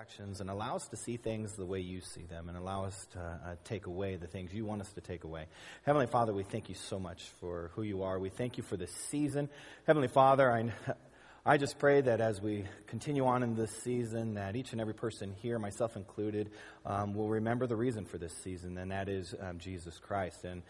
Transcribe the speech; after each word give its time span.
actions 0.00 0.40
and 0.40 0.50
allow 0.50 0.76
us 0.76 0.88
to 0.88 0.96
see 0.96 1.16
things 1.16 1.54
the 1.54 1.64
way 1.64 1.80
you 1.80 2.00
see 2.00 2.24
them 2.24 2.50
and 2.50 2.58
allow 2.58 2.84
us 2.84 3.06
to 3.12 3.18
uh, 3.18 3.54
take 3.64 3.86
away 3.86 4.16
the 4.16 4.26
things 4.26 4.52
you 4.52 4.64
want 4.64 4.82
us 4.82 4.92
to 4.92 5.00
take 5.00 5.24
away. 5.24 5.46
Heavenly 5.84 6.06
Father, 6.06 6.34
we 6.34 6.42
thank 6.42 6.68
you 6.68 6.74
so 6.74 6.98
much 6.98 7.22
for 7.40 7.70
who 7.74 7.82
you 7.82 8.02
are. 8.02 8.18
We 8.18 8.28
thank 8.28 8.58
you 8.58 8.62
for 8.62 8.76
this 8.76 8.90
season. 8.90 9.48
Heavenly 9.86 10.08
Father, 10.08 10.52
I, 10.52 10.70
I 11.46 11.56
just 11.56 11.78
pray 11.78 12.02
that 12.02 12.20
as 12.20 12.42
we 12.42 12.64
continue 12.88 13.24
on 13.24 13.42
in 13.42 13.54
this 13.54 13.70
season, 13.70 14.34
that 14.34 14.54
each 14.54 14.72
and 14.72 14.82
every 14.82 14.92
person 14.92 15.34
here, 15.40 15.58
myself 15.58 15.96
included, 15.96 16.50
um, 16.84 17.14
will 17.14 17.28
remember 17.28 17.66
the 17.66 17.76
reason 17.76 18.04
for 18.04 18.18
this 18.18 18.34
season, 18.44 18.76
and 18.76 18.90
that 18.90 19.08
is 19.08 19.34
um, 19.40 19.58
Jesus 19.58 19.98
Christ. 19.98 20.44
And 20.44 20.62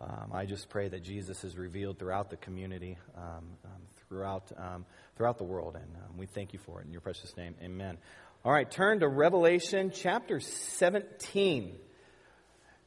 um, 0.00 0.30
I 0.32 0.44
just 0.44 0.68
pray 0.68 0.86
that 0.86 1.02
Jesus 1.02 1.42
is 1.42 1.56
revealed 1.56 1.98
throughout 1.98 2.30
the 2.30 2.36
community, 2.36 2.96
um, 3.16 3.24
um, 3.64 3.82
throughout, 4.08 4.52
um, 4.56 4.86
throughout 5.16 5.38
the 5.38 5.44
world. 5.44 5.74
And 5.74 6.16
we 6.16 6.26
thank 6.26 6.52
you 6.52 6.60
for 6.60 6.80
it 6.80 6.86
in 6.86 6.92
your 6.92 7.00
precious 7.00 7.36
name. 7.36 7.56
Amen. 7.60 7.98
All 8.44 8.52
right, 8.52 8.70
turn 8.70 9.00
to 9.00 9.08
Revelation 9.08 9.90
chapter 9.92 10.38
17. 10.38 11.74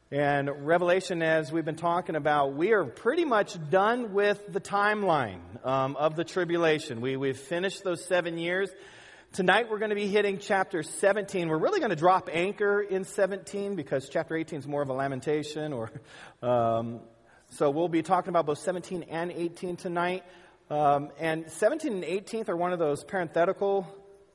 And 0.09 0.66
Revelation, 0.66 1.21
as 1.21 1.52
we've 1.52 1.66
been 1.66 1.76
talking 1.76 2.16
about, 2.16 2.53
we 2.53 2.71
are 2.71 2.85
pretty 2.85 3.26
much 3.26 3.57
done 3.70 4.13
with 4.13 4.41
the 4.48 4.62
timeline 4.62 5.41
um, 5.66 5.98
of 5.98 6.16
the 6.16 6.23
tribulation. 6.23 7.02
We, 7.02 7.17
we've 7.17 7.38
finished 7.38 7.84
those 7.84 8.03
seven 8.05 8.38
years. 8.38 8.70
Tonight 9.34 9.70
we're 9.70 9.79
going 9.79 9.90
to 9.90 9.95
be 9.95 10.07
hitting 10.07 10.40
chapter 10.40 10.84
17. 10.84 11.49
We're 11.49 11.57
really 11.57 11.81
going 11.81 11.90
to 11.90 11.98
drop 11.98 12.29
anchor 12.31 12.81
in 12.81 13.04
17 13.04 13.76
because 13.76 14.07
chapter 14.07 14.38
18 14.38 14.59
is 14.59 14.68
more 14.68 14.81
of 14.81 14.88
a 14.88 14.93
lamentation. 14.93 15.73
Or 15.73 15.91
um, 16.41 17.02
so 17.49 17.70
we'll 17.71 17.90
be 17.90 18.04
talking 18.04 18.29
about 18.29 18.45
both 18.45 18.59
17 18.59 19.04
and 19.04 19.34
18 19.34 19.76
tonight. 19.76 20.23
Um, 20.70 21.09
and 21.20 21.52
17 21.52 21.91
and 21.91 22.05
18 22.05 22.45
are 22.48 22.55
one 22.55 22.71
of 22.71 22.79
those 22.79 23.04
parenthetical 23.04 23.85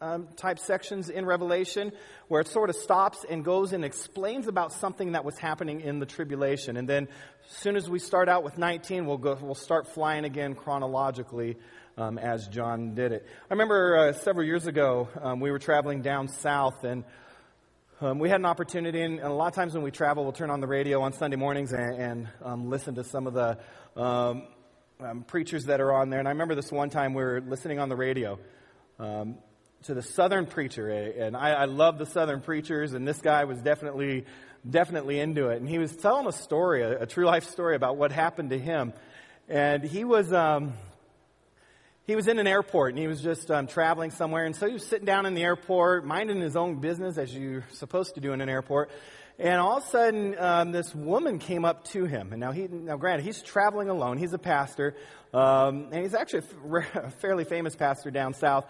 um, 0.00 0.28
type 0.36 0.58
sections 0.58 1.08
in 1.08 1.24
Revelation 1.24 1.92
where 2.28 2.40
it 2.40 2.48
sort 2.48 2.70
of 2.70 2.76
stops 2.76 3.24
and 3.28 3.44
goes 3.44 3.72
and 3.72 3.84
explains 3.84 4.46
about 4.46 4.72
something 4.72 5.12
that 5.12 5.24
was 5.24 5.38
happening 5.38 5.80
in 5.80 5.98
the 5.98 6.06
tribulation. 6.06 6.76
And 6.76 6.88
then 6.88 7.08
as 7.48 7.56
soon 7.56 7.76
as 7.76 7.88
we 7.88 7.98
start 7.98 8.28
out 8.28 8.44
with 8.44 8.58
19, 8.58 9.06
we'll, 9.06 9.16
go, 9.18 9.38
we'll 9.40 9.54
start 9.54 9.88
flying 9.88 10.24
again 10.24 10.54
chronologically 10.54 11.56
um, 11.96 12.18
as 12.18 12.46
John 12.48 12.94
did 12.94 13.12
it. 13.12 13.26
I 13.50 13.54
remember 13.54 13.96
uh, 13.96 14.12
several 14.12 14.46
years 14.46 14.66
ago, 14.66 15.08
um, 15.20 15.40
we 15.40 15.50
were 15.50 15.58
traveling 15.58 16.02
down 16.02 16.28
south 16.28 16.84
and 16.84 17.04
um, 17.98 18.18
we 18.18 18.28
had 18.28 18.40
an 18.40 18.44
opportunity, 18.44 19.00
and, 19.00 19.20
a 19.20 19.32
lot 19.32 19.46
of 19.46 19.54
times 19.54 19.72
when 19.72 19.82
we 19.82 19.90
travel, 19.90 20.22
we'll 20.22 20.34
turn 20.34 20.50
on 20.50 20.60
the 20.60 20.66
radio 20.66 21.00
on 21.00 21.14
Sunday 21.14 21.38
mornings 21.38 21.72
and, 21.72 21.98
and 21.98 22.28
um, 22.44 22.68
listen 22.68 22.94
to 22.96 23.04
some 23.04 23.26
of 23.26 23.32
the 23.32 23.56
um, 23.98 24.42
um, 25.00 25.22
preachers 25.22 25.64
that 25.64 25.80
are 25.80 25.94
on 25.94 26.10
there. 26.10 26.18
And 26.18 26.28
I 26.28 26.32
remember 26.32 26.54
this 26.54 26.70
one 26.70 26.90
time 26.90 27.14
we 27.14 27.22
were 27.22 27.40
listening 27.40 27.78
on 27.78 27.88
the 27.88 27.96
radio. 27.96 28.38
Um, 28.98 29.36
to 29.86 29.94
the 29.94 30.02
Southern 30.02 30.46
preacher, 30.46 30.90
eh, 30.90 31.24
and 31.24 31.36
I, 31.36 31.50
I 31.50 31.64
love 31.66 31.98
the 31.98 32.06
Southern 32.06 32.40
preachers, 32.40 32.92
and 32.92 33.06
this 33.06 33.20
guy 33.20 33.44
was 33.44 33.60
definitely, 33.60 34.24
definitely 34.68 35.20
into 35.20 35.48
it. 35.48 35.60
And 35.60 35.68
he 35.68 35.78
was 35.78 35.94
telling 35.94 36.26
a 36.26 36.32
story, 36.32 36.82
a, 36.82 37.02
a 37.02 37.06
true 37.06 37.24
life 37.24 37.44
story 37.44 37.76
about 37.76 37.96
what 37.96 38.10
happened 38.10 38.50
to 38.50 38.58
him. 38.58 38.92
And 39.48 39.84
he 39.84 40.02
was, 40.02 40.32
um, 40.32 40.74
he 42.04 42.16
was 42.16 42.26
in 42.26 42.40
an 42.40 42.48
airport, 42.48 42.94
and 42.94 42.98
he 42.98 43.06
was 43.06 43.20
just 43.20 43.48
um, 43.50 43.68
traveling 43.68 44.10
somewhere, 44.10 44.44
and 44.44 44.56
so 44.56 44.66
he 44.66 44.72
was 44.72 44.84
sitting 44.84 45.06
down 45.06 45.24
in 45.24 45.34
the 45.34 45.44
airport, 45.44 46.04
minding 46.04 46.40
his 46.40 46.56
own 46.56 46.80
business 46.80 47.16
as 47.16 47.32
you're 47.32 47.64
supposed 47.72 48.16
to 48.16 48.20
do 48.20 48.32
in 48.32 48.40
an 48.40 48.48
airport. 48.48 48.90
And 49.38 49.60
all 49.60 49.76
of 49.76 49.84
a 49.84 49.86
sudden, 49.88 50.34
um, 50.38 50.72
this 50.72 50.94
woman 50.94 51.38
came 51.38 51.64
up 51.66 51.84
to 51.88 52.06
him. 52.06 52.32
And 52.32 52.40
now, 52.40 52.52
he, 52.52 52.68
now 52.68 52.96
granted, 52.96 53.24
he's 53.24 53.42
traveling 53.42 53.90
alone. 53.90 54.16
He's 54.16 54.32
a 54.32 54.38
pastor. 54.38 54.96
Um, 55.34 55.88
and 55.92 56.02
he's 56.02 56.14
actually 56.14 56.44
a 56.94 57.10
fairly 57.20 57.44
famous 57.44 57.76
pastor 57.76 58.10
down 58.10 58.32
south. 58.32 58.64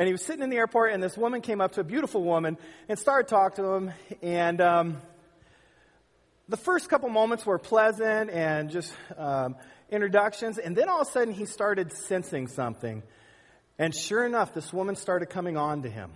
And 0.00 0.06
he 0.06 0.12
was 0.12 0.22
sitting 0.22 0.42
in 0.42 0.48
the 0.48 0.56
airport, 0.56 0.94
and 0.94 1.02
this 1.02 1.14
woman 1.14 1.42
came 1.42 1.60
up 1.60 1.72
to 1.72 1.82
a 1.82 1.84
beautiful 1.84 2.22
woman 2.22 2.56
and 2.88 2.98
started 2.98 3.28
talking 3.28 3.62
to 3.62 3.70
him. 3.72 3.92
And 4.22 4.58
um, 4.62 4.96
the 6.48 6.56
first 6.56 6.88
couple 6.88 7.10
moments 7.10 7.44
were 7.44 7.58
pleasant 7.58 8.30
and 8.30 8.70
just 8.70 8.94
um, 9.18 9.56
introductions. 9.90 10.56
And 10.56 10.74
then 10.74 10.88
all 10.88 11.02
of 11.02 11.08
a 11.08 11.10
sudden, 11.10 11.34
he 11.34 11.44
started 11.44 11.92
sensing 11.92 12.46
something. 12.46 13.02
And 13.78 13.94
sure 13.94 14.24
enough, 14.24 14.54
this 14.54 14.72
woman 14.72 14.96
started 14.96 15.26
coming 15.26 15.58
on 15.58 15.82
to 15.82 15.90
him. 15.90 16.12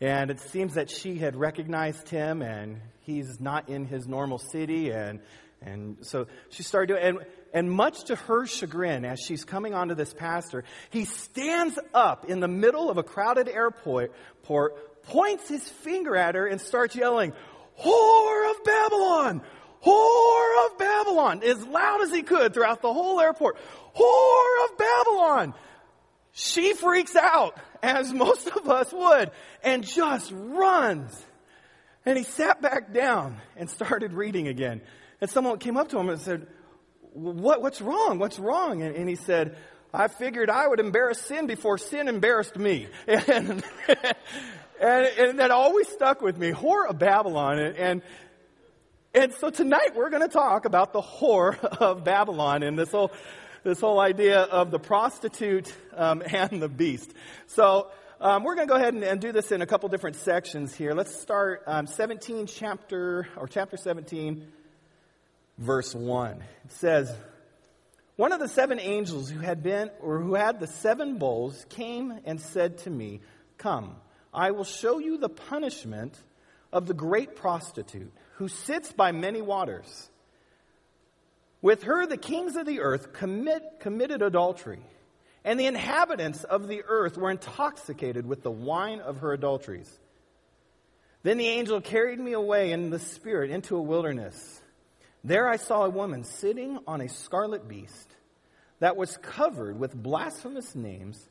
And 0.00 0.30
it 0.30 0.40
seems 0.40 0.72
that 0.72 0.88
she 0.88 1.16
had 1.16 1.36
recognized 1.36 2.08
him, 2.08 2.40
and 2.40 2.80
he's 3.02 3.42
not 3.42 3.68
in 3.68 3.84
his 3.84 4.08
normal 4.08 4.38
city. 4.38 4.88
And, 4.88 5.20
and 5.60 5.98
so 6.00 6.28
she 6.48 6.62
started 6.62 6.94
doing, 6.94 7.04
and 7.04 7.18
and 7.52 7.70
much 7.70 8.04
to 8.04 8.16
her 8.16 8.46
chagrin, 8.46 9.04
as 9.04 9.20
she's 9.20 9.44
coming 9.44 9.74
onto 9.74 9.94
this 9.94 10.12
pastor, 10.12 10.64
he 10.90 11.04
stands 11.04 11.78
up 11.92 12.28
in 12.28 12.40
the 12.40 12.48
middle 12.48 12.90
of 12.90 12.98
a 12.98 13.02
crowded 13.02 13.48
airport, 13.48 14.12
points 15.04 15.48
his 15.48 15.68
finger 15.68 16.16
at 16.16 16.34
her, 16.34 16.46
and 16.46 16.60
starts 16.60 16.94
yelling, 16.94 17.32
Whore 17.82 18.50
of 18.50 18.64
Babylon! 18.64 19.42
Whore 19.84 20.66
of 20.66 20.78
Babylon! 20.78 21.42
As 21.42 21.64
loud 21.66 22.02
as 22.02 22.12
he 22.12 22.22
could 22.22 22.52
throughout 22.52 22.82
the 22.82 22.92
whole 22.92 23.20
airport. 23.20 23.56
Whore 23.96 24.64
of 24.64 24.78
Babylon! 24.78 25.54
She 26.32 26.74
freaks 26.74 27.16
out, 27.16 27.58
as 27.82 28.12
most 28.12 28.46
of 28.48 28.68
us 28.68 28.92
would, 28.92 29.30
and 29.62 29.84
just 29.84 30.30
runs. 30.34 31.26
And 32.06 32.16
he 32.16 32.24
sat 32.24 32.62
back 32.62 32.92
down 32.92 33.38
and 33.56 33.68
started 33.68 34.12
reading 34.12 34.48
again. 34.48 34.80
And 35.20 35.28
someone 35.28 35.58
came 35.58 35.76
up 35.76 35.88
to 35.88 35.98
him 35.98 36.08
and 36.08 36.20
said, 36.20 36.46
what, 37.12 37.62
what's 37.62 37.80
wrong? 37.80 38.18
What's 38.18 38.38
wrong? 38.38 38.82
And, 38.82 38.94
and, 38.94 39.08
he 39.08 39.16
said, 39.16 39.56
I 39.92 40.08
figured 40.08 40.50
I 40.50 40.66
would 40.66 40.80
embarrass 40.80 41.20
sin 41.20 41.46
before 41.46 41.78
sin 41.78 42.08
embarrassed 42.08 42.56
me. 42.56 42.88
And, 43.08 43.64
and, 44.80 45.06
and 45.18 45.38
that 45.40 45.50
always 45.50 45.88
stuck 45.88 46.22
with 46.22 46.38
me. 46.38 46.52
Whore 46.52 46.88
of 46.88 46.98
Babylon. 46.98 47.58
And, 47.58 47.76
and, 47.76 48.02
and 49.12 49.34
so 49.34 49.50
tonight 49.50 49.94
we're 49.94 50.08
going 50.08 50.22
to 50.22 50.32
talk 50.32 50.64
about 50.64 50.94
the 50.94 51.02
whore 51.02 51.62
of 51.80 52.02
Babylon 52.02 52.62
and 52.62 52.78
this 52.78 52.90
whole, 52.90 53.12
this 53.62 53.78
whole 53.78 54.00
idea 54.00 54.40
of 54.40 54.70
the 54.70 54.78
prostitute 54.78 55.74
um, 55.94 56.22
and 56.32 56.62
the 56.62 56.68
beast. 56.68 57.12
So 57.48 57.90
um, 58.22 58.42
we're 58.42 58.54
going 58.54 58.68
to 58.68 58.72
go 58.72 58.78
ahead 58.78 58.94
and, 58.94 59.04
and, 59.04 59.20
do 59.20 59.32
this 59.32 59.52
in 59.52 59.60
a 59.60 59.66
couple 59.66 59.88
different 59.90 60.16
sections 60.16 60.74
here. 60.74 60.94
Let's 60.94 61.20
start 61.20 61.62
um, 61.66 61.86
17 61.86 62.46
chapter 62.46 63.28
or 63.36 63.48
chapter 63.48 63.76
17 63.76 64.46
verse 65.60 65.94
1. 65.94 66.42
It 66.64 66.72
says, 66.72 67.14
One 68.16 68.32
of 68.32 68.40
the 68.40 68.48
seven 68.48 68.80
angels 68.80 69.30
who 69.30 69.40
had 69.40 69.62
been, 69.62 69.90
or 70.00 70.18
who 70.18 70.34
had 70.34 70.58
the 70.58 70.66
seven 70.66 71.18
bowls, 71.18 71.64
came 71.68 72.18
and 72.24 72.40
said 72.40 72.78
to 72.78 72.90
me, 72.90 73.20
Come, 73.58 73.94
I 74.34 74.50
will 74.50 74.64
show 74.64 74.98
you 74.98 75.18
the 75.18 75.28
punishment 75.28 76.18
of 76.72 76.86
the 76.86 76.94
great 76.94 77.36
prostitute 77.36 78.12
who 78.36 78.48
sits 78.48 78.92
by 78.92 79.12
many 79.12 79.42
waters. 79.42 80.08
With 81.62 81.82
her, 81.82 82.06
the 82.06 82.16
kings 82.16 82.56
of 82.56 82.64
the 82.64 82.80
earth 82.80 83.12
commit, 83.12 83.80
committed 83.80 84.22
adultery, 84.22 84.80
and 85.44 85.60
the 85.60 85.66
inhabitants 85.66 86.42
of 86.44 86.68
the 86.68 86.82
earth 86.88 87.18
were 87.18 87.30
intoxicated 87.30 88.26
with 88.26 88.42
the 88.42 88.50
wine 88.50 89.00
of 89.00 89.18
her 89.18 89.34
adulteries. 89.34 89.90
Then 91.22 91.36
the 91.36 91.48
angel 91.48 91.82
carried 91.82 92.18
me 92.18 92.32
away 92.32 92.72
in 92.72 92.88
the 92.88 92.98
spirit 92.98 93.50
into 93.50 93.76
a 93.76 93.82
wilderness 93.82 94.59
there 95.22 95.48
I 95.48 95.56
saw 95.56 95.84
a 95.84 95.90
woman 95.90 96.24
sitting 96.24 96.78
on 96.86 97.00
a 97.00 97.08
scarlet 97.08 97.68
beast 97.68 98.16
that 98.78 98.96
was 98.96 99.16
covered 99.18 99.78
with 99.78 99.94
blasphemous 99.94 100.74
names 100.74 101.28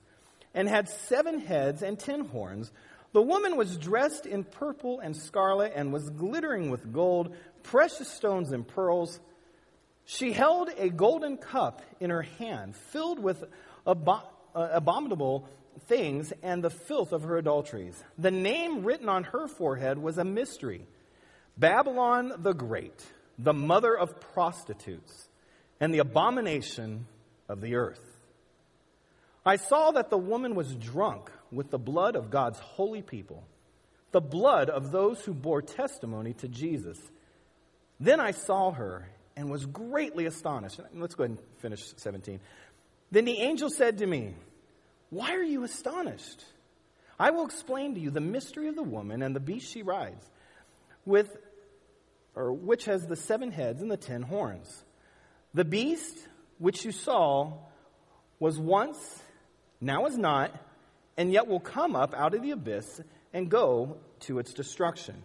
and 0.53 0.67
had 0.67 0.89
seven 0.89 1.39
heads 1.39 1.81
and 1.81 1.97
ten 1.97 2.25
horns. 2.25 2.72
The 3.11 3.22
woman 3.22 3.57
was 3.57 3.78
dressed 3.78 4.25
in 4.25 4.44
purple 4.44 4.99
and 4.99 5.16
scarlet 5.16 5.73
and 5.75 5.91
was 5.91 6.09
glittering 6.09 6.69
with 6.69 6.94
gold, 6.94 7.35
precious 7.63 8.07
stones, 8.07 8.51
and 8.51 8.67
pearls. 8.67 9.19
She 10.05 10.31
held 10.31 10.69
a 10.78 10.89
golden 10.89 11.38
cup 11.38 11.81
in 11.99 12.09
her 12.11 12.22
hand 12.22 12.75
filled 12.75 13.19
with 13.19 13.44
uh, 13.85 13.95
abominable 14.53 15.47
things 15.88 16.33
and 16.44 16.63
the 16.63 16.69
filth 16.69 17.11
of 17.11 17.23
her 17.23 17.38
adulteries. 17.38 18.03
The 18.17 18.31
name 18.31 18.83
written 18.83 19.09
on 19.09 19.23
her 19.25 19.47
forehead 19.47 19.97
was 19.97 20.17
a 20.17 20.23
mystery 20.23 20.85
Babylon 21.58 22.34
the 22.37 22.53
Great 22.53 23.05
the 23.40 23.53
mother 23.53 23.97
of 23.97 24.20
prostitutes, 24.20 25.30
and 25.80 25.94
the 25.94 26.00
abomination 26.00 27.08
of 27.47 27.62
the 27.62 27.76
earth. 27.76 28.02
I 29.46 29.56
saw 29.56 29.91
that 29.91 30.09
the 30.09 30.18
woman 30.18 30.53
was 30.53 30.76
drunk 30.76 31.32
with 31.52 31.72
the 31.72 31.80
blood 31.80 32.18
of 32.18 32.30
God's 32.30 32.59
holy 32.59 33.02
people, 33.02 33.44
the 34.12 34.20
blood 34.20 34.70
of 34.70 34.91
those 34.91 35.22
who 35.22 35.34
bore 35.34 35.62
testimony 35.62 36.34
to 36.34 36.50
Jesus. 36.50 37.00
Then 38.00 38.20
I 38.20 38.32
saw 38.32 38.72
her 38.72 39.08
and 39.38 39.50
was 39.50 39.66
greatly 39.66 40.26
astonished. 40.26 40.82
Let's 40.94 41.16
go 41.16 41.24
ahead 41.24 41.38
and 41.38 41.62
finish 41.62 41.94
17. 41.96 42.41
Then 43.12 43.24
the 43.24 43.40
angel 43.40 43.70
said 43.70 44.00
to 44.00 44.06
me, 44.06 44.36
Why 45.09 45.34
are 45.34 45.44
you 45.44 45.64
astonished? 45.64 46.44
I 47.18 47.32
will 47.32 47.46
explain 47.46 47.96
to 47.96 48.02
you 48.02 48.12
the 48.12 48.22
mystery 48.22 48.68
of 48.68 48.76
the 48.76 48.84
woman 48.84 49.22
and 49.22 49.36
the 49.36 49.40
beast 49.40 49.72
she 49.72 49.82
rides. 49.82 50.30
With 51.06 51.38
or 52.35 52.53
which 52.53 52.85
has 52.85 53.05
the 53.08 53.16
seven 53.16 53.52
heads 53.52 53.81
and 53.81 53.91
the 53.91 53.97
ten 53.97 54.22
horns. 54.22 54.84
The 55.53 55.66
beast 55.66 56.17
which 56.58 56.85
you 56.85 56.91
saw 56.91 57.53
was 58.40 58.58
once, 58.59 58.97
now 59.81 60.05
is 60.05 60.17
not, 60.17 60.53
and 61.17 61.31
yet 61.31 61.47
will 61.47 61.59
come 61.59 61.96
up 61.96 62.14
out 62.14 62.34
of 62.34 62.41
the 62.41 62.52
abyss 62.52 63.02
and 63.34 63.49
go 63.49 63.97
to 64.22 64.40
its 64.40 64.53
destruction. 64.53 65.23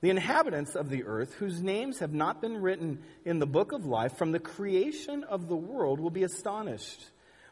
The 0.00 0.10
inhabitants 0.10 0.74
of 0.74 0.90
the 0.90 1.04
earth, 1.04 1.34
whose 1.34 1.62
names 1.62 2.00
have 2.00 2.12
not 2.12 2.40
been 2.40 2.60
written 2.60 3.02
in 3.24 3.38
the 3.38 3.46
book 3.46 3.72
of 3.72 3.86
life 3.86 4.16
from 4.16 4.32
the 4.32 4.38
creation 4.38 5.24
of 5.24 5.48
the 5.48 5.56
world, 5.56 6.00
will 6.00 6.10
be 6.10 6.22
astonished 6.22 7.10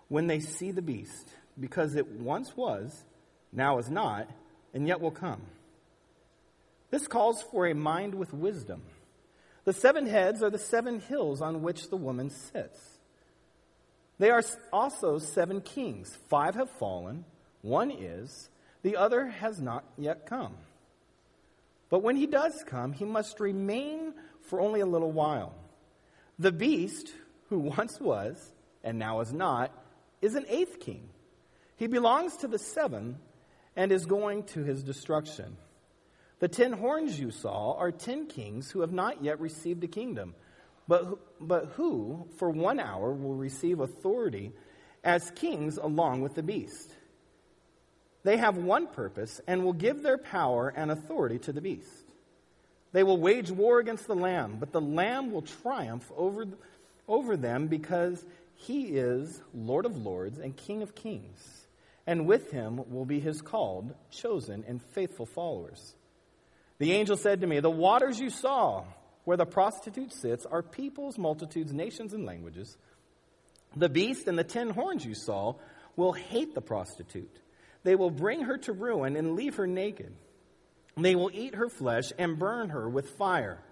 when 0.09 0.27
they 0.27 0.41
see 0.41 0.71
the 0.71 0.83
beast, 0.83 1.29
because 1.59 1.95
it 1.95 2.07
once 2.07 2.57
was, 2.57 3.05
now 3.53 3.79
is 3.79 3.89
not, 3.89 4.29
and 4.75 4.87
yet 4.87 5.01
will 5.01 5.11
come. 5.11 5.41
This 6.95 7.09
calls 7.09 7.43
for 7.43 7.67
a 7.67 7.75
mind 7.75 8.15
with 8.15 8.33
wisdom. 8.33 8.81
The 9.65 9.73
seven 9.73 10.07
heads 10.07 10.45
are 10.45 10.51
the 10.51 10.61
seven 10.61 11.01
hills 11.01 11.43
on 11.43 11.61
which 11.61 11.91
the 11.91 11.97
woman 11.97 12.31
sits. 12.31 12.79
They 14.21 14.31
are 14.31 14.45
also 14.73 15.19
seven 15.19 15.61
kings. 15.61 16.17
Five 16.29 16.55
have 16.55 16.71
fallen, 16.71 17.25
one 17.63 17.91
is, 17.91 18.49
the 18.83 18.95
other 18.95 19.27
has 19.27 19.61
not 19.61 19.83
yet 19.99 20.27
come. 20.27 20.55
But 21.91 22.05
when 22.05 22.15
he 22.15 22.27
does 22.27 22.63
come, 22.65 22.93
he 22.93 23.05
must 23.05 23.41
remain 23.41 24.15
for 24.43 24.61
only 24.61 24.79
a 24.79 24.87
little 24.87 25.11
while. 25.11 25.53
The 26.39 26.53
beast, 26.53 27.11
who 27.49 27.59
once 27.59 28.01
was 28.01 28.53
and 28.85 29.01
now 29.01 29.19
is 29.19 29.33
not, 29.33 29.73
is 30.23 30.37
an 30.37 30.47
eighth 30.49 30.79
king. 30.79 31.09
He 31.75 31.89
belongs 31.89 32.37
to 32.37 32.47
the 32.47 32.61
seven 32.61 33.19
and 33.75 33.91
is 33.91 34.07
going 34.07 34.45
to 34.45 34.63
his 34.63 34.85
destruction. 34.85 35.57
The 36.45 36.49
ten 36.49 36.73
horns 36.73 37.19
you 37.19 37.31
saw 37.31 37.73
are 37.79 37.91
ten 37.91 38.27
kings 38.27 38.71
who 38.71 38.83
have 38.83 38.93
not 38.93 39.25
yet 39.25 39.41
received 39.41 39.83
a 39.83 39.89
kingdom, 39.89 40.35
but, 40.87 41.19
but 41.41 41.73
who, 41.77 42.29
for 42.37 42.51
one 42.51 42.79
hour, 42.79 43.15
will 43.15 43.35
receive 43.35 43.81
authority 43.81 44.53
as 45.03 45.31
kings 45.31 45.79
along 45.79 46.21
with 46.21 46.35
the 46.35 46.43
beast. 46.43 46.93
They 48.25 48.37
have 48.37 48.59
one 48.59 48.89
purpose 48.89 49.41
and 49.47 49.65
will 49.65 49.73
give 49.73 50.03
their 50.03 50.19
power 50.19 50.69
and 50.69 50.91
authority 50.91 51.39
to 51.39 51.53
the 51.55 51.63
beast. 51.63 52.13
They 52.93 53.05
will 53.05 53.17
wage 53.17 53.51
war 53.51 53.79
against 53.79 54.07
the 54.07 54.15
Lamb, 54.15 54.59
but 54.61 54.71
the 54.71 54.83
Lamb 54.83 55.33
will 55.33 55.41
triumph 55.63 56.13
over, 56.15 56.45
over 57.09 57.39
them 57.39 57.69
because 57.69 58.23
he 58.55 58.89
is 58.89 59.41
Lord 59.55 59.87
of 59.87 59.97
lords 59.97 60.39
and 60.39 60.55
King 60.55 60.83
of 60.83 60.95
kings. 60.95 61.65
And 62.07 62.27
with 62.27 62.51
him 62.51 62.83
will 62.91 63.07
be 63.07 63.19
his 63.19 63.41
called, 63.41 63.95
chosen, 64.11 64.63
and 64.69 64.83
faithful 64.83 65.25
followers. 65.25 65.95
The 66.79 66.93
angel 66.93 67.17
said 67.17 67.41
to 67.41 67.47
me, 67.47 67.61
The 67.61 67.71
waters 67.71 68.19
you 68.19 68.31
saw, 68.31 68.85
where 69.25 69.37
the 69.37 69.47
prostitute 69.47 70.13
sits, 70.13 70.45
are 70.47 70.63
peoples, 70.63 71.19
multitudes, 71.19 71.73
nations, 71.73 72.13
and 72.13 72.25
languages. 72.25 72.77
The 73.77 73.89
beast 73.89 74.29
and 74.29 74.39
the 74.39 74.45
ten 74.45 74.71
horns 74.71 75.05
you 75.05 75.15
saw 75.15 75.55
will 75.97 76.13
hate 76.13 76.55
the 76.55 76.61
prostitute. 76.61 77.41
They 77.85 77.95
will 77.95 78.11
bring 78.11 78.43
her 78.43 78.59
to 78.59 78.73
ruin 78.73 79.17
and 79.17 79.37
leave 79.37 79.57
her 79.57 79.67
naked. 79.67 80.15
They 80.97 81.15
will 81.15 81.31
eat 81.33 81.55
her 81.55 81.69
flesh 81.69 82.13
and 82.19 82.39
burn 82.39 82.71
her 82.71 82.89
with 82.89 83.11
fire. 83.11 83.63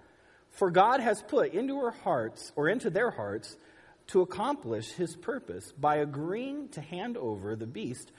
For 0.50 0.70
God 0.70 1.00
has 1.00 1.22
put 1.22 1.52
into 1.52 1.78
her 1.80 1.90
hearts, 1.90 2.52
or 2.56 2.68
into 2.68 2.90
their 2.90 3.10
hearts, 3.10 3.56
to 4.08 4.20
accomplish 4.20 4.90
his 4.92 5.16
purpose 5.16 5.72
by 5.72 5.96
agreeing 5.96 6.68
to 6.70 6.80
hand 6.80 7.16
over 7.16 7.56
the 7.56 7.66
beast, 7.66 8.12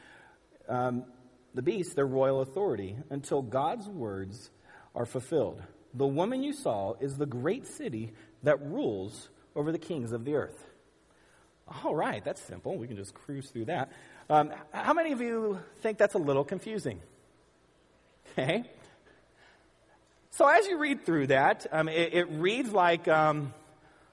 um, 0.68 1.06
the 1.54 1.62
beast, 1.62 1.96
their 1.96 2.08
royal 2.08 2.42
authority, 2.42 2.96
until 3.10 3.42
God's 3.42 3.88
words 3.88 4.50
are 4.96 5.06
fulfilled. 5.06 5.62
The 5.94 6.08
woman 6.08 6.44
you 6.44 6.54
saw 6.54 6.94
is 7.00 7.18
the 7.18 7.26
great 7.26 7.68
city 7.68 8.14
that 8.44 8.62
rules 8.62 9.30
over 9.56 9.72
the 9.72 9.80
kings 9.80 10.12
of 10.12 10.26
the 10.26 10.36
earth. 10.36 10.66
All 11.84 11.96
right, 11.96 12.24
that's 12.24 12.42
simple. 12.42 12.78
We 12.78 12.88
can 12.88 12.98
just 12.98 13.14
cruise 13.14 13.50
through 13.50 13.66
that. 13.66 13.92
Um, 14.30 14.52
how 14.72 14.94
many 14.94 15.12
of 15.12 15.22
you 15.22 15.60
think 15.82 15.98
that's 15.98 16.16
a 16.16 16.20
little 16.20 16.44
confusing? 16.44 17.00
Okay. 18.32 18.64
So 20.32 20.48
as 20.48 20.66
you 20.66 20.80
read 20.80 21.06
through 21.06 21.28
that, 21.28 21.68
um, 21.72 21.88
it, 21.88 22.14
it, 22.14 22.28
reads 22.32 22.72
like 22.72 23.08
um, 23.08 23.54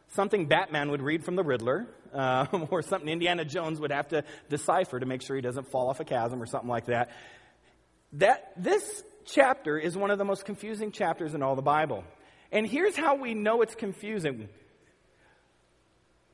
something 0.09 0.47
Batman 0.47 0.91
would 0.91 1.01
read 1.01 1.25
from 1.25 1.37
the 1.37 1.43
Riddler, 1.43 1.87
um, 2.13 2.69
or 2.71 2.83
something 2.83 3.09
Indiana 3.09 3.45
Jones 3.45 3.81
would 3.81 3.91
have 3.91 4.09
to 4.09 4.25
decipher 4.49 5.01
to 5.01 5.07
make 5.07 5.23
sure 5.23 5.37
he 5.37 5.43
doesn't 5.43 5.71
fall 5.71 5.89
off 5.89 6.01
a 6.01 6.05
chasm 6.05 6.43
or 6.43 6.47
something 6.47 6.69
like 6.69 6.87
that. 6.87 7.11
That 8.15 8.53
this 8.57 9.03
chapter 9.33 9.79
is 9.79 9.97
one 9.97 10.11
of 10.11 10.19
the 10.19 10.25
most 10.25 10.45
confusing 10.45 10.93
chapters 10.93 11.35
in 11.35 11.43
all 11.43 11.57
the 11.57 11.63
Bible. 11.63 12.05
And 12.53 12.67
here's 12.67 12.97
how 12.97 13.17
we 13.17 13.35
know 13.35 13.63
it's 13.63 13.75
confusing. 13.75 14.49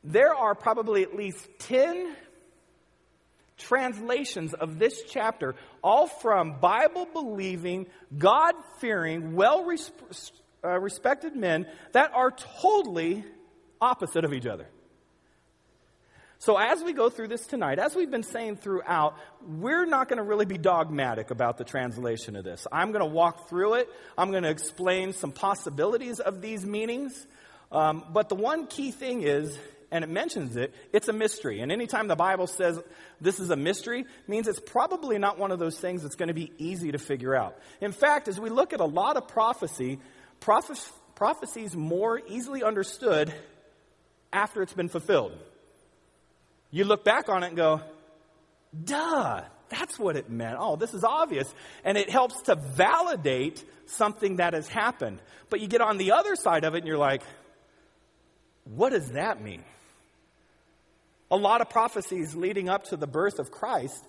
There 0.03 0.35
are 0.35 0.55
probably 0.55 1.03
at 1.03 1.15
least 1.15 1.47
10 1.61 2.15
translations 3.59 4.55
of 4.55 4.79
this 4.79 5.03
chapter, 5.09 5.55
all 5.83 6.07
from 6.07 6.61
Bible 6.61 7.07
believing, 7.13 7.87
God 8.17 8.55
fearing, 8.79 9.35
well 9.35 9.67
uh, 10.65 10.79
respected 10.81 11.35
men 11.37 11.67
that 11.93 12.13
are 12.15 12.31
totally 12.31 13.25
opposite 13.81 14.25
of 14.25 14.33
each 14.33 14.47
other. 14.47 14.67
So, 16.38 16.59
as 16.59 16.83
we 16.83 16.93
go 16.93 17.09
through 17.09 17.29
this 17.29 17.47
tonight, 17.47 17.79
as 17.79 17.97
we've 17.97 18.11
been 18.11 18.23
saying 18.23 18.56
throughout, 18.56 19.17
we're 19.47 19.87
not 19.87 20.09
going 20.09 20.19
to 20.19 20.23
really 20.23 20.44
be 20.44 20.59
dogmatic 20.59 21.31
about 21.31 21.56
the 21.56 21.65
translation 21.65 22.37
of 22.37 22.44
this. 22.44 22.67
I'm 22.71 22.93
going 22.93 23.05
to 23.05 23.11
walk 23.11 23.49
through 23.49 23.75
it. 23.75 23.88
I'm 24.19 24.31
going 24.31 24.43
to 24.43 24.50
explain 24.50 25.15
some 25.15 25.33
possibilities 25.33 26.21
of 26.21 26.43
these 26.43 26.67
meanings. 26.67 27.27
Um, 27.73 28.05
but 28.12 28.29
the 28.29 28.35
one 28.35 28.67
key 28.67 28.91
thing 28.91 29.23
is, 29.23 29.59
and 29.91 30.05
it 30.05 30.11
mentions 30.11 30.56
it, 30.56 30.75
it's 30.93 31.09
a 31.09 31.12
mystery. 31.12 31.61
And 31.61 31.73
anytime 31.73 32.06
the 32.06 32.17
Bible 32.17 32.47
says 32.47 32.79
this 33.19 33.41
is 33.41 33.49
a 33.49 33.56
mystery, 33.56 34.05
means 34.29 34.47
it's 34.47 34.61
probably 34.61 35.17
not 35.17 35.38
one 35.38 35.53
of 35.53 35.59
those 35.59 35.79
things 35.79 36.03
that's 36.03 36.17
going 36.17 36.29
to 36.29 36.35
be 36.35 36.53
easy 36.59 36.93
to 36.93 36.99
figure 36.99 37.35
out. 37.35 37.56
In 37.81 37.93
fact, 37.93 38.29
as 38.29 38.38
we 38.38 38.50
look 38.50 38.75
at 38.75 38.81
a 38.81 38.85
lot 38.85 39.17
of 39.17 39.27
prophecy, 39.27 39.99
is 41.56 41.75
more 41.75 42.21
easily 42.29 42.62
understood 42.62 43.33
after 44.35 44.61
it's 44.61 44.75
been 44.75 44.91
fulfilled. 44.91 45.33
You 46.71 46.85
look 46.85 47.05
back 47.05 47.29
on 47.29 47.43
it 47.43 47.49
and 47.49 47.57
go, 47.57 47.81
duh, 48.85 49.43
that's 49.69 49.99
what 49.99 50.17
it 50.17 50.31
meant. 50.31 50.57
Oh, 50.59 50.77
this 50.77 50.95
is 50.95 51.05
obvious. 51.05 51.53
And 51.85 51.97
it 51.97 52.11
helps 52.11 52.43
to 52.43 52.55
validate 52.55 53.65
something 53.87 54.37
that 54.37 54.55
has 54.55 54.69
happened. 54.69 55.21
But 55.51 55.61
you 55.61 55.69
get 55.69 55.81
on 55.81 55.99
the 55.99 56.13
other 56.13 56.37
side 56.37 56.65
of 56.65 56.75
it 56.75 56.79
and 56.79 56.87
you're 56.87 56.99
like, 56.99 57.23
what 58.65 58.91
does 58.91 59.13
that 59.13 59.43
mean? 59.43 59.65
A 61.31 61.37
lot 61.37 61.61
of 61.61 61.71
prophecies 61.71 62.35
leading 62.35 62.69
up 62.69 62.85
to 62.87 62.97
the 62.97 63.07
birth 63.07 63.39
of 63.39 63.51
Christ, 63.51 64.05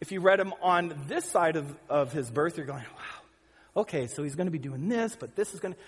if 0.00 0.12
you 0.12 0.20
read 0.20 0.38
them 0.38 0.54
on 0.62 0.94
this 1.06 1.24
side 1.24 1.56
of, 1.56 1.74
of 1.88 2.12
his 2.12 2.30
birth, 2.30 2.56
you're 2.56 2.66
going, 2.66 2.82
wow, 2.82 3.82
okay, 3.82 4.06
so 4.06 4.22
he's 4.22 4.34
going 4.34 4.46
to 4.46 4.52
be 4.52 4.58
doing 4.58 4.88
this, 4.88 5.16
but 5.18 5.36
this 5.36 5.54
is 5.54 5.60
going 5.60 5.74
to. 5.74 5.80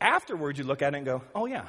Afterwards, 0.00 0.58
you 0.58 0.64
look 0.64 0.82
at 0.82 0.94
it 0.94 0.96
and 0.96 1.06
go, 1.06 1.22
oh, 1.34 1.46
yeah, 1.46 1.66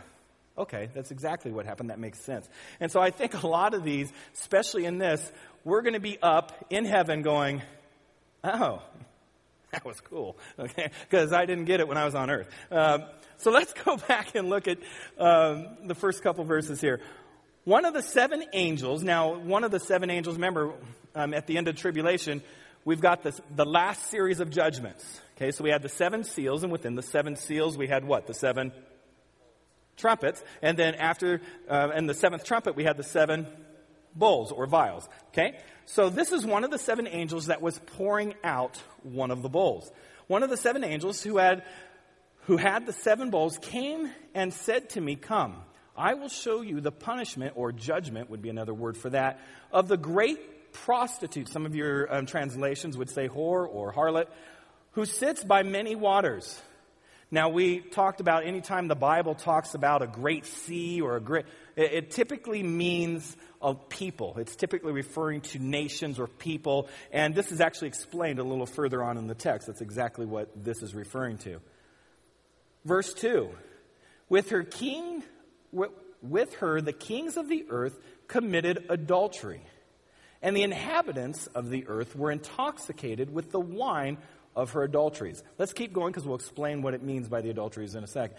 Okay, 0.58 0.90
that's 0.94 1.10
exactly 1.10 1.52
what 1.52 1.66
happened. 1.66 1.90
That 1.90 2.00
makes 2.00 2.20
sense. 2.20 2.48
And 2.80 2.92
so 2.92 3.02
I 3.02 3.10
think 3.10 3.42
a 3.42 3.48
lot 3.48 3.74
of 3.74 3.84
these, 3.84 4.12
especially 4.36 4.86
in 4.86 5.00
this, 5.00 5.32
we're 5.64 5.82
going 5.82 5.96
to 5.96 6.00
be 6.00 6.20
up 6.22 6.66
in 6.70 6.86
heaven 6.86 7.24
going, 7.24 7.64
oh, 8.44 8.82
that 9.72 9.84
was 9.84 10.00
cool. 10.02 10.38
Okay, 10.60 10.92
because 11.10 11.34
I 11.34 11.46
didn't 11.46 11.66
get 11.66 11.80
it 11.80 11.88
when 11.88 11.98
I 11.98 12.06
was 12.06 12.14
on 12.14 12.30
earth. 12.30 12.50
Um, 12.70 13.04
so 13.38 13.50
let's 13.50 13.74
go 13.86 13.98
back 13.98 14.36
and 14.36 14.50
look 14.50 14.68
at 14.68 14.78
um, 15.18 15.68
the 15.86 15.96
first 15.96 16.22
couple 16.22 16.44
verses 16.44 16.80
here. 16.80 17.00
One 17.66 17.86
of 17.86 17.94
the 17.94 18.04
seven 18.04 18.44
angels, 18.54 19.04
now, 19.04 19.36
one 19.36 19.64
of 19.64 19.72
the 19.72 19.80
seven 19.80 20.12
angels, 20.12 20.36
remember, 20.36 20.74
um, 21.16 21.34
at 21.34 21.48
the 21.48 21.58
end 21.58 21.68
of 21.68 21.78
tribulation, 21.78 22.44
we've 22.86 23.02
got 23.02 23.24
this, 23.24 23.40
the 23.56 23.66
last 23.66 24.12
series 24.12 24.40
of 24.40 24.52
judgments. 24.52 25.22
Okay, 25.38 25.50
so 25.50 25.64
we 25.64 25.72
had 25.72 25.82
the 25.82 25.90
seven 25.90 26.24
seals, 26.24 26.64
and 26.64 26.72
within 26.72 26.96
the 26.96 27.02
seven 27.02 27.38
seals, 27.38 27.76
we 27.78 27.88
had 27.88 28.06
what? 28.06 28.28
The 28.28 28.34
seven 28.34 28.72
trumpets. 29.98 30.44
And 30.62 30.78
then 30.78 30.96
after, 30.96 31.42
uh, 31.70 31.92
in 31.96 32.08
the 32.08 32.14
seventh 32.14 32.44
trumpet, 32.44 32.76
we 32.76 32.84
had 32.84 32.98
the 32.98 33.04
seven 33.04 33.48
bowls 34.16 34.52
or 34.52 34.66
vials. 34.68 35.08
Okay? 35.30 35.58
So 35.86 36.10
this 36.10 36.32
is 36.32 36.46
one 36.46 36.64
of 36.64 36.72
the 36.72 36.78
seven 36.78 37.08
angels 37.08 37.48
that 37.48 37.62
was 37.62 37.80
pouring 37.80 38.36
out 38.44 38.82
one 39.04 39.32
of 39.32 39.42
the 39.42 39.50
bowls. 39.50 39.92
One 40.28 40.44
of 40.44 40.50
the 40.50 40.58
seven 40.58 40.84
angels 40.84 41.22
who 41.22 41.38
had, 41.38 41.64
who 42.44 42.58
had 42.58 42.86
the 42.86 42.94
seven 42.94 43.30
bowls 43.30 43.58
came 43.58 44.10
and 44.34 44.54
said 44.54 44.92
to 44.92 45.02
me, 45.02 45.16
Come, 45.16 45.58
I 45.96 46.14
will 46.16 46.30
show 46.30 46.62
you 46.62 46.82
the 46.82 46.92
punishment, 46.92 47.54
or 47.56 47.72
judgment 47.72 48.30
would 48.30 48.42
be 48.42 48.50
another 48.50 48.74
word 48.74 48.98
for 48.98 49.10
that, 49.10 49.40
of 49.72 49.88
the 49.88 49.98
great 49.98 50.74
prostitute. 50.74 51.50
Some 51.50 51.66
of 51.66 51.76
your 51.76 52.14
um, 52.14 52.26
translations 52.26 52.98
would 52.98 53.10
say 53.10 53.28
whore 53.28 53.68
or 53.68 53.94
harlot, 53.94 54.28
who 54.92 55.06
sits 55.06 55.44
by 55.44 55.64
many 55.64 55.96
waters 55.96 56.60
now, 57.34 57.50
we 57.50 57.80
talked 57.80 58.20
about 58.20 58.46
anytime 58.46 58.88
the 58.88 58.96
Bible 58.96 59.34
talks 59.34 59.74
about 59.74 60.04
a 60.04 60.08
great 60.08 60.46
sea 60.46 61.02
or 61.02 61.16
a 61.16 61.20
great, 61.20 61.46
it, 61.76 61.92
it 61.92 62.12
typically 62.12 62.62
means 62.62 63.36
a 63.60 63.74
people. 63.74 64.36
It's 64.38 64.56
typically 64.56 64.92
referring 64.92 65.42
to 65.42 65.58
nations 65.58 66.20
or 66.20 66.28
people. 66.28 66.90
And 67.12 67.34
this 67.34 67.52
is 67.52 67.60
actually 67.60 67.88
explained 67.88 68.38
a 68.38 68.44
little 68.44 68.68
further 68.68 69.04
on 69.04 69.18
in 69.18 69.26
the 69.26 69.34
text. 69.34 69.66
That's 69.66 69.82
exactly 69.82 70.28
what 70.28 70.64
this 70.64 70.84
is 70.84 70.94
referring 70.94 71.40
to. 71.40 71.60
Verse 72.86 73.12
2 73.16 73.50
With 74.30 74.52
her 74.52 74.62
king, 74.62 75.24
with 76.22 76.54
her, 76.58 76.82
the 76.82 76.94
kings 76.94 77.36
of 77.36 77.50
the 77.50 77.66
earth 77.72 77.98
committed 78.28 78.86
adultery. 78.90 79.64
and 80.44 80.56
the 80.56 80.62
inhabitants 80.62 81.48
of 81.48 81.72
the 81.72 81.88
earth 81.88 82.16
were 82.16 82.30
intoxicated 82.30 83.34
with 83.34 83.50
the 83.50 83.60
wine 83.60 84.20
of 84.56 84.72
her 84.72 84.84
adulteries. 84.84 85.44
Let's 85.58 85.74
keep 85.74 85.94
going 85.94 86.12
because 86.12 86.26
we'll 86.26 86.36
explain 86.36 86.82
what 86.82 86.94
it 86.94 87.04
means 87.04 87.28
by 87.28 87.42
the 87.42 87.50
adulteries 87.50 87.96
in 87.96 88.04
a 88.04 88.08
sec. 88.08 88.32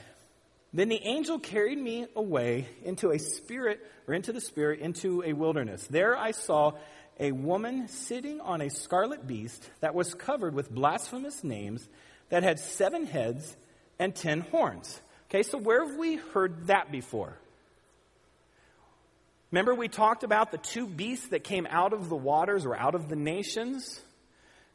Then 0.72 0.88
the 0.88 1.00
angel 1.04 1.38
carried 1.38 1.78
me 1.78 2.06
away 2.16 2.66
into 2.84 3.10
a 3.10 3.18
spirit, 3.18 3.80
or 4.08 4.14
into 4.14 4.32
the 4.32 4.40
spirit, 4.40 4.80
into 4.80 5.22
a 5.22 5.32
wilderness. 5.32 5.86
There 5.86 6.16
I 6.16 6.32
saw 6.32 6.72
a 7.20 7.30
woman 7.30 7.86
sitting 7.86 8.40
on 8.40 8.60
a 8.60 8.70
scarlet 8.70 9.26
beast 9.26 9.70
that 9.80 9.94
was 9.94 10.14
covered 10.14 10.54
with 10.54 10.70
blasphemous 10.70 11.44
names 11.44 11.88
that 12.28 12.42
had 12.42 12.58
seven 12.58 13.06
heads 13.06 13.56
and 14.00 14.14
ten 14.14 14.40
horns. 14.40 15.00
Okay, 15.30 15.44
so 15.44 15.58
where 15.58 15.86
have 15.86 15.96
we 15.96 16.16
heard 16.16 16.66
that 16.66 16.90
before? 16.90 17.36
Remember, 19.52 19.74
we 19.76 19.86
talked 19.86 20.24
about 20.24 20.50
the 20.50 20.58
two 20.58 20.88
beasts 20.88 21.28
that 21.28 21.44
came 21.44 21.68
out 21.70 21.92
of 21.92 22.08
the 22.08 22.16
waters 22.16 22.66
or 22.66 22.76
out 22.76 22.96
of 22.96 23.08
the 23.08 23.14
nations? 23.14 24.00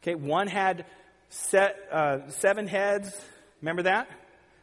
Okay, 0.01 0.15
one 0.15 0.47
had 0.47 0.85
set, 1.29 1.77
uh, 1.91 2.29
seven 2.29 2.67
heads. 2.67 3.09
Remember 3.61 3.83
that? 3.83 4.09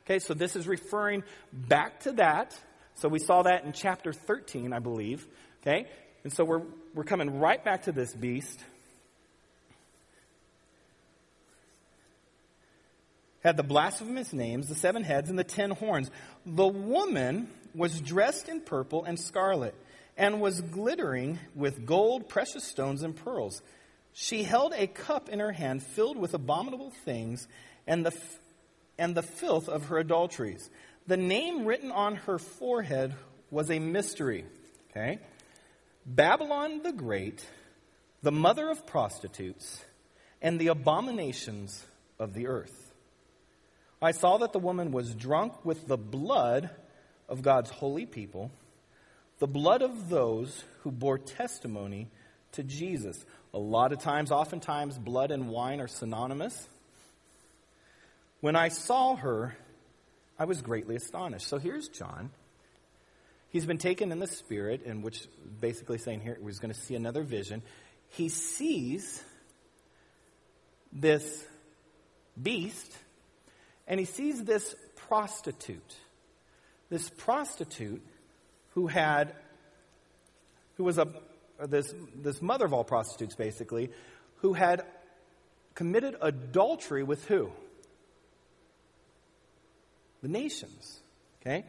Okay, 0.04 0.18
so 0.18 0.34
this 0.34 0.56
is 0.56 0.68
referring 0.68 1.24
back 1.52 2.00
to 2.00 2.12
that. 2.12 2.56
So 2.94 3.08
we 3.08 3.18
saw 3.18 3.42
that 3.42 3.64
in 3.64 3.72
chapter 3.72 4.12
13, 4.12 4.72
I 4.72 4.78
believe. 4.78 5.26
Okay, 5.62 5.86
and 6.24 6.32
so 6.32 6.44
we're, 6.44 6.62
we're 6.94 7.04
coming 7.04 7.38
right 7.38 7.62
back 7.64 7.84
to 7.84 7.92
this 7.92 8.14
beast. 8.14 8.60
Had 13.42 13.56
the 13.56 13.62
blasphemous 13.62 14.32
names, 14.32 14.68
the 14.68 14.74
seven 14.74 15.04
heads, 15.04 15.30
and 15.30 15.38
the 15.38 15.44
ten 15.44 15.70
horns. 15.70 16.10
The 16.44 16.66
woman 16.66 17.48
was 17.74 18.00
dressed 18.00 18.48
in 18.48 18.60
purple 18.60 19.04
and 19.04 19.20
scarlet 19.20 19.74
and 20.16 20.40
was 20.40 20.60
glittering 20.60 21.38
with 21.54 21.86
gold, 21.86 22.28
precious 22.28 22.64
stones, 22.64 23.02
and 23.02 23.14
pearls. 23.14 23.62
She 24.18 24.44
held 24.44 24.72
a 24.72 24.86
cup 24.86 25.28
in 25.28 25.40
her 25.40 25.52
hand 25.52 25.82
filled 25.82 26.16
with 26.16 26.32
abominable 26.32 26.90
things 27.04 27.46
and 27.86 28.06
the, 28.06 28.18
and 28.96 29.14
the 29.14 29.22
filth 29.22 29.68
of 29.68 29.88
her 29.88 29.98
adulteries. 29.98 30.70
The 31.06 31.18
name 31.18 31.66
written 31.66 31.92
on 31.92 32.16
her 32.16 32.38
forehead 32.38 33.14
was 33.50 33.70
a 33.70 33.78
mystery. 33.78 34.46
Okay? 34.90 35.18
Babylon 36.06 36.82
the 36.82 36.92
Great, 36.92 37.44
the 38.22 38.32
mother 38.32 38.70
of 38.70 38.86
prostitutes, 38.86 39.84
and 40.40 40.58
the 40.58 40.68
abominations 40.68 41.84
of 42.18 42.32
the 42.32 42.46
earth. 42.46 42.94
I 44.00 44.12
saw 44.12 44.38
that 44.38 44.54
the 44.54 44.58
woman 44.58 44.92
was 44.92 45.14
drunk 45.14 45.62
with 45.62 45.86
the 45.86 45.98
blood 45.98 46.70
of 47.28 47.42
God's 47.42 47.68
holy 47.68 48.06
people 48.06 48.50
the 49.38 49.46
blood 49.46 49.82
of 49.82 50.08
those 50.08 50.64
who 50.80 50.90
bore 50.90 51.18
testimony 51.18 52.08
to 52.52 52.62
Jesus. 52.62 53.24
A 53.54 53.58
lot 53.58 53.92
of 53.92 54.00
times, 54.00 54.30
oftentimes, 54.30 54.98
blood 54.98 55.30
and 55.30 55.48
wine 55.48 55.80
are 55.80 55.88
synonymous. 55.88 56.68
When 58.40 58.56
I 58.56 58.68
saw 58.68 59.16
her, 59.16 59.56
I 60.38 60.44
was 60.44 60.60
greatly 60.60 60.96
astonished. 60.96 61.46
So 61.46 61.58
here's 61.58 61.88
John. 61.88 62.30
He's 63.50 63.64
been 63.64 63.78
taken 63.78 64.12
in 64.12 64.18
the 64.18 64.26
spirit, 64.26 64.84
and 64.84 65.02
which 65.02 65.26
basically 65.60 65.98
saying 65.98 66.20
here 66.20 66.36
he's 66.44 66.58
going 66.58 66.74
to 66.74 66.78
see 66.78 66.94
another 66.94 67.22
vision. 67.22 67.62
He 68.10 68.28
sees 68.28 69.22
this 70.92 71.44
beast, 72.40 72.92
and 73.86 73.98
he 73.98 74.06
sees 74.06 74.44
this 74.44 74.74
prostitute. 74.96 75.96
This 76.90 77.08
prostitute 77.08 78.04
who 78.74 78.86
had, 78.86 79.34
who 80.76 80.84
was 80.84 80.98
a, 80.98 81.08
Uh, 81.60 81.66
this, 81.66 81.94
this 82.14 82.42
mother 82.42 82.64
of 82.64 82.72
all 82.72 82.84
prostitutes, 82.84 83.34
basically, 83.34 83.90
who 84.36 84.52
had 84.52 84.84
committed 85.74 86.16
adultery 86.20 87.02
with 87.02 87.24
who? 87.26 87.50
The 90.22 90.28
nations. 90.28 91.00
Okay? 91.40 91.64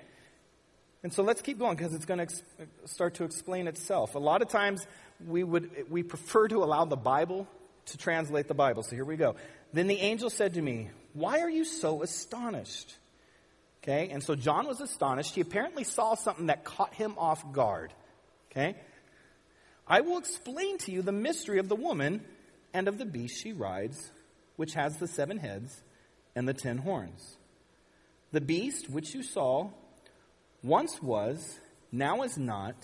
And 1.04 1.14
so 1.14 1.24
let's 1.24 1.42
keep 1.42 1.60
going 1.60 1.78
because 1.78 1.94
it's 1.94 2.06
going 2.06 2.18
to 2.18 2.24
ex- 2.24 2.42
start 2.86 3.16
to 3.16 3.24
explain 3.24 3.68
itself. 3.68 4.16
A 4.16 4.20
lot 4.20 4.42
of 4.42 4.50
times 4.50 4.86
we 5.26 5.44
would 5.44 5.90
we 5.90 6.04
prefer 6.04 6.48
to 6.48 6.64
allow 6.64 6.86
the 6.86 6.98
Bible 6.98 7.48
to 7.88 7.98
translate 7.98 8.48
the 8.48 8.54
Bible. 8.54 8.84
So 8.84 8.96
here 8.96 9.06
we 9.06 9.16
go. 9.16 9.36
Then 9.74 9.88
the 9.88 10.00
angel 10.00 10.30
said 10.30 10.56
to 10.56 10.62
me, 10.62 10.90
"Why 11.14 11.40
are 11.40 11.50
you 11.50 11.66
so 11.66 12.02
astonished?" 12.02 12.96
Okay, 13.84 14.10
and 14.10 14.24
so 14.24 14.36
John 14.36 14.68
was 14.68 14.82
astonished. 14.82 15.36
He 15.36 15.42
apparently 15.42 15.84
saw 15.84 16.16
something 16.16 16.48
that 16.48 16.66
caught 16.66 16.94
him 16.94 17.16
off 17.18 17.54
guard. 17.54 17.94
Okay, 18.52 18.76
I 19.88 20.02
will 20.02 20.18
explain 20.18 20.78
to 20.80 20.92
you 20.92 21.02
the 21.02 21.12
mystery 21.12 21.60
of 21.60 21.70
the 21.70 21.76
woman 21.76 22.26
and 22.74 22.88
of 22.88 22.98
the 22.98 23.06
beast 23.06 23.42
she 23.42 23.54
rides, 23.54 24.12
which 24.58 24.74
has 24.74 24.98
the 24.98 25.08
seven 25.08 25.38
heads 25.38 25.82
and 26.36 26.48
the 26.48 26.54
ten 26.54 26.78
horns. 26.78 27.38
The 28.32 28.42
beast 28.42 28.90
which 28.90 29.16
you 29.16 29.24
saw 29.24 29.70
once 30.62 31.02
was, 31.02 31.60
now 31.92 32.24
is 32.24 32.38
not, 32.38 32.76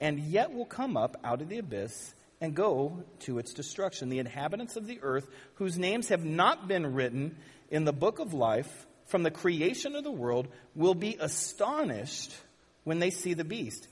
and 0.00 0.18
yet 0.18 0.52
will 0.52 0.64
come 0.64 0.96
up 0.96 1.16
out 1.22 1.42
of 1.42 1.48
the 1.48 1.58
abyss 1.58 2.14
and 2.40 2.54
go 2.54 3.04
to 3.20 3.38
its 3.38 3.52
destruction. 3.52 4.08
The 4.08 4.18
inhabitants 4.18 4.76
of 4.76 4.86
the 4.86 4.98
earth, 5.02 5.28
whose 5.54 5.78
names 5.78 6.08
have 6.08 6.24
not 6.24 6.66
been 6.66 6.94
written 6.94 7.36
in 7.70 7.84
the 7.84 7.92
book 7.92 8.18
of 8.18 8.34
life 8.34 8.86
from 9.06 9.22
the 9.22 9.30
creation 9.30 9.94
of 9.94 10.04
the 10.04 10.10
world 10.10 10.48
will 10.74 10.94
be 10.94 11.16
astonished 11.20 12.32
when 12.84 12.98
they 12.98 13.10
see 13.10 13.34
the 13.34 13.44
beast, 13.44 13.86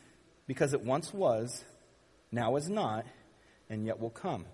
because 0.47 0.73
it 0.73 0.81
once 0.81 1.13
was, 1.13 1.65
now 2.31 2.57
is 2.57 2.69
not, 2.69 3.07
and 3.71 3.87
yet 3.87 4.01
will 4.01 4.11
come. 4.11 4.45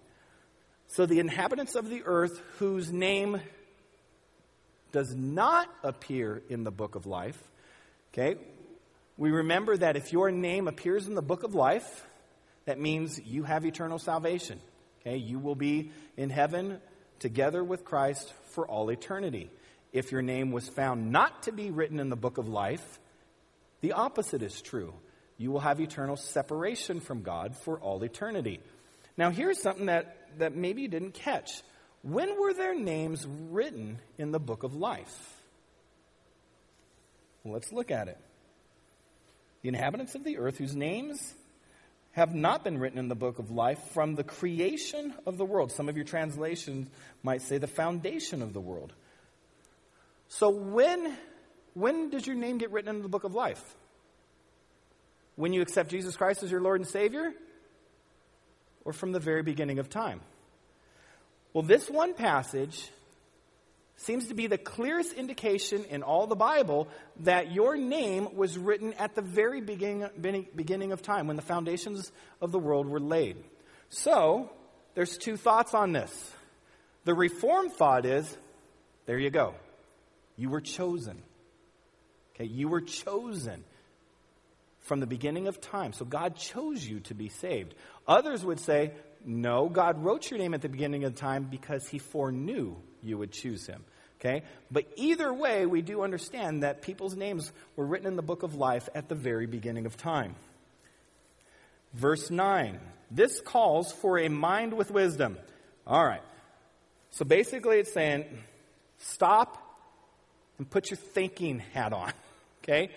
So 0.88 1.06
the 1.06 1.18
inhabitants 1.18 1.74
of 1.74 1.88
the 1.88 2.02
earth 2.04 2.40
whose 2.58 2.92
name 2.92 3.40
does 4.92 5.14
not 5.14 5.68
appear 5.82 6.42
in 6.48 6.64
the 6.64 6.70
book 6.70 6.94
of 6.94 7.06
life, 7.06 7.40
okay, 8.12 8.36
we 9.16 9.30
remember 9.30 9.76
that 9.76 9.96
if 9.96 10.12
your 10.12 10.30
name 10.30 10.68
appears 10.68 11.06
in 11.06 11.14
the 11.14 11.22
book 11.22 11.42
of 11.42 11.54
life, 11.54 12.06
that 12.64 12.78
means 12.78 13.20
you 13.24 13.44
have 13.44 13.64
eternal 13.64 13.98
salvation. 13.98 14.60
Okay, 15.00 15.16
you 15.16 15.38
will 15.38 15.54
be 15.54 15.90
in 16.16 16.30
heaven 16.30 16.80
together 17.18 17.62
with 17.62 17.84
Christ 17.84 18.32
for 18.50 18.66
all 18.66 18.90
eternity 18.90 19.50
if 19.94 20.10
your 20.10 20.22
name 20.22 20.50
was 20.50 20.68
found 20.68 21.12
not 21.12 21.44
to 21.44 21.52
be 21.52 21.70
written 21.70 22.00
in 22.00 22.10
the 22.10 22.16
book 22.16 22.36
of 22.36 22.48
life, 22.48 22.98
the 23.80 23.92
opposite 23.92 24.42
is 24.42 24.60
true. 24.60 24.92
You 25.36 25.50
will 25.50 25.60
have 25.60 25.80
eternal 25.80 26.16
separation 26.16 27.00
from 27.00 27.22
God 27.22 27.56
for 27.56 27.78
all 27.78 28.02
eternity. 28.02 28.60
Now, 29.16 29.30
here's 29.30 29.60
something 29.60 29.86
that, 29.86 30.16
that 30.38 30.54
maybe 30.54 30.82
you 30.82 30.88
didn't 30.88 31.14
catch. 31.14 31.50
When 32.02 32.38
were 32.40 32.52
their 32.52 32.78
names 32.78 33.26
written 33.26 33.98
in 34.18 34.30
the 34.30 34.38
book 34.38 34.62
of 34.62 34.74
life? 34.74 35.42
Let's 37.44 37.72
look 37.72 37.90
at 37.90 38.08
it. 38.08 38.18
The 39.62 39.68
inhabitants 39.68 40.14
of 40.14 40.24
the 40.24 40.38
earth, 40.38 40.58
whose 40.58 40.74
names 40.74 41.34
have 42.12 42.34
not 42.34 42.62
been 42.62 42.78
written 42.78 42.98
in 42.98 43.08
the 43.08 43.14
book 43.14 43.38
of 43.38 43.50
life 43.50 43.78
from 43.92 44.14
the 44.14 44.22
creation 44.22 45.14
of 45.26 45.36
the 45.36 45.44
world. 45.44 45.72
Some 45.72 45.88
of 45.88 45.96
your 45.96 46.04
translations 46.04 46.88
might 47.22 47.42
say 47.42 47.58
the 47.58 47.66
foundation 47.66 48.40
of 48.40 48.52
the 48.52 48.60
world. 48.60 48.92
So 50.28 50.50
when, 50.50 51.16
when 51.74 52.10
does 52.10 52.26
your 52.26 52.36
name 52.36 52.58
get 52.58 52.70
written 52.70 52.94
in 52.94 53.02
the 53.02 53.08
book 53.08 53.24
of 53.24 53.34
life? 53.34 53.62
When 55.36 55.52
you 55.52 55.62
accept 55.62 55.90
Jesus 55.90 56.16
Christ 56.16 56.42
as 56.42 56.50
your 56.50 56.60
Lord 56.60 56.80
and 56.80 56.88
Savior? 56.88 57.32
Or 58.84 58.92
from 58.92 59.12
the 59.12 59.20
very 59.20 59.42
beginning 59.42 59.78
of 59.78 59.88
time? 59.88 60.20
Well, 61.52 61.62
this 61.62 61.88
one 61.88 62.14
passage 62.14 62.90
seems 63.96 64.28
to 64.28 64.34
be 64.34 64.46
the 64.46 64.58
clearest 64.58 65.12
indication 65.12 65.84
in 65.84 66.02
all 66.02 66.26
the 66.26 66.34
Bible 66.34 66.88
that 67.20 67.52
your 67.52 67.76
name 67.76 68.36
was 68.36 68.58
written 68.58 68.92
at 68.94 69.14
the 69.14 69.22
very 69.22 69.60
beginning, 69.60 70.08
beginning 70.54 70.92
of 70.92 71.00
time, 71.00 71.26
when 71.26 71.36
the 71.36 71.42
foundations 71.42 72.10
of 72.40 72.50
the 72.52 72.58
world 72.58 72.88
were 72.88 73.00
laid. 73.00 73.36
So, 73.88 74.50
there's 74.94 75.16
two 75.16 75.36
thoughts 75.36 75.74
on 75.74 75.92
this. 75.92 76.32
The 77.04 77.14
Reformed 77.14 77.72
thought 77.72 78.04
is 78.04 78.36
there 79.06 79.18
you 79.18 79.30
go. 79.30 79.54
You 80.36 80.48
were 80.48 80.60
chosen. 80.60 81.22
Okay, 82.34 82.46
you 82.46 82.68
were 82.68 82.80
chosen 82.80 83.62
from 84.84 85.00
the 85.00 85.06
beginning 85.06 85.48
of 85.48 85.60
time. 85.60 85.92
So 85.92 86.04
God 86.04 86.36
chose 86.36 86.86
you 86.86 87.00
to 87.00 87.14
be 87.14 87.28
saved. 87.28 87.74
Others 88.06 88.44
would 88.44 88.60
say, 88.60 88.92
no, 89.24 89.68
God 89.68 90.04
wrote 90.04 90.30
your 90.30 90.38
name 90.38 90.54
at 90.54 90.62
the 90.62 90.68
beginning 90.68 91.04
of 91.04 91.16
time 91.16 91.48
because 91.50 91.88
he 91.88 91.98
foreknew 91.98 92.76
you 93.02 93.18
would 93.18 93.32
choose 93.32 93.66
him. 93.66 93.82
Okay? 94.20 94.42
But 94.70 94.86
either 94.96 95.32
way, 95.32 95.66
we 95.66 95.82
do 95.82 96.02
understand 96.02 96.62
that 96.62 96.82
people's 96.82 97.16
names 97.16 97.50
were 97.76 97.86
written 97.86 98.06
in 98.06 98.16
the 98.16 98.22
book 98.22 98.42
of 98.42 98.54
life 98.54 98.88
at 98.94 99.08
the 99.08 99.14
very 99.14 99.46
beginning 99.46 99.86
of 99.86 99.96
time. 99.96 100.34
Verse 101.94 102.30
9. 102.30 102.78
This 103.10 103.40
calls 103.40 103.92
for 103.92 104.18
a 104.18 104.28
mind 104.28 104.74
with 104.74 104.90
wisdom. 104.90 105.38
All 105.86 106.04
right. 106.04 106.22
So 107.10 107.24
basically, 107.24 107.78
it's 107.78 107.92
saying, 107.92 108.24
stop 108.98 109.62
and 110.58 110.68
put 110.68 110.90
your 110.90 110.98
thinking 110.98 111.60
hat 111.72 111.92
on. 111.92 112.12
Okay? 112.64 112.88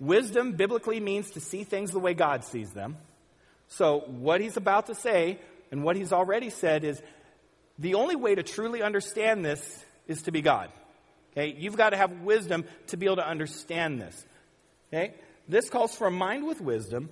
Wisdom 0.00 0.52
biblically 0.52 0.98
means 0.98 1.30
to 1.32 1.40
see 1.40 1.62
things 1.62 1.92
the 1.92 1.98
way 1.98 2.14
God 2.14 2.44
sees 2.44 2.72
them. 2.72 2.96
So, 3.68 4.00
what 4.00 4.40
he's 4.40 4.56
about 4.56 4.86
to 4.86 4.94
say 4.94 5.38
and 5.70 5.84
what 5.84 5.94
he's 5.94 6.12
already 6.12 6.50
said 6.50 6.84
is 6.84 7.00
the 7.78 7.94
only 7.94 8.16
way 8.16 8.34
to 8.34 8.42
truly 8.42 8.82
understand 8.82 9.44
this 9.44 9.84
is 10.08 10.22
to 10.22 10.32
be 10.32 10.40
God. 10.40 10.70
Okay? 11.32 11.54
You've 11.56 11.76
got 11.76 11.90
to 11.90 11.96
have 11.96 12.22
wisdom 12.22 12.64
to 12.88 12.96
be 12.96 13.06
able 13.06 13.16
to 13.16 13.28
understand 13.28 14.00
this. 14.00 14.26
Okay? 14.92 15.14
This 15.48 15.68
calls 15.68 15.94
for 15.94 16.06
a 16.06 16.10
mind 16.10 16.46
with 16.46 16.60
wisdom. 16.60 17.10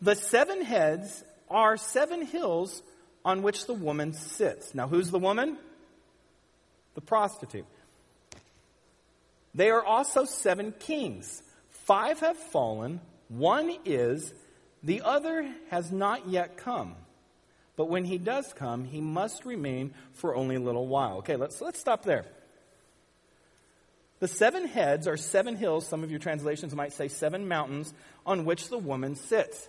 The 0.00 0.16
seven 0.16 0.62
heads 0.62 1.24
are 1.48 1.76
seven 1.76 2.26
hills 2.26 2.82
on 3.24 3.42
which 3.42 3.66
the 3.66 3.74
woman 3.74 4.12
sits. 4.12 4.74
Now, 4.74 4.88
who's 4.88 5.10
the 5.10 5.18
woman? 5.18 5.56
The 6.94 7.00
prostitute. 7.00 7.66
They 9.54 9.70
are 9.70 9.84
also 9.84 10.24
seven 10.24 10.72
kings. 10.72 11.42
Five 11.84 12.20
have 12.20 12.36
fallen, 12.36 13.00
one 13.28 13.76
is, 13.84 14.32
the 14.82 15.02
other 15.02 15.48
has 15.70 15.90
not 15.90 16.28
yet 16.28 16.56
come. 16.56 16.94
But 17.76 17.88
when 17.88 18.04
he 18.04 18.18
does 18.18 18.52
come, 18.52 18.84
he 18.84 19.00
must 19.00 19.44
remain 19.44 19.94
for 20.12 20.34
only 20.34 20.56
a 20.56 20.60
little 20.60 20.86
while. 20.86 21.18
Okay, 21.18 21.36
let's, 21.36 21.60
let's 21.60 21.80
stop 21.80 22.04
there. 22.04 22.24
The 24.20 24.28
seven 24.28 24.68
heads 24.68 25.08
are 25.08 25.16
seven 25.16 25.56
hills, 25.56 25.88
some 25.88 26.04
of 26.04 26.10
your 26.10 26.20
translations 26.20 26.74
might 26.74 26.92
say 26.92 27.08
seven 27.08 27.48
mountains, 27.48 27.92
on 28.24 28.44
which 28.44 28.68
the 28.68 28.78
woman 28.78 29.16
sits. 29.16 29.68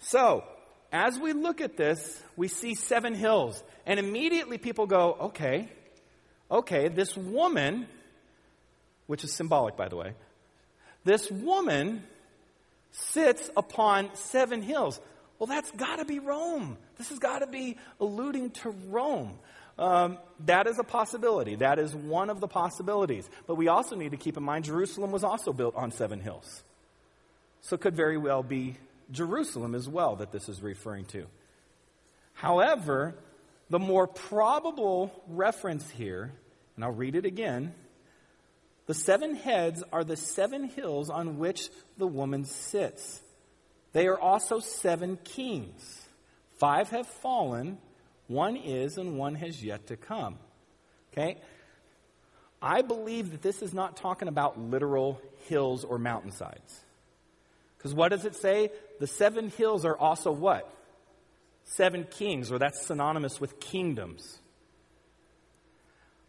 So, 0.00 0.42
as 0.90 1.18
we 1.18 1.32
look 1.32 1.60
at 1.60 1.76
this, 1.76 2.20
we 2.36 2.48
see 2.48 2.74
seven 2.74 3.14
hills. 3.14 3.62
And 3.86 4.00
immediately 4.00 4.58
people 4.58 4.86
go, 4.86 5.16
okay, 5.20 5.68
okay, 6.50 6.88
this 6.88 7.16
woman, 7.16 7.86
which 9.06 9.22
is 9.22 9.32
symbolic, 9.32 9.76
by 9.76 9.88
the 9.88 9.96
way, 9.96 10.14
this 11.04 11.30
woman 11.30 12.02
sits 12.92 13.50
upon 13.56 14.14
seven 14.14 14.62
hills. 14.62 15.00
Well, 15.38 15.46
that's 15.46 15.70
got 15.72 15.96
to 15.96 16.04
be 16.04 16.18
Rome. 16.18 16.76
This 16.98 17.08
has 17.08 17.18
got 17.18 17.40
to 17.40 17.46
be 17.46 17.76
alluding 18.00 18.50
to 18.50 18.70
Rome. 18.88 19.38
Um, 19.78 20.18
that 20.46 20.66
is 20.66 20.78
a 20.78 20.84
possibility. 20.84 21.56
That 21.56 21.78
is 21.78 21.94
one 21.94 22.30
of 22.30 22.40
the 22.40 22.46
possibilities. 22.46 23.28
But 23.46 23.56
we 23.56 23.68
also 23.68 23.96
need 23.96 24.10
to 24.10 24.16
keep 24.16 24.36
in 24.36 24.42
mind 24.42 24.66
Jerusalem 24.66 25.10
was 25.10 25.24
also 25.24 25.52
built 25.52 25.74
on 25.74 25.90
seven 25.90 26.20
hills. 26.20 26.62
So 27.62 27.74
it 27.74 27.80
could 27.80 27.96
very 27.96 28.18
well 28.18 28.42
be 28.42 28.76
Jerusalem 29.10 29.74
as 29.74 29.88
well 29.88 30.16
that 30.16 30.30
this 30.30 30.48
is 30.48 30.62
referring 30.62 31.06
to. 31.06 31.26
However, 32.34 33.14
the 33.70 33.78
more 33.78 34.06
probable 34.06 35.10
reference 35.28 35.88
here, 35.90 36.32
and 36.76 36.84
I'll 36.84 36.92
read 36.92 37.14
it 37.14 37.24
again 37.24 37.74
the 38.86 38.94
seven 38.94 39.34
heads 39.34 39.82
are 39.92 40.04
the 40.04 40.16
seven 40.16 40.64
hills 40.64 41.08
on 41.08 41.38
which 41.38 41.70
the 41.98 42.06
woman 42.06 42.44
sits. 42.44 43.20
They 43.92 44.06
are 44.06 44.18
also 44.18 44.58
seven 44.58 45.18
kings. 45.22 46.02
Five 46.58 46.90
have 46.90 47.06
fallen, 47.06 47.78
one 48.26 48.56
is, 48.56 48.96
and 48.96 49.18
one 49.18 49.34
has 49.36 49.62
yet 49.62 49.88
to 49.88 49.96
come. 49.96 50.38
Okay? 51.12 51.38
I 52.60 52.82
believe 52.82 53.32
that 53.32 53.42
this 53.42 53.62
is 53.62 53.74
not 53.74 53.96
talking 53.96 54.28
about 54.28 54.58
literal 54.58 55.20
hills 55.48 55.84
or 55.84 55.98
mountainsides. 55.98 56.80
Because 57.76 57.94
what 57.94 58.10
does 58.10 58.24
it 58.24 58.36
say? 58.36 58.70
The 59.00 59.08
seven 59.08 59.50
hills 59.50 59.84
are 59.84 59.96
also 59.96 60.30
what? 60.30 60.72
Seven 61.64 62.06
kings, 62.08 62.52
or 62.52 62.58
that's 62.58 62.86
synonymous 62.86 63.40
with 63.40 63.58
kingdoms. 63.58 64.38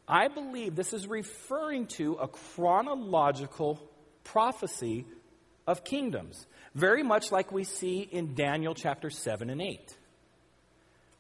I 0.08 0.28
believe 0.28 0.76
this 0.76 0.94
is 0.94 1.08
referring 1.08 1.88
to 1.98 2.14
a 2.16 2.28
chronological 2.28 3.80
prophecy 4.24 5.06
of 5.66 5.84
kingdoms, 5.84 6.46
very 6.76 7.04
much 7.04 7.32
like 7.32 7.52
we 7.52 7.64
see 7.64 8.00
in 8.00 8.36
Daniel 8.36 8.74
chapter 8.74 9.10
7 9.10 9.50
and 9.50 9.62
8. 9.62 9.98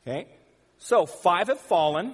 Okay? 0.05 0.27
So, 0.79 1.05
five 1.05 1.47
have 1.47 1.61
fallen. 1.61 2.13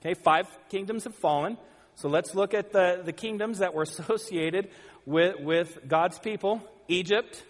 Okay, 0.00 0.14
five 0.14 0.46
kingdoms 0.70 1.04
have 1.04 1.14
fallen. 1.16 1.58
So 1.96 2.08
let's 2.08 2.34
look 2.34 2.54
at 2.54 2.72
the, 2.72 3.02
the 3.04 3.12
kingdoms 3.12 3.58
that 3.58 3.74
were 3.74 3.82
associated 3.98 4.70
with, 5.04 5.40
with 5.40 5.78
God's 5.86 6.18
people 6.18 6.62
Egypt, 6.86 7.44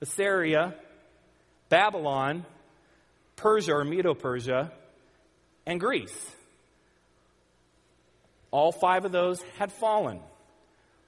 Assyria, 0.00 0.74
Babylon, 1.68 2.44
Persia 3.34 3.74
or 3.74 3.84
Medo 3.84 4.14
Persia, 4.14 4.70
and 5.66 5.80
Greece. 5.80 6.36
All 8.56 8.72
five 8.72 9.04
of 9.04 9.12
those 9.12 9.42
had 9.58 9.70
fallen. 9.70 10.18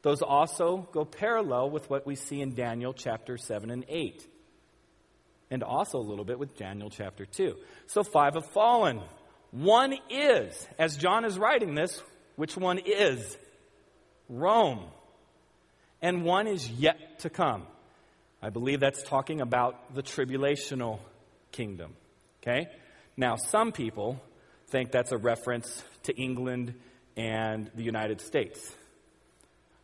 Those 0.03 0.21
also 0.21 0.87
go 0.93 1.07
parallel 1.07 1.71
with 1.71 1.89
what 1.89 2.07
we 2.07 2.15
see 2.15 2.43
in 2.43 2.55
Daniel 2.55 2.93
chapter 2.93 3.39
7 3.39 3.71
and 3.71 3.87
8. 3.89 4.23
And 5.51 5.63
also 5.63 5.97
a 5.97 6.05
little 6.05 6.27
bit 6.27 6.39
with 6.39 6.59
Daniel 6.59 6.91
chapter 6.91 7.25
2. 7.25 7.57
So 7.87 8.03
five 8.03 8.35
have 8.35 8.45
fallen. 8.51 9.01
One 9.51 9.97
is, 10.11 10.69
as 10.79 10.99
John 10.99 11.25
is 11.25 11.39
writing 11.39 11.75
this, 11.75 12.03
which 12.37 12.55
one 12.55 12.81
is? 12.85 13.39
Rome. 14.29 14.85
And 16.03 16.27
one 16.27 16.49
is 16.49 16.71
yet 16.71 17.21
to 17.21 17.31
come. 17.31 17.63
I 18.43 18.51
believe 18.51 18.81
that's 18.81 19.03
talking 19.03 19.41
about 19.41 19.95
the 19.95 20.03
tribulational 20.03 20.99
kingdom. 21.51 21.95
Okay? 22.43 22.67
Now, 23.17 23.37
some 23.37 23.73
people 23.73 24.21
think 24.67 24.93
that's 24.93 25.13
a 25.13 25.17
reference 25.17 25.83
to 26.03 26.15
England 26.15 26.75
and 27.18 27.70
the 27.74 27.83
United 27.83 28.20
States. 28.20 28.72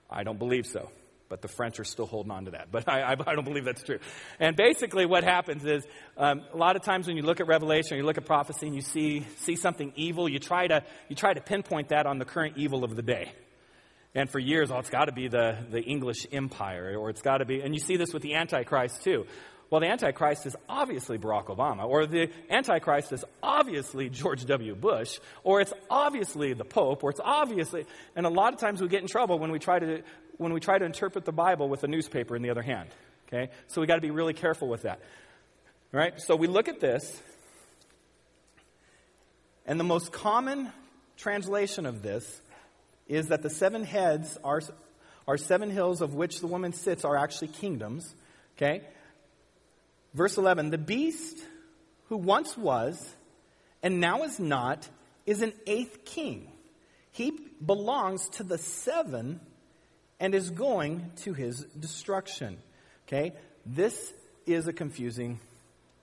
I 0.08 0.22
don't 0.22 0.38
believe 0.38 0.66
so. 0.66 0.88
But 1.28 1.42
the 1.42 1.48
French 1.48 1.80
are 1.80 1.84
still 1.84 2.06
holding 2.06 2.30
on 2.30 2.44
to 2.44 2.52
that. 2.52 2.68
But 2.72 2.88
I, 2.88 3.00
I, 3.00 3.10
I 3.12 3.34
don't 3.34 3.44
believe 3.44 3.64
that's 3.64 3.82
true. 3.82 3.98
And 4.38 4.56
basically, 4.56 5.04
what 5.04 5.24
happens 5.24 5.64
is 5.64 5.84
um, 6.16 6.42
a 6.52 6.56
lot 6.56 6.76
of 6.76 6.82
times 6.82 7.08
when 7.08 7.16
you 7.16 7.22
look 7.22 7.40
at 7.40 7.48
Revelation 7.48 7.94
or 7.94 7.96
you 7.96 8.04
look 8.04 8.18
at 8.18 8.24
prophecy 8.24 8.66
and 8.66 8.76
you 8.76 8.82
see, 8.82 9.26
see 9.38 9.56
something 9.56 9.92
evil, 9.96 10.28
you 10.28 10.38
try, 10.38 10.68
to, 10.68 10.84
you 11.08 11.16
try 11.16 11.34
to 11.34 11.40
pinpoint 11.40 11.88
that 11.88 12.06
on 12.06 12.18
the 12.18 12.24
current 12.24 12.56
evil 12.56 12.84
of 12.84 12.94
the 12.94 13.02
day. 13.02 13.32
And 14.14 14.30
for 14.30 14.38
years, 14.38 14.70
oh, 14.70 14.78
it's 14.78 14.90
got 14.90 15.06
to 15.06 15.12
be 15.12 15.26
the, 15.26 15.58
the 15.70 15.80
English 15.80 16.26
empire, 16.30 16.96
or 16.96 17.10
it's 17.10 17.22
got 17.22 17.38
to 17.38 17.44
be, 17.44 17.62
and 17.62 17.74
you 17.74 17.80
see 17.80 17.96
this 17.96 18.12
with 18.12 18.22
the 18.22 18.34
Antichrist 18.34 19.02
too. 19.02 19.26
Well, 19.74 19.80
the 19.80 19.88
Antichrist 19.88 20.46
is 20.46 20.54
obviously 20.68 21.18
Barack 21.18 21.46
Obama, 21.46 21.84
or 21.84 22.06
the 22.06 22.30
Antichrist 22.48 23.12
is 23.12 23.24
obviously 23.42 24.08
George 24.08 24.46
W. 24.46 24.76
Bush, 24.76 25.18
or 25.42 25.60
it's 25.60 25.72
obviously 25.90 26.52
the 26.52 26.64
Pope, 26.64 27.02
or 27.02 27.10
it's 27.10 27.18
obviously, 27.20 27.84
and 28.14 28.24
a 28.24 28.28
lot 28.28 28.54
of 28.54 28.60
times 28.60 28.80
we 28.80 28.86
get 28.86 29.02
in 29.02 29.08
trouble 29.08 29.36
when 29.40 29.50
we 29.50 29.58
try 29.58 29.80
to, 29.80 30.04
when 30.36 30.52
we 30.52 30.60
try 30.60 30.78
to 30.78 30.84
interpret 30.84 31.24
the 31.24 31.32
Bible 31.32 31.68
with 31.68 31.82
a 31.82 31.88
newspaper 31.88 32.36
in 32.36 32.42
the 32.42 32.50
other 32.50 32.62
hand. 32.62 32.88
Okay? 33.26 33.50
So 33.66 33.80
we 33.80 33.88
got 33.88 33.96
to 33.96 34.00
be 34.00 34.12
really 34.12 34.32
careful 34.32 34.68
with 34.68 34.82
that. 34.82 35.00
All 35.92 35.98
right? 35.98 36.20
So 36.20 36.36
we 36.36 36.46
look 36.46 36.68
at 36.68 36.78
this, 36.78 37.20
and 39.66 39.80
the 39.80 39.82
most 39.82 40.12
common 40.12 40.70
translation 41.16 41.84
of 41.84 42.00
this 42.00 42.40
is 43.08 43.26
that 43.26 43.42
the 43.42 43.50
seven 43.50 43.82
heads 43.82 44.38
are, 44.44 44.62
are 45.26 45.36
seven 45.36 45.68
hills 45.68 46.00
of 46.00 46.14
which 46.14 46.38
the 46.38 46.46
woman 46.46 46.72
sits 46.72 47.04
are 47.04 47.16
actually 47.16 47.48
kingdoms. 47.48 48.14
Okay? 48.56 48.82
Verse 50.14 50.38
11 50.38 50.70
The 50.70 50.78
beast 50.78 51.38
who 52.08 52.16
once 52.16 52.56
was 52.56 53.14
and 53.82 54.00
now 54.00 54.22
is 54.22 54.38
not 54.38 54.88
is 55.26 55.42
an 55.42 55.52
eighth 55.66 56.04
king. 56.04 56.50
He 57.10 57.32
belongs 57.64 58.28
to 58.30 58.42
the 58.42 58.58
seven 58.58 59.40
and 60.18 60.34
is 60.34 60.50
going 60.50 61.10
to 61.16 61.32
his 61.32 61.64
destruction. 61.78 62.58
Okay? 63.06 63.32
This 63.66 64.12
is 64.46 64.66
a 64.68 64.72
confusing 64.72 65.40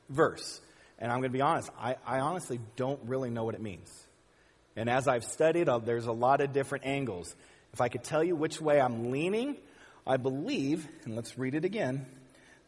verse. 0.10 0.62
And 1.00 1.12
I'm 1.12 1.20
going 1.20 1.32
to 1.32 1.38
be 1.38 1.42
honest, 1.42 1.70
I, 1.80 1.96
I 2.06 2.20
honestly 2.20 2.60
don't 2.76 3.00
really 3.06 3.30
know 3.30 3.44
what 3.44 3.56
it 3.56 3.62
means. 3.62 3.90
And 4.76 4.90
as 4.90 5.08
I've 5.08 5.24
studied, 5.24 5.68
uh, 5.68 5.80
there's 5.80 6.06
a 6.06 6.12
lot 6.12 6.42
of 6.42 6.54
different 6.54 6.86
angles. 6.86 7.36
If 7.74 7.82
I 7.82 7.90
could 7.90 8.04
tell 8.04 8.24
you 8.24 8.36
which 8.36 8.62
way 8.62 8.80
I'm 8.80 9.12
leaning, 9.12 9.58
I 10.06 10.18
believe, 10.18 10.88
and 11.04 11.16
let's 11.16 11.38
read 11.38 11.56
it 11.56 11.66
again 11.66 12.06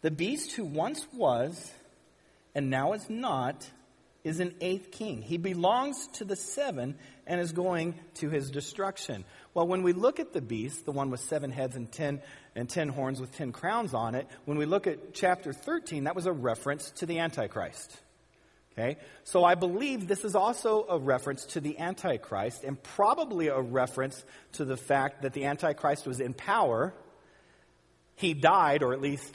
the 0.04 0.12
beast 0.12 0.52
who 0.52 0.66
once 0.66 1.08
was 1.14 1.72
and 2.54 2.70
now 2.70 2.94
is 2.94 3.10
not 3.10 3.68
is 4.24 4.40
an 4.40 4.54
eighth 4.62 4.92
king. 4.92 5.22
He 5.22 5.38
belongs 5.38 6.08
to 6.14 6.26
the 6.26 6.36
seven 6.36 6.96
and 7.26 7.42
is 7.42 7.52
going 7.52 7.96
to 8.16 8.30
his 8.30 8.52
destruction. 8.52 9.26
Well, 9.54 9.68
when 9.68 9.82
we 9.82 9.94
look 9.94 10.20
at 10.20 10.34
the 10.34 10.42
beast, 10.42 10.86
the 10.86 10.92
one 10.92 11.10
with 11.10 11.22
seven 11.22 11.52
heads 11.52 11.76
and 11.76 11.92
ten 11.92 12.22
and 12.56 12.70
ten 12.70 12.90
horns 12.90 13.20
with 13.20 13.36
ten 13.36 13.52
crowns 13.52 13.94
on 13.94 14.14
it, 14.16 14.28
when 14.46 14.58
we 14.58 14.66
look 14.66 14.88
at 14.88 15.14
chapter 15.14 15.52
13, 15.52 16.04
that 16.04 16.16
was 16.16 16.26
a 16.26 16.32
reference 16.32 16.92
to 16.92 17.06
the 17.06 17.20
Antichrist. 17.20 17.98
Okay? 18.74 18.98
So 19.24 19.44
I 19.44 19.56
believe 19.56 20.08
this 20.08 20.26
is 20.26 20.36
also 20.36 20.86
a 20.90 20.98
reference 20.98 21.46
to 21.48 21.62
the 21.62 21.80
Antichrist 21.80 22.64
and 22.64 22.82
probably 22.82 23.48
a 23.48 23.60
reference 23.60 24.24
to 24.54 24.66
the 24.66 24.78
fact 24.78 25.22
that 25.22 25.34
the 25.34 25.46
Antichrist 25.46 26.06
was 26.06 26.20
in 26.20 26.34
power. 26.34 26.94
He 28.16 28.34
died, 28.34 28.84
or 28.84 28.94
at 28.94 29.02
least 29.02 29.34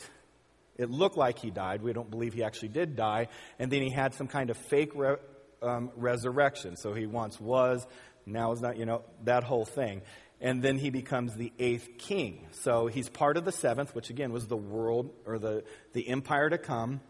it 0.78 0.90
looked 0.90 1.16
like 1.16 1.38
he 1.40 1.50
died. 1.50 1.82
We 1.82 1.92
don't 1.92 2.08
believe 2.08 2.32
he 2.32 2.44
actually 2.44 2.68
did 2.68 2.96
die. 2.96 3.28
And 3.58 3.70
then 3.70 3.82
he 3.82 3.90
had 3.90 4.14
some 4.14 4.28
kind 4.28 4.48
of 4.48 4.56
fake 4.56 4.92
re- 4.94 5.16
um, 5.60 5.90
resurrection. 5.96 6.76
So 6.76 6.94
he 6.94 7.06
once 7.06 7.40
was, 7.40 7.84
now 8.24 8.52
is 8.52 8.60
not, 8.60 8.76
you 8.76 8.86
know, 8.86 9.02
that 9.24 9.42
whole 9.42 9.64
thing. 9.64 10.02
And 10.40 10.62
then 10.62 10.78
he 10.78 10.90
becomes 10.90 11.34
the 11.34 11.52
eighth 11.58 11.98
king. 11.98 12.46
So 12.52 12.86
he's 12.86 13.08
part 13.08 13.36
of 13.36 13.44
the 13.44 13.50
seventh, 13.50 13.92
which 13.94 14.08
again 14.08 14.30
was 14.32 14.46
the 14.46 14.56
world 14.56 15.10
or 15.26 15.40
the, 15.40 15.64
the 15.94 16.08
empire 16.08 16.48
to 16.48 16.58
come. 16.58 17.00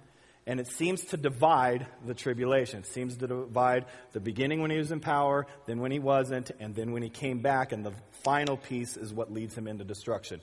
and 0.49 0.59
it 0.61 0.67
seems 0.67 1.05
to 1.05 1.19
divide 1.19 1.87
the 2.07 2.15
tribulation. 2.15 2.81
It 2.81 2.87
seems 2.87 3.19
to 3.19 3.27
divide 3.27 3.85
the 4.13 4.21
beginning 4.21 4.63
when 4.63 4.71
he 4.71 4.79
was 4.79 4.91
in 4.91 4.99
power, 4.99 5.47
then 5.67 5.79
when 5.79 5.93
he 5.93 5.99
wasn't, 5.99 6.51
and 6.59 6.75
then 6.75 6.93
when 6.93 7.03
he 7.03 7.11
came 7.11 7.41
back, 7.43 7.73
and 7.73 7.85
the 7.85 7.93
final 8.25 8.57
piece 8.57 8.97
is 8.97 9.13
what 9.13 9.31
leads 9.31 9.55
him 9.55 9.69
into 9.69 9.85
destruction. 9.85 10.41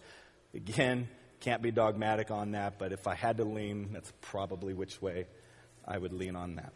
Again, 0.54 1.10
can't 1.40 1.62
be 1.62 1.72
dogmatic 1.72 2.32
on 2.32 2.52
that, 2.52 2.80
but 2.80 2.92
if 2.92 3.08
I 3.08 3.16
had 3.16 3.38
to 3.38 3.44
lean, 3.44 3.90
that's 3.94 4.12
probably 4.22 4.74
which 4.74 5.02
way 5.02 5.26
I 5.88 5.98
would 5.98 6.14
lean 6.14 6.36
on 6.36 6.56
that. 6.56 6.74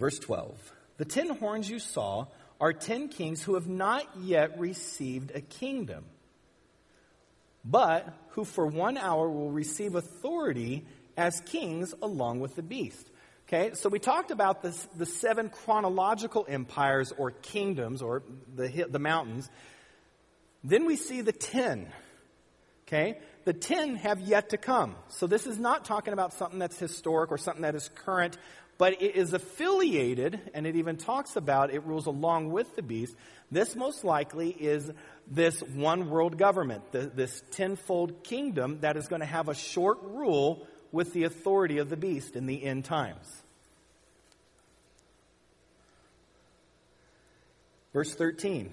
Verse 0.00 0.18
12 0.18 0.72
The 0.96 1.04
ten 1.04 1.28
horns 1.28 1.68
you 1.68 1.78
saw 1.78 2.26
are 2.58 2.72
ten 2.72 3.08
kings 3.08 3.42
who 3.42 3.54
have 3.54 3.68
not 3.68 4.06
yet 4.22 4.58
received 4.58 5.30
a 5.34 5.42
kingdom, 5.42 6.04
but 7.64 8.08
who 8.30 8.44
for 8.44 8.66
one 8.66 8.96
hour 8.96 9.28
will 9.28 9.50
receive 9.50 9.94
authority 9.94 10.86
as 11.18 11.40
kings 11.40 11.92
along 12.02 12.40
with 12.40 12.56
the 12.56 12.62
beast. 12.62 13.09
Okay, 13.52 13.74
so 13.74 13.88
we 13.88 13.98
talked 13.98 14.30
about 14.30 14.62
this, 14.62 14.80
the 14.96 15.04
seven 15.04 15.48
chronological 15.50 16.46
empires 16.48 17.12
or 17.18 17.32
kingdoms 17.32 18.00
or 18.00 18.22
the, 18.54 18.86
the 18.88 19.00
mountains. 19.00 19.50
Then 20.62 20.86
we 20.86 20.94
see 20.94 21.20
the 21.20 21.32
ten. 21.32 21.92
Okay, 22.86 23.18
the 23.44 23.52
ten 23.52 23.96
have 23.96 24.20
yet 24.20 24.50
to 24.50 24.56
come. 24.56 24.94
So 25.08 25.26
this 25.26 25.48
is 25.48 25.58
not 25.58 25.84
talking 25.84 26.12
about 26.12 26.32
something 26.32 26.60
that's 26.60 26.78
historic 26.78 27.32
or 27.32 27.38
something 27.38 27.62
that 27.62 27.74
is 27.74 27.90
current 27.92 28.38
but 28.78 29.02
it 29.02 29.14
is 29.14 29.34
affiliated, 29.34 30.40
and 30.54 30.66
it 30.66 30.74
even 30.74 30.96
talks 30.96 31.36
about 31.36 31.70
it 31.70 31.84
rules 31.84 32.06
along 32.06 32.50
with 32.50 32.76
the 32.76 32.82
beast. 32.82 33.14
This 33.50 33.76
most 33.76 34.04
likely 34.04 34.48
is 34.48 34.90
this 35.30 35.60
one 35.60 36.08
world 36.08 36.38
government, 36.38 36.90
the, 36.90 37.00
this 37.00 37.42
tenfold 37.50 38.24
kingdom 38.24 38.78
that 38.80 38.96
is 38.96 39.06
going 39.06 39.20
to 39.20 39.26
have 39.26 39.50
a 39.50 39.54
short 39.54 39.98
rule 40.02 40.66
with 40.92 41.12
the 41.12 41.24
authority 41.24 41.76
of 41.76 41.90
the 41.90 41.96
beast 41.98 42.36
in 42.36 42.46
the 42.46 42.64
end 42.64 42.86
times. 42.86 43.39
Verse 47.92 48.14
13 48.14 48.70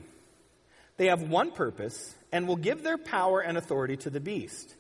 They 0.98 1.08
have 1.08 1.30
one 1.30 1.52
purpose 1.52 2.16
and 2.32 2.48
will 2.48 2.56
give 2.56 2.84
their 2.84 2.98
power 2.98 3.40
and 3.40 3.58
authority 3.58 3.98
to 3.98 4.10
the 4.10 4.20
beast. 4.20 4.76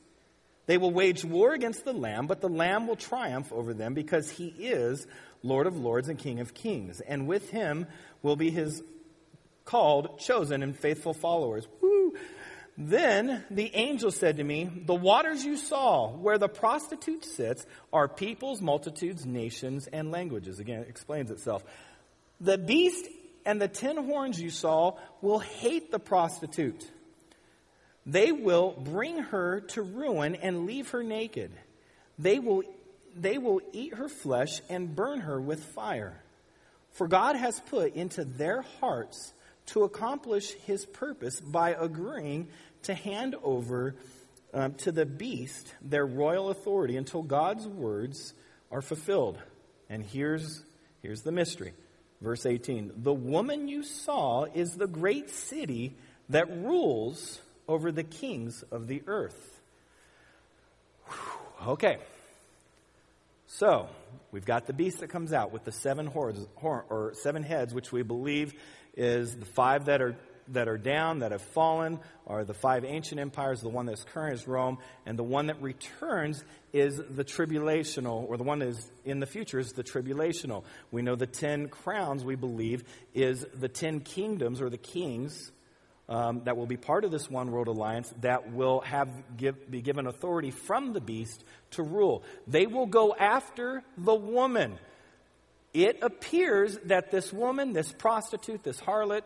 They 0.65 0.77
will 0.77 0.91
wage 0.91 1.23
war 1.23 1.53
against 1.53 1.85
the 1.85 1.93
Lamb, 1.93 2.27
but 2.27 2.41
the 2.41 2.49
Lamb 2.49 2.87
will 2.87 2.97
triumph 2.97 3.53
over 3.53 3.73
them 3.73 3.93
because 3.93 4.29
he 4.29 4.47
is 4.47 5.07
Lord 5.41 5.65
of 5.65 5.77
lords 5.77 6.09
and 6.09 6.19
King 6.19 6.41
of 6.41 6.53
kings. 6.53 6.99
And 6.99 7.25
with 7.25 7.49
him 7.49 7.87
will 8.21 8.35
be 8.35 8.51
his 8.51 8.83
called, 9.63 10.19
chosen, 10.19 10.63
and 10.63 10.77
faithful 10.77 11.13
followers. 11.13 11.67
Woo! 11.81 12.13
Then 12.77 13.43
the 13.49 13.73
angel 13.75 14.11
said 14.11 14.37
to 14.37 14.43
me, 14.43 14.69
The 14.85 14.93
waters 14.93 15.43
you 15.43 15.57
saw, 15.57 16.09
where 16.09 16.37
the 16.37 16.49
prostitute 16.49 17.25
sits, 17.25 17.65
are 17.91 18.07
peoples, 18.07 18.61
multitudes, 18.61 19.25
nations, 19.25 19.87
and 19.87 20.11
languages. 20.11 20.59
Again, 20.59 20.81
it 20.81 20.89
explains 20.89 21.31
itself. 21.31 21.63
The 22.39 22.57
beast 22.57 23.07
and 23.47 23.59
the 23.59 23.67
ten 23.67 23.97
horns 24.05 24.39
you 24.39 24.51
saw 24.51 24.97
will 25.21 25.39
hate 25.39 25.89
the 25.89 25.99
prostitute 25.99 26.87
they 28.07 28.31
will 28.31 28.71
bring 28.71 29.19
her 29.19 29.59
to 29.59 29.81
ruin 29.81 30.35
and 30.35 30.65
leave 30.65 30.91
her 30.91 31.03
naked. 31.03 31.51
They 32.17 32.39
will, 32.39 32.63
they 33.13 33.37
will 33.37 33.59
eat 33.73 33.95
her 33.95 34.07
flesh 34.07 34.61
and 34.69 34.95
burn 34.95 35.19
her 35.19 35.39
with 35.41 35.61
fire. 35.61 36.23
For 36.91 37.09
God 37.09 37.35
has 37.35 37.59
put 37.59 37.95
into 37.95 38.23
their 38.23 38.61
hearts 38.79 39.33
to 39.67 39.83
accomplish 39.83 40.53
his 40.53 40.85
purpose 40.85 41.41
by 41.41 41.71
agreeing 41.71 42.47
to 42.83 42.93
hand 42.93 43.35
over 43.43 43.95
um, 44.53 44.75
to 44.75 44.93
the 44.93 45.05
beast 45.05 45.75
their 45.81 46.05
royal 46.05 46.49
authority 46.49 46.95
until 46.95 47.21
God's 47.21 47.67
words 47.67 48.33
are 48.71 48.81
fulfilled. 48.81 49.37
And 49.89 50.01
here's, 50.01 50.63
here's 51.01 51.23
the 51.23 51.33
mystery. 51.33 51.73
Verse 52.21 52.45
18 52.45 52.93
The 52.97 53.13
woman 53.13 53.67
you 53.67 53.83
saw 53.83 54.45
is 54.45 54.75
the 54.75 54.87
great 54.87 55.29
city 55.29 55.95
that 56.29 56.49
rules 56.49 57.39
over 57.67 57.91
the 57.91 58.03
kings 58.03 58.63
of 58.71 58.87
the 58.87 59.03
earth. 59.07 59.59
Whew. 61.07 61.71
Okay. 61.73 61.97
So, 63.49 63.87
we've 64.31 64.45
got 64.45 64.67
the 64.67 64.73
beast 64.73 64.99
that 64.99 65.09
comes 65.09 65.31
out 65.31 65.51
with 65.51 65.63
the 65.63 65.71
seven 65.71 66.05
horns, 66.05 66.45
or 66.61 67.13
seven 67.15 67.43
heads, 67.43 67.73
which 67.73 67.91
we 67.91 68.03
believe 68.03 68.53
is 68.95 69.35
the 69.35 69.45
five 69.45 69.85
that 69.85 70.01
are 70.01 70.15
that 70.49 70.67
are 70.67 70.77
down, 70.77 71.19
that 71.19 71.31
have 71.31 71.41
fallen, 71.41 71.99
are 72.25 72.43
the 72.43 72.53
five 72.53 72.85
ancient 72.85 73.19
empires. 73.19 73.61
The 73.61 73.69
one 73.69 73.85
that's 73.85 74.03
current 74.03 74.35
is 74.35 74.47
Rome, 74.47 74.77
and 75.05 75.17
the 75.17 75.23
one 75.23 75.47
that 75.47 75.61
returns 75.61 76.43
is 76.73 77.01
the 77.09 77.23
tribulational, 77.23 78.27
or 78.27 78.37
the 78.37 78.43
one 78.43 78.59
that 78.59 78.69
is 78.69 78.91
in 79.05 79.19
the 79.19 79.25
future 79.25 79.59
is 79.59 79.71
the 79.71 79.83
tribulational. 79.83 80.63
We 80.91 81.01
know 81.01 81.15
the 81.15 81.27
ten 81.27 81.69
crowns, 81.69 82.23
we 82.23 82.35
believe, 82.35 82.83
is 83.13 83.45
the 83.53 83.69
ten 83.69 84.01
kingdoms, 84.01 84.61
or 84.61 84.69
the 84.69 84.77
kings 84.77 85.51
um, 86.09 86.41
that 86.45 86.55
will 86.55 86.65
be 86.65 86.77
part 86.77 87.03
of 87.03 87.11
this 87.11 87.29
one 87.29 87.51
world 87.51 87.67
alliance 87.67 88.13
that 88.21 88.51
will 88.51 88.81
have 88.81 89.09
give, 89.35 89.69
be 89.69 89.81
given 89.81 90.07
authority 90.07 90.51
from 90.51 90.93
the 90.93 91.01
beast 91.01 91.43
to 91.71 91.83
rule. 91.83 92.23
They 92.47 92.65
will 92.65 92.85
go 92.85 93.13
after 93.13 93.83
the 93.97 94.15
woman. 94.15 94.79
It 95.73 95.99
appears 96.01 96.77
that 96.85 97.11
this 97.11 97.31
woman, 97.31 97.73
this 97.73 97.91
prostitute, 97.91 98.63
this 98.63 98.79
harlot, 98.79 99.23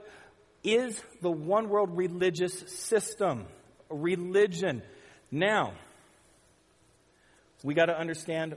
is 0.63 1.01
the 1.21 1.31
one 1.31 1.69
world 1.69 1.97
religious 1.97 2.53
system, 2.67 3.45
religion. 3.89 4.81
Now, 5.31 5.73
we 7.63 7.73
got 7.73 7.85
to 7.85 7.97
understand 7.97 8.55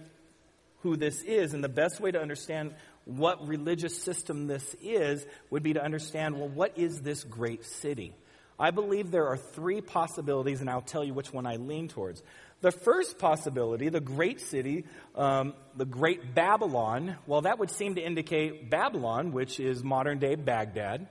who 0.83 0.97
this 0.97 1.23
is, 1.23 1.55
and 1.55 1.65
the 1.65 1.69
best 1.69 2.01
way 2.01 2.11
to 2.11 2.21
understand 2.21 2.75
what 3.05 3.47
religious 3.47 4.03
system 4.03 4.47
this 4.47 4.75
is 4.83 5.25
would 5.51 5.63
be 5.63 5.75
to 5.75 5.83
understand 5.83 6.39
well, 6.39 6.49
what 6.49 6.79
is 6.79 7.01
this 7.01 7.25
great 7.25 7.65
city? 7.65 8.15
I 8.59 8.71
believe 8.71 9.11
there 9.11 9.27
are 9.27 9.37
three 9.37 9.81
possibilities, 9.81 10.61
and 10.61 10.71
I'll 10.71 10.81
tell 10.81 11.03
you 11.03 11.13
which 11.13 11.33
one 11.33 11.45
I 11.45 11.57
lean 11.57 11.89
towards. 11.89 12.23
The 12.61 12.71
first 12.71 13.19
possibility, 13.19 13.89
the 13.89 14.01
great 14.01 14.41
city, 14.41 14.85
um, 15.17 15.55
the 15.77 15.85
great 15.85 16.35
Babylon, 16.35 17.17
well, 17.27 17.43
that 17.43 17.59
would 17.59 17.71
seem 17.71 17.97
to 17.97 18.01
indicate 18.01 18.71
Babylon, 18.71 19.33
which 19.33 19.59
is 19.59 19.83
modern 19.83 20.19
day 20.19 20.37
Baghdad. 20.37 21.09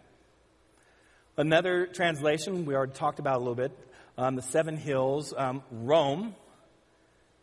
Another 1.36 1.88
translation, 1.88 2.64
we 2.66 2.76
already 2.76 2.94
talked 2.94 3.18
about 3.18 3.38
a 3.38 3.40
little 3.40 3.56
bit, 3.56 3.72
um, 4.20 4.36
the 4.36 4.44
seven 4.44 4.78
hills, 4.78 5.34
um, 5.36 5.64
Rome. 5.72 6.36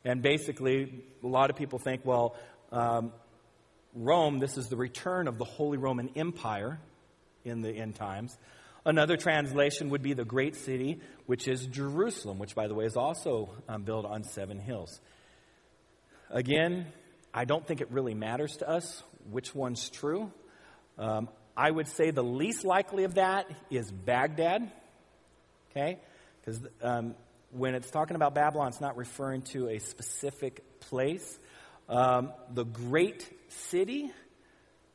And 0.05 0.23
basically, 0.23 1.03
a 1.25 1.27
lot 1.27 1.51
of 1.51 1.57
people 1.57 1.81
think, 1.81 2.03
well, 2.05 2.37
um, 2.71 3.13
Rome, 3.93 4.39
this 4.39 4.57
is 4.57 4.69
the 4.69 4.77
return 4.77 5.27
of 5.27 5.39
the 5.39 5.45
Holy 5.45 5.77
Roman 5.77 6.11
Empire 6.15 6.79
in 7.45 7.63
the 7.63 7.71
end 7.71 7.97
times. 7.97 8.39
Another 8.87 9.17
translation 9.17 9.91
would 9.91 10.03
be 10.03 10.15
the 10.15 10.25
great 10.25 10.55
city, 10.55 11.01
which 11.27 11.49
is 11.49 11.67
Jerusalem, 11.67 12.39
which, 12.39 12.55
by 12.55 12.69
the 12.69 12.75
way, 12.75 12.85
is 12.85 12.97
also 12.97 13.51
um, 13.69 13.83
built 13.83 14.07
on 14.07 14.23
seven 14.23 14.61
hills. 14.61 15.01
Again, 16.31 16.87
I 17.35 17.45
don't 17.45 17.67
think 17.67 17.81
it 17.81 17.91
really 17.91 18.15
matters 18.15 18.59
to 18.59 18.69
us 18.69 19.03
which 19.33 19.53
one's 19.53 19.91
true. 19.91 20.31
Um, 20.97 21.29
I 21.61 21.71
would 21.71 21.89
say 21.89 22.11
the 22.11 22.25
least 22.25 22.65
likely 22.65 23.05
of 23.05 23.17
that 23.17 23.47
is 23.71 23.93
Baghdad, 23.93 24.73
okay? 25.71 25.99
Because 26.41 26.59
um, 26.81 27.15
when 27.51 27.75
it's 27.75 27.91
talking 27.91 28.17
about 28.17 28.35
Babylon, 28.35 28.69
it's 28.69 28.81
not 28.81 28.97
referring 28.97 29.43
to 29.53 29.69
a 29.69 29.79
specific 29.79 30.81
place. 30.81 31.39
Um, 31.87 32.33
the 32.51 32.65
great 32.65 33.31
city, 33.69 34.11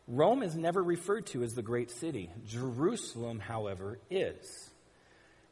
Rome 0.07 0.41
is 0.41 0.55
never 0.55 0.81
referred 0.81 1.27
to 1.27 1.43
as 1.43 1.53
the 1.53 1.61
great 1.61 1.91
city. 1.91 2.31
Jerusalem, 2.47 3.39
however, 3.39 3.99
is. 4.09 4.71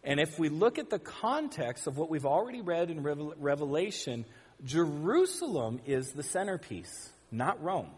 And 0.03 0.19
if 0.19 0.39
we 0.39 0.49
look 0.49 0.79
at 0.79 0.89
the 0.89 0.97
context 0.97 1.85
of 1.85 1.95
what 1.95 2.09
we've 2.09 2.25
already 2.25 2.61
read 2.61 2.89
in 2.89 3.03
Revelation, 3.03 4.25
Jerusalem 4.65 5.79
is 5.85 6.11
the 6.13 6.23
centerpiece, 6.23 7.11
not 7.31 7.63
Rome, 7.63 7.91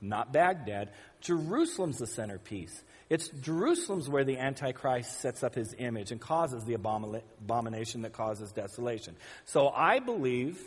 not 0.00 0.32
Baghdad. 0.32 0.90
Jerusalem's 1.20 1.98
the 1.98 2.06
centerpiece. 2.06 2.82
It's 3.10 3.28
Jerusalem's 3.28 4.08
where 4.08 4.24
the 4.24 4.38
Antichrist 4.38 5.20
sets 5.20 5.42
up 5.42 5.54
his 5.54 5.74
image 5.78 6.12
and 6.12 6.20
causes 6.20 6.64
the 6.64 6.74
abomination 6.74 8.02
that 8.02 8.12
causes 8.12 8.52
desolation. 8.52 9.16
So 9.46 9.68
I 9.68 9.98
believe, 9.98 10.60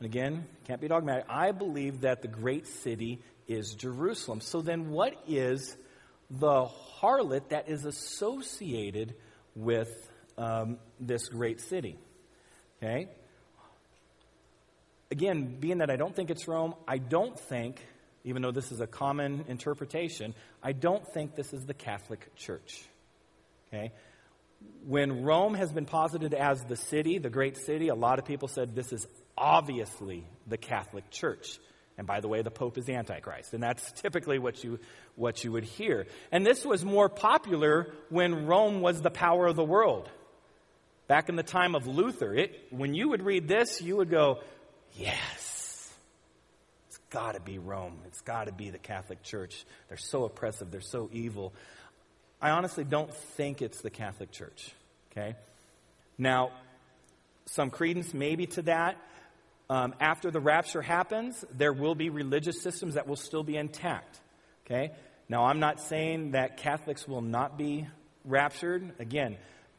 and 0.00 0.06
again, 0.06 0.46
can't 0.66 0.80
be 0.80 0.88
dogmatic, 0.88 1.26
I 1.28 1.52
believe 1.52 2.00
that 2.02 2.22
the 2.22 2.28
great 2.28 2.66
city 2.66 3.20
is 3.46 3.74
Jerusalem. 3.74 4.40
So 4.40 4.62
then, 4.62 4.90
what 4.90 5.14
is 5.28 5.76
the 6.30 6.66
harlot 7.00 7.50
that 7.50 7.68
is 7.68 7.84
associated 7.84 9.14
with 9.54 9.90
um, 10.38 10.78
this 10.98 11.28
great 11.28 11.60
city? 11.60 11.98
Okay? 12.82 13.08
Again, 15.10 15.56
being 15.60 15.78
that 15.78 15.90
I 15.90 15.96
don't 15.96 16.16
think 16.16 16.30
it's 16.30 16.48
Rome, 16.48 16.74
I 16.88 16.96
don't 16.96 17.38
think, 17.38 17.84
even 18.24 18.42
though 18.42 18.52
this 18.52 18.72
is 18.72 18.80
a 18.80 18.86
common 18.86 19.44
interpretation, 19.48 20.34
I 20.62 20.72
don't 20.72 21.06
think 21.12 21.34
this 21.34 21.52
is 21.52 21.64
the 21.66 21.74
Catholic 21.74 22.34
Church. 22.36 22.82
Okay? 23.68 23.92
When 24.86 25.24
Rome 25.24 25.54
has 25.54 25.72
been 25.72 25.86
posited 25.86 26.34
as 26.34 26.62
the 26.64 26.76
city, 26.76 27.18
the 27.18 27.30
great 27.30 27.56
city, 27.56 27.88
a 27.88 27.94
lot 27.94 28.18
of 28.18 28.24
people 28.24 28.48
said 28.48 28.74
this 28.74 28.92
is 28.92 29.06
obviously 29.36 30.24
the 30.46 30.56
Catholic 30.56 31.10
Church. 31.10 31.58
And 31.98 32.06
by 32.06 32.20
the 32.20 32.28
way, 32.28 32.42
the 32.42 32.50
Pope 32.50 32.78
is 32.78 32.84
the 32.86 32.94
Antichrist. 32.94 33.54
And 33.54 33.62
that's 33.62 33.92
typically 33.92 34.38
what 34.38 34.62
you, 34.64 34.78
what 35.16 35.44
you 35.44 35.52
would 35.52 35.64
hear. 35.64 36.06
And 36.30 36.46
this 36.46 36.64
was 36.64 36.84
more 36.84 37.08
popular 37.08 37.92
when 38.08 38.46
Rome 38.46 38.80
was 38.80 39.02
the 39.02 39.10
power 39.10 39.46
of 39.46 39.56
the 39.56 39.64
world. 39.64 40.08
Back 41.06 41.28
in 41.28 41.36
the 41.36 41.42
time 41.42 41.74
of 41.74 41.86
Luther, 41.86 42.34
it, 42.34 42.68
when 42.70 42.94
you 42.94 43.10
would 43.10 43.22
read 43.22 43.46
this, 43.46 43.82
you 43.82 43.96
would 43.96 44.08
go, 44.08 44.40
yes, 44.94 45.51
got 47.12 47.34
to 47.34 47.40
be 47.40 47.58
Rome. 47.58 47.98
It's 48.06 48.22
got 48.22 48.46
to 48.46 48.52
be 48.52 48.70
the 48.70 48.78
Catholic 48.78 49.22
Church. 49.22 49.64
They're 49.88 49.98
so 49.98 50.24
oppressive. 50.24 50.70
They're 50.70 50.80
so 50.80 51.10
evil. 51.12 51.52
I 52.40 52.50
honestly 52.50 52.84
don't 52.84 53.14
think 53.14 53.62
it's 53.62 53.82
the 53.82 53.90
Catholic 53.90 54.32
Church. 54.32 54.72
Okay? 55.12 55.36
Now, 56.18 56.50
some 57.46 57.70
credence 57.70 58.14
maybe 58.14 58.46
to 58.46 58.62
that. 58.62 58.96
Um, 59.68 59.94
after 60.00 60.30
the 60.30 60.40
rapture 60.40 60.82
happens, 60.82 61.44
there 61.52 61.72
will 61.72 61.94
be 61.94 62.10
religious 62.10 62.62
systems 62.62 62.94
that 62.94 63.06
will 63.06 63.16
still 63.16 63.42
be 63.42 63.56
intact. 63.56 64.18
Okay? 64.66 64.92
Now, 65.28 65.44
I'm 65.44 65.60
not 65.60 65.80
saying 65.80 66.32
that 66.32 66.56
Catholics 66.56 67.06
will 67.06 67.22
not 67.22 67.58
be 67.58 67.86
raptured. 68.24 68.92
Again, 68.98 69.36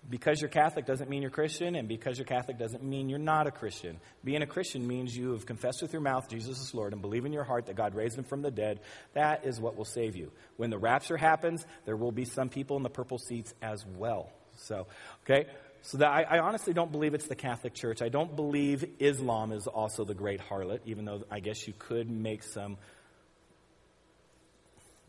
because 0.10 0.42
you're 0.42 0.50
Catholic 0.50 0.86
doesn't 0.86 1.10
mean 1.10 1.22
you're 1.22 1.32
Christian, 1.32 1.76
and 1.76 1.88
because 1.88 2.18
you're 2.18 2.26
Catholic 2.26 2.58
doesn't 2.58 2.84
mean 2.84 3.10
you're 3.10 3.20
not 3.20 3.48
a 3.48 3.52
Christian. 3.52 3.98
Being 4.24 4.42
a 4.42 4.48
Christian 4.48 4.86
means 4.86 5.16
you 5.16 5.32
have 5.32 5.46
confessed 5.46 5.82
with 5.82 5.94
your 5.94 6.02
mouth 6.02 6.30
Jesus 6.30 6.60
is 6.60 6.74
Lord 6.74 6.94
and 6.94 7.02
believe 7.02 7.26
in 7.26 7.34
your 7.34 7.44
heart 7.44 7.68
that 7.68 7.76
God 7.76 7.96
raised 7.96 8.18
him 8.18 8.24
from 8.24 8.42
the 8.42 8.52
dead. 8.52 8.80
That 9.13 9.46
is 9.46 9.60
what 9.60 9.78
will 9.78 9.86
save 9.86 10.16
you. 10.16 10.32
When 10.58 10.70
the 10.70 10.78
rapture 10.78 11.18
happens, 11.18 11.66
there 11.86 11.96
will 11.96 12.12
be 12.12 12.26
some 12.26 12.50
people 12.50 12.78
in 12.78 12.84
the 12.84 12.89
purple 12.89 13.18
seats 13.18 13.54
as 13.62 13.86
well. 13.98 14.30
So, 14.58 14.88
okay? 15.24 15.48
So 15.82 15.98
that 15.98 16.10
I, 16.10 16.24
I, 16.24 16.39
honestly 16.39 16.74
don't 16.74 16.92
believe 16.92 17.13
it's 17.13 17.28
the 17.28 17.36
Catholic 17.36 17.74
Church. 17.74 18.02
I 18.02 18.08
don't 18.08 18.36
believe 18.36 18.86
Islam 19.00 19.52
is 19.52 19.68
also 19.68 20.06
the 20.06 20.13
great 20.13 20.39
harlot, 20.39 20.80
even 20.86 21.04
though 21.04 21.24
I 21.30 21.39
guess 21.42 21.68
you 21.68 21.74
could 21.78 22.10
make 22.10 22.44
some. 22.44 22.78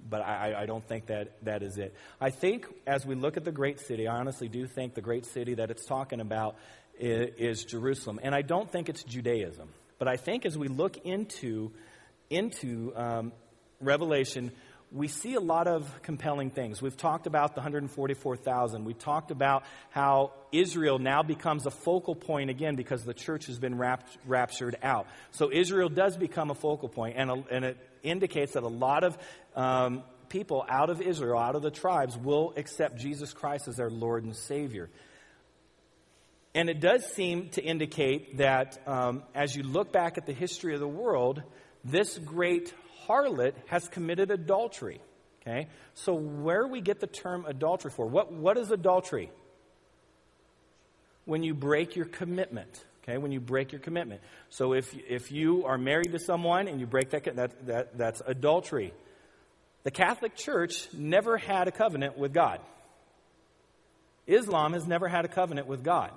But 0.08 0.20
I, 0.20 0.54
I 0.62 0.66
don't 0.66 0.86
think 0.86 1.06
that 1.06 1.32
that 1.44 1.62
is 1.62 1.78
it. 1.78 1.94
I 2.20 2.30
think 2.30 2.66
as 2.86 3.06
we 3.06 3.14
look 3.14 3.36
at 3.36 3.44
the 3.44 3.52
great 3.52 3.80
city, 3.80 4.06
I 4.06 4.16
honestly 4.16 4.48
do 4.48 4.66
think 4.66 4.94
the 4.94 5.00
great 5.00 5.24
city 5.24 5.54
that 5.54 5.70
it's 5.70 5.86
talking 5.86 6.20
about 6.20 6.56
is, 6.98 7.30
is 7.38 7.64
Jerusalem. 7.64 8.20
And 8.22 8.34
I 8.34 8.42
don't 8.42 8.70
think 8.70 8.88
it's 8.88 9.02
Judaism. 9.02 9.68
But 9.98 10.08
I 10.08 10.16
think 10.16 10.44
as 10.44 10.58
we 10.58 10.68
look 10.68 10.98
into, 11.04 11.72
into 12.28 12.92
um, 12.96 13.32
Revelation, 13.80 14.52
we 14.94 15.08
see 15.08 15.34
a 15.34 15.40
lot 15.40 15.66
of 15.66 16.02
compelling 16.02 16.50
things. 16.50 16.80
We've 16.80 16.96
talked 16.96 17.26
about 17.26 17.56
the 17.56 17.60
144,000. 17.60 18.84
We've 18.84 18.96
talked 18.96 19.32
about 19.32 19.64
how 19.90 20.32
Israel 20.52 21.00
now 21.00 21.24
becomes 21.24 21.66
a 21.66 21.70
focal 21.72 22.14
point 22.14 22.48
again 22.48 22.76
because 22.76 23.04
the 23.04 23.12
church 23.12 23.46
has 23.46 23.58
been 23.58 23.76
rapt, 23.76 24.16
raptured 24.24 24.76
out. 24.84 25.08
So 25.32 25.50
Israel 25.52 25.88
does 25.88 26.16
become 26.16 26.52
a 26.52 26.54
focal 26.54 26.88
point, 26.88 27.16
and, 27.18 27.28
a, 27.28 27.44
and 27.50 27.64
it 27.64 27.76
indicates 28.04 28.52
that 28.52 28.62
a 28.62 28.68
lot 28.68 29.02
of 29.02 29.18
um, 29.56 30.04
people 30.28 30.64
out 30.68 30.90
of 30.90 31.02
Israel, 31.02 31.40
out 31.40 31.56
of 31.56 31.62
the 31.62 31.72
tribes, 31.72 32.16
will 32.16 32.54
accept 32.56 32.96
Jesus 32.96 33.32
Christ 33.32 33.66
as 33.66 33.76
their 33.76 33.90
Lord 33.90 34.22
and 34.22 34.36
Savior. 34.36 34.90
And 36.54 36.70
it 36.70 36.78
does 36.78 37.04
seem 37.04 37.48
to 37.50 37.62
indicate 37.62 38.38
that 38.38 38.80
um, 38.86 39.24
as 39.34 39.56
you 39.56 39.64
look 39.64 39.90
back 39.90 40.18
at 40.18 40.26
the 40.26 40.32
history 40.32 40.72
of 40.72 40.78
the 40.78 40.86
world, 40.86 41.42
this 41.82 42.16
great 42.16 42.72
harlot 43.08 43.54
has 43.66 43.88
committed 43.88 44.30
adultery. 44.30 45.00
Okay? 45.42 45.68
So, 45.94 46.14
where 46.14 46.66
we 46.66 46.80
get 46.80 47.00
the 47.00 47.06
term 47.06 47.44
adultery 47.46 47.90
for? 47.90 48.06
What, 48.06 48.32
what 48.32 48.56
is 48.56 48.70
adultery? 48.70 49.30
When 51.24 51.42
you 51.42 51.54
break 51.54 51.96
your 51.96 52.06
commitment. 52.06 52.84
Okay? 53.02 53.18
When 53.18 53.32
you 53.32 53.40
break 53.40 53.72
your 53.72 53.80
commitment. 53.80 54.22
So, 54.48 54.72
if, 54.72 54.94
if 55.08 55.30
you 55.30 55.66
are 55.66 55.76
married 55.76 56.12
to 56.12 56.18
someone 56.18 56.68
and 56.68 56.80
you 56.80 56.86
break 56.86 57.10
that, 57.10 57.36
that, 57.36 57.66
that, 57.66 57.98
that's 57.98 58.22
adultery. 58.26 58.94
The 59.82 59.90
Catholic 59.90 60.34
Church 60.34 60.88
never 60.94 61.36
had 61.36 61.68
a 61.68 61.72
covenant 61.72 62.16
with 62.16 62.32
God. 62.32 62.60
Islam 64.26 64.72
has 64.72 64.86
never 64.86 65.08
had 65.08 65.26
a 65.26 65.28
covenant 65.28 65.66
with 65.66 65.84
God. 65.84 66.10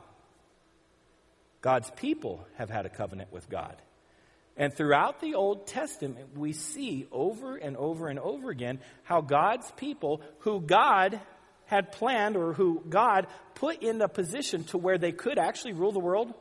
God's 1.60 1.92
people 1.92 2.48
have 2.56 2.70
had 2.70 2.86
a 2.86 2.90
covenant 2.90 3.34
with 3.34 3.50
God. 3.50 3.76
And 4.58 4.74
throughout 4.74 5.22
the 5.22 5.36
Old 5.36 5.68
Testament, 5.68 6.36
we 6.36 6.52
see 6.52 7.08
over 7.12 7.56
and 7.56 7.78
over 7.78 8.08
and 8.08 8.18
over 8.18 8.50
again 8.50 8.80
how 9.04 9.22
God's 9.22 9.72
people, 9.78 10.22
who 10.40 10.60
God 10.60 11.20
had 11.66 11.92
planned 11.92 12.36
or 12.36 12.54
who 12.54 12.84
God 12.90 13.28
put 13.54 13.84
in 13.84 14.02
a 14.02 14.08
position 14.08 14.64
to 14.66 14.78
where 14.78 14.98
they 14.98 15.12
could 15.12 15.38
actually 15.38 15.74
rule 15.74 15.92
the 15.92 16.00
world. 16.00 16.34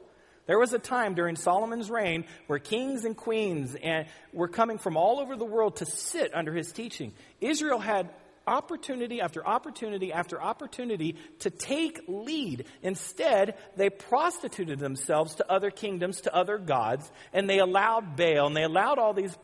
There 0.46 0.58
was 0.58 0.72
a 0.72 0.78
time 0.78 1.14
during 1.14 1.36
Solomon's 1.36 1.90
reign 1.90 2.24
where 2.46 2.60
kings 2.60 3.04
and 3.04 3.16
queens 3.16 3.76
and 3.82 4.06
were 4.32 4.48
coming 4.48 4.78
from 4.78 4.96
all 4.96 5.20
over 5.20 5.36
the 5.36 5.44
world 5.44 5.76
to 5.76 5.86
sit 5.86 6.34
under 6.34 6.54
his 6.54 6.72
teaching. 6.72 7.12
Israel 7.40 7.80
had 7.80 8.08
opportunity 8.46 9.20
after 9.20 9.46
opportunity 9.46 10.12
after 10.12 10.40
opportunity 10.40 11.16
to 11.40 11.50
take 11.50 12.00
lead. 12.08 12.66
Instead, 12.82 13.56
they 13.76 13.90
prostituted 13.90 14.78
themselves 14.78 15.36
to 15.36 15.50
other 15.50 15.70
kingdoms, 15.70 16.22
to 16.22 16.34
other 16.34 16.58
gods, 16.58 17.10
and 17.32 17.48
they 17.48 17.58
allowed 17.58 18.16
Baal 18.16 18.46
and 18.46 18.56
they 18.56 18.62
allowed 18.62 18.98
all 18.98 19.12
these 19.12 19.36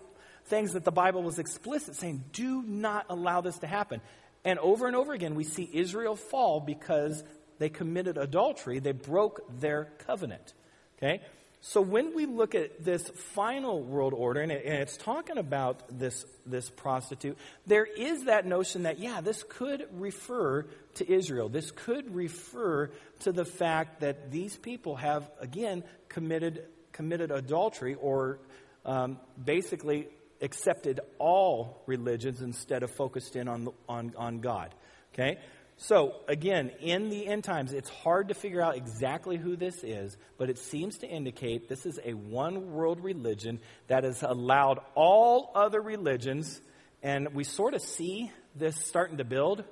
things 0.47 0.73
that 0.73 0.85
the 0.85 0.93
Bible 0.93 1.23
was 1.23 1.39
explicit 1.39 1.97
saying, 1.97 2.25
do 2.33 2.63
not 2.63 3.07
allow 3.09 3.41
this 3.41 3.59
to 3.59 3.67
happen. 3.67 4.01
And 4.45 4.59
over 4.59 4.87
and 4.87 4.97
over 4.97 5.13
again, 5.13 5.35
we 5.35 5.45
see 5.45 5.69
Israel 5.73 6.17
fall 6.17 6.61
because 6.61 7.23
they 7.59 7.69
committed 7.69 8.19
adultery, 8.19 8.81
they 8.81 8.93
broke 8.93 9.41
their 9.61 9.93
covenant. 10.07 10.53
Okay? 10.99 11.21
So 11.65 11.81
when 11.81 12.13
we 12.13 12.27
look 12.27 12.57
at 12.57 12.85
this 12.85 13.09
final 13.35 13.81
world 13.81 14.15
order, 14.15 14.41
and, 14.41 14.51
it, 14.51 14.65
and, 14.67 14.83
it's 14.83 14.97
talking 14.97 15.39
about 15.39 15.97
this, 15.97 16.27
this 16.45 16.69
prostitute, 16.69 17.39
there 17.69 17.85
is 17.85 18.25
that 18.25 18.45
notion 18.45 18.83
that, 18.83 18.99
yeah, 18.99 19.21
this 19.21 19.45
could 19.49 19.87
refer 19.93 20.67
to 20.95 21.11
Israel. 21.11 21.49
This 21.49 21.71
could 21.71 22.13
refer 22.17 22.91
to 23.21 23.31
the 23.31 23.45
fact 23.45 24.01
that 24.01 24.33
these 24.33 24.57
people 24.57 24.97
have, 24.97 25.31
again, 25.39 25.85
committed, 26.09 26.65
committed 26.91 27.31
adultery 27.31 27.95
or 27.95 28.41
um, 28.85 29.21
basically 29.43 30.09
accepted 30.41 30.99
all 31.21 31.85
religions 31.87 32.43
instead 32.43 32.83
of 32.83 32.91
focused 32.91 33.37
in 33.37 33.47
on, 33.47 33.69
on, 33.89 34.13
on 34.17 34.41
God. 34.41 34.75
Okay? 35.15 35.39
So, 35.79 36.15
again, 36.29 36.71
in 36.81 37.11
the 37.11 37.27
end 37.27 37.45
times, 37.45 37.73
it's 37.73 37.89
hard 37.89 38.29
to 38.29 38.35
figure 38.35 38.63
out 38.63 38.77
exactly 38.77 39.37
who 39.37 39.57
this 39.57 39.83
is, 39.83 40.17
but 40.39 40.49
it 40.49 40.59
seems 40.59 40.99
to 40.99 41.09
indicate 41.09 41.69
this 41.69 41.87
is 41.87 41.99
a 42.05 42.13
one 42.15 42.73
world 42.73 43.03
religion 43.03 43.59
that 43.89 44.05
has 44.05 44.23
allowed 44.23 44.79
all 44.95 45.51
other 45.55 45.81
religions, 45.81 46.61
and 47.03 47.35
we 47.35 47.43
sort 47.43 47.75
of 47.75 47.83
see 47.83 48.31
this 48.55 48.77
starting 48.77 49.17
to 49.17 49.25
build. 49.25 49.65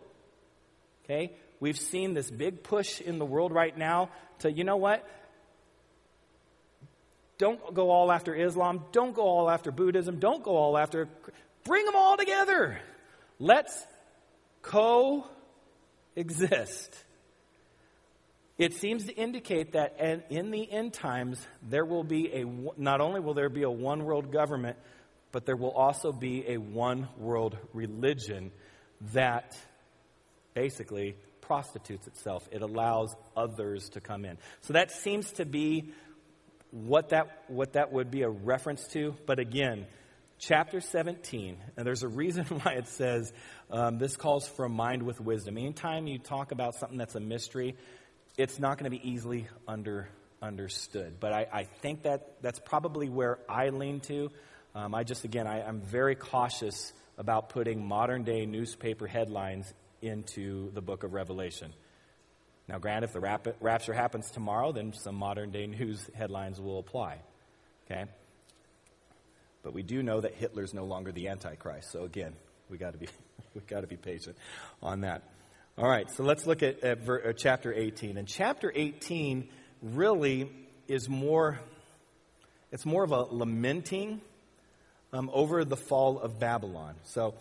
Okay? 1.04 1.32
We've 1.60 1.78
seen 1.78 2.14
this 2.14 2.30
big 2.30 2.62
push 2.62 3.00
in 3.00 3.18
the 3.18 3.26
world 3.26 3.52
right 3.52 3.76
now 3.76 4.10
to, 4.40 4.50
you 4.50 4.64
know 4.64 4.78
what? 4.78 5.06
Don't 7.38 7.72
go 7.72 7.90
all 7.90 8.10
after 8.12 8.34
Islam. 8.34 8.84
Don't 8.92 9.14
go 9.14 9.22
all 9.22 9.48
after 9.48 9.70
Buddhism. 9.70 10.18
Don't 10.18 10.42
go 10.42 10.56
all 10.56 10.76
after. 10.76 11.08
Bring 11.64 11.84
them 11.86 11.96
all 11.96 12.16
together. 12.16 12.78
Let's 13.38 13.86
co 14.60 15.26
exist. 16.20 17.04
It 18.58 18.74
seems 18.74 19.06
to 19.06 19.14
indicate 19.14 19.72
that 19.72 19.96
in 20.28 20.50
the 20.50 20.70
end 20.70 20.92
times, 20.92 21.44
there 21.62 21.84
will 21.86 22.04
be 22.04 22.30
a, 22.32 22.44
not 22.76 23.00
only 23.00 23.20
will 23.20 23.32
there 23.32 23.48
be 23.48 23.62
a 23.62 23.70
one 23.70 24.04
world 24.04 24.30
government, 24.30 24.76
but 25.32 25.46
there 25.46 25.56
will 25.56 25.70
also 25.70 26.12
be 26.12 26.44
a 26.46 26.58
one 26.58 27.08
world 27.16 27.56
religion 27.72 28.50
that 29.12 29.56
basically 30.52 31.16
prostitutes 31.40 32.06
itself. 32.06 32.46
It 32.52 32.62
allows 32.62 33.14
others 33.36 33.88
to 33.90 34.00
come 34.00 34.24
in. 34.24 34.36
So 34.60 34.74
that 34.74 34.90
seems 34.90 35.32
to 35.32 35.46
be 35.46 35.92
what 36.70 37.08
that, 37.08 37.44
what 37.48 37.72
that 37.72 37.92
would 37.92 38.10
be 38.10 38.22
a 38.22 38.28
reference 38.28 38.86
to. 38.88 39.14
But 39.26 39.38
again, 39.38 39.86
chapter 40.40 40.80
17, 40.80 41.58
and 41.76 41.86
there's 41.86 42.02
a 42.02 42.08
reason 42.08 42.44
why 42.62 42.72
it 42.72 42.88
says 42.88 43.32
um, 43.70 43.98
this 43.98 44.16
calls 44.16 44.48
for 44.48 44.64
a 44.64 44.68
mind 44.68 45.02
with 45.02 45.20
wisdom. 45.20 45.56
Anytime 45.58 46.06
you 46.06 46.18
talk 46.18 46.50
about 46.50 46.74
something 46.74 46.98
that's 46.98 47.14
a 47.14 47.20
mystery, 47.20 47.76
it's 48.36 48.58
not 48.58 48.78
going 48.78 48.90
to 48.90 48.98
be 48.98 49.08
easily 49.08 49.46
under, 49.68 50.08
understood. 50.42 51.20
But 51.20 51.32
I, 51.32 51.46
I, 51.52 51.64
think 51.64 52.04
that 52.04 52.40
that's 52.40 52.58
probably 52.58 53.08
where 53.08 53.38
I 53.48 53.68
lean 53.68 54.00
to. 54.00 54.30
Um, 54.74 54.94
I 54.94 55.04
just, 55.04 55.24
again, 55.24 55.46
I, 55.46 55.62
I'm 55.62 55.82
very 55.82 56.14
cautious 56.14 56.92
about 57.18 57.50
putting 57.50 57.86
modern 57.86 58.24
day 58.24 58.46
newspaper 58.46 59.06
headlines 59.06 59.72
into 60.00 60.72
the 60.72 60.80
book 60.80 61.04
of 61.04 61.12
Revelation. 61.12 61.74
Now, 62.66 62.78
granted, 62.78 63.08
if 63.08 63.12
the 63.12 63.20
rap- 63.20 63.56
rapture 63.60 63.92
happens 63.92 64.30
tomorrow, 64.30 64.72
then 64.72 64.94
some 64.94 65.16
modern 65.16 65.50
day 65.50 65.66
news 65.66 66.08
headlines 66.14 66.58
will 66.58 66.78
apply. 66.78 67.18
Okay? 67.84 68.06
But 69.62 69.74
we 69.74 69.82
do 69.82 70.02
know 70.02 70.20
that 70.20 70.34
Hitler's 70.34 70.72
no 70.72 70.84
longer 70.84 71.12
the 71.12 71.28
Antichrist. 71.28 71.90
So 71.92 72.04
again, 72.04 72.32
we 72.68 72.78
got 72.78 72.92
to 72.92 72.98
be 72.98 73.08
we 73.54 73.60
got 73.62 73.80
to 73.80 73.86
be 73.86 73.96
patient 73.96 74.36
on 74.82 75.02
that. 75.02 75.22
All 75.78 75.88
right, 75.88 76.10
so 76.10 76.24
let's 76.24 76.46
look 76.46 76.62
at, 76.62 76.82
at 76.82 76.98
ver, 76.98 77.30
uh, 77.30 77.32
chapter 77.32 77.72
18. 77.72 78.18
And 78.18 78.28
chapter 78.28 78.70
18 78.74 79.48
really 79.82 80.50
is 80.88 81.08
more, 81.08 81.58
it's 82.70 82.84
more 82.84 83.02
of 83.02 83.12
a 83.12 83.22
lamenting 83.22 84.20
um, 85.12 85.30
over 85.32 85.64
the 85.64 85.76
fall 85.76 86.18
of 86.18 86.38
Babylon. 86.38 86.96
So 87.04 87.34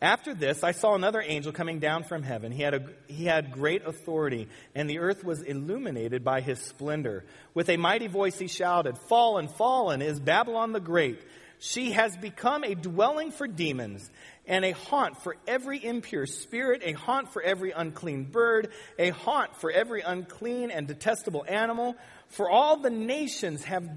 after 0.00 0.32
this, 0.32 0.62
I 0.62 0.72
saw 0.72 0.94
another 0.94 1.20
angel 1.20 1.50
coming 1.50 1.80
down 1.80 2.04
from 2.04 2.22
heaven. 2.22 2.52
He 2.52 2.62
had, 2.62 2.74
a, 2.74 2.86
he 3.08 3.24
had 3.24 3.50
great 3.50 3.84
authority, 3.84 4.48
and 4.74 4.88
the 4.88 5.00
earth 5.00 5.24
was 5.24 5.42
illuminated 5.42 6.22
by 6.22 6.40
his 6.40 6.60
splendor. 6.60 7.24
With 7.52 7.68
a 7.68 7.76
mighty 7.76 8.06
voice, 8.06 8.38
he 8.38 8.46
shouted, 8.46 8.96
Fallen, 9.08 9.48
fallen 9.48 10.00
is 10.00 10.20
Babylon 10.20 10.72
the 10.72 10.80
Great. 10.80 11.20
She 11.58 11.90
has 11.92 12.16
become 12.16 12.62
a 12.62 12.76
dwelling 12.76 13.32
for 13.32 13.48
demons 13.48 14.08
and 14.46 14.64
a 14.64 14.70
haunt 14.70 15.20
for 15.22 15.36
every 15.48 15.84
impure 15.84 16.26
spirit, 16.26 16.82
a 16.84 16.92
haunt 16.92 17.32
for 17.32 17.42
every 17.42 17.72
unclean 17.72 18.24
bird, 18.24 18.70
a 18.98 19.10
haunt 19.10 19.56
for 19.56 19.70
every 19.70 20.02
unclean 20.02 20.70
and 20.70 20.86
detestable 20.86 21.44
animal. 21.48 21.96
For 22.28 22.48
all 22.48 22.76
the 22.76 22.90
nations 22.90 23.64
have, 23.64 23.88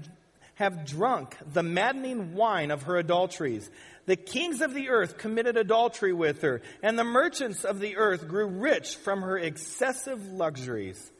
have 0.62 0.86
drunk 0.86 1.36
the 1.52 1.62
maddening 1.62 2.34
wine 2.34 2.70
of 2.70 2.84
her 2.84 2.96
adulteries. 2.96 3.68
The 4.06 4.14
kings 4.14 4.60
of 4.60 4.74
the 4.74 4.90
earth 4.90 5.18
committed 5.18 5.56
adultery 5.56 6.12
with 6.12 6.42
her, 6.42 6.62
and 6.84 6.96
the 6.96 7.04
merchants 7.04 7.64
of 7.64 7.80
the 7.80 7.96
earth 7.96 8.28
grew 8.28 8.46
rich 8.46 8.94
from 8.94 9.22
her 9.22 9.36
excessive 9.36 10.24
luxuries. 10.24 11.10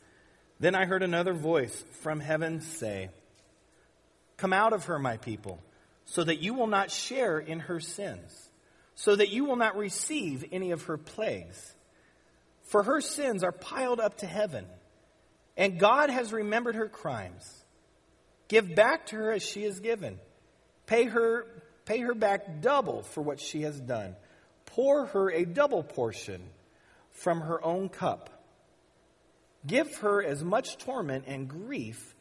Then 0.61 0.77
I 0.77 0.87
heard 0.87 1.03
another 1.03 1.33
voice 1.33 1.85
from 2.03 2.21
heaven 2.21 2.61
say, 2.61 3.11
Come 4.37 4.53
out 4.53 4.73
of 4.73 4.85
her, 4.85 5.01
my 5.01 5.17
people, 5.17 5.59
so 6.05 6.23
that 6.23 6.41
you 6.41 6.55
will 6.55 6.69
not 6.69 6.93
share 6.93 7.41
in 7.41 7.59
her 7.61 7.81
sins, 7.81 8.49
so 8.95 9.17
that 9.17 9.31
you 9.31 9.45
will 9.45 9.57
not 9.57 9.77
receive 9.77 10.45
any 10.53 10.71
of 10.71 10.85
her 10.85 10.97
plagues. 10.97 11.75
For 12.63 12.85
her 12.85 13.01
sins 13.01 13.43
are 13.43 13.51
piled 13.51 13.99
up 13.99 14.19
to 14.19 14.27
heaven, 14.27 14.67
and 15.57 15.81
God 15.81 16.11
has 16.11 16.33
remembered 16.33 16.77
her 16.77 16.89
crimes. 16.89 17.62
Give 18.53 18.75
back 18.75 19.07
to 19.07 19.17
her 19.17 19.33
as 19.33 19.43
she 19.43 19.63
has 19.63 19.81
given. 19.81 20.21
Pay 20.85 21.05
her 21.07 21.47
Pay 21.85 22.01
her 22.01 22.15
back 22.15 22.61
double 22.61 23.03
for 23.03 23.23
what 23.23 23.41
she 23.41 23.63
has 23.63 23.81
done. 23.81 24.15
Pour 24.67 25.07
her 25.07 25.31
a 25.31 25.45
double 25.45 25.83
portion 25.83 26.43
from 27.11 27.41
her 27.41 27.65
own 27.65 27.89
cup. 27.89 28.31
Give 29.67 29.95
her 29.97 30.23
as 30.23 30.45
much 30.45 30.79
torment 30.79 31.25
and 31.27 31.49
grief 31.49 32.15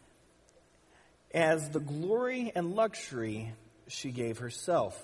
as 1.33 1.69
the 1.69 1.79
glory 1.79 2.51
and 2.55 2.75
luxury 2.75 3.53
she 3.87 4.11
gave 4.11 4.39
herself. 4.39 4.99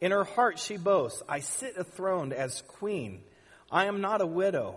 In 0.00 0.12
her 0.12 0.24
heart 0.24 0.58
she 0.58 0.76
boasts, 0.76 1.22
I 1.28 1.40
sit 1.40 1.76
enthroned 1.76 2.32
as 2.32 2.62
queen. 2.62 3.22
I 3.70 3.86
am 3.86 4.00
not 4.00 4.20
a 4.20 4.26
widow. 4.26 4.76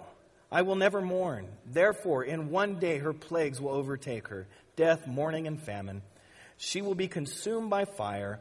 I 0.51 0.61
will 0.61 0.75
never 0.75 1.01
mourn. 1.01 1.47
Therefore, 1.65 2.23
in 2.23 2.51
one 2.51 2.79
day 2.79 2.99
her 2.99 3.13
plagues 3.13 3.59
will 3.59 3.71
overtake 3.71 4.27
her 4.27 4.47
death, 4.75 5.07
mourning, 5.07 5.47
and 5.47 5.61
famine. 5.61 6.01
She 6.57 6.81
will 6.81 6.95
be 6.95 7.07
consumed 7.07 7.69
by 7.69 7.85
fire 7.85 8.39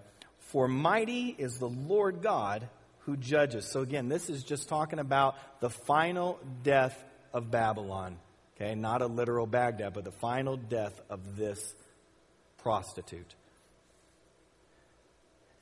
for 0.52 0.68
mighty 0.68 1.34
is 1.38 1.58
the 1.58 1.68
Lord 1.68 2.20
God 2.20 2.68
who 3.00 3.16
judges. 3.16 3.64
So 3.64 3.80
again, 3.80 4.08
this 4.08 4.28
is 4.28 4.44
just 4.44 4.68
talking 4.68 4.98
about 4.98 5.34
the 5.60 5.70
final 5.70 6.38
death 6.62 7.02
of 7.32 7.50
Babylon. 7.50 8.18
Okay, 8.56 8.74
not 8.74 9.00
a 9.00 9.06
literal 9.06 9.46
Baghdad, 9.46 9.94
but 9.94 10.04
the 10.04 10.12
final 10.12 10.58
death 10.58 11.00
of 11.08 11.36
this 11.36 11.74
prostitute. 12.58 13.34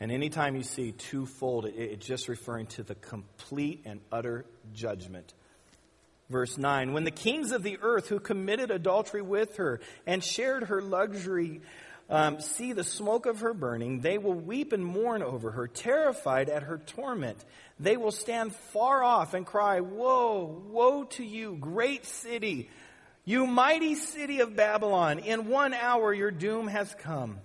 And 0.01 0.11
anytime 0.11 0.57
you 0.57 0.65
see 0.65 0.91
twofold, 0.91 1.67
it, 1.67 1.75
it's 1.77 2.07
just 2.07 2.29
referring 2.29 2.67
to 2.67 2.83
the 2.83 2.97
complete 2.97 3.83
and 3.85 4.01
utter 4.11 4.45
judgment. 4.75 5.33
Verse 6.31 6.57
9 6.57 6.93
When 6.93 7.05
the 7.05 7.11
kings 7.11 7.53
of 7.53 7.62
the 7.62 7.79
earth 7.83 8.09
who 8.09 8.21
committed 8.21 8.71
adultery 8.71 9.23
with 9.23 9.57
her 9.57 9.81
and 10.07 10.25
shared 10.25 10.64
her 10.64 10.81
luxury 10.81 11.61
um, 12.11 12.40
see 12.40 12.73
the 12.73 12.83
smoke 12.83 13.27
of 13.27 13.40
her 13.40 13.55
burning. 13.55 14.01
They 14.01 14.19
will 14.19 14.35
weep 14.35 14.73
and 14.73 14.85
mourn 14.85 15.23
over 15.23 15.53
her, 15.53 15.69
terrified 15.69 16.49
at 16.49 16.64
her 16.64 16.79
torment. 16.79 17.45
They 17.79 17.97
will 17.97 18.11
stand 18.11 18.55
far 18.55 19.03
off 19.03 19.33
and 19.33 19.47
cry, 19.47 19.81
Woe, 19.81 20.62
woe 20.71 21.05
to 21.05 21.25
you, 21.25 21.57
great 21.61 22.05
city, 22.05 22.69
you 23.25 23.47
mighty 23.47 23.95
city 23.95 24.40
of 24.40 24.57
Babylon. 24.57 25.21
In 25.21 25.47
one 25.47 25.73
hour 25.73 26.12
your 26.12 26.33
doom 26.33 26.66
has 26.66 26.93
come. 26.99 27.38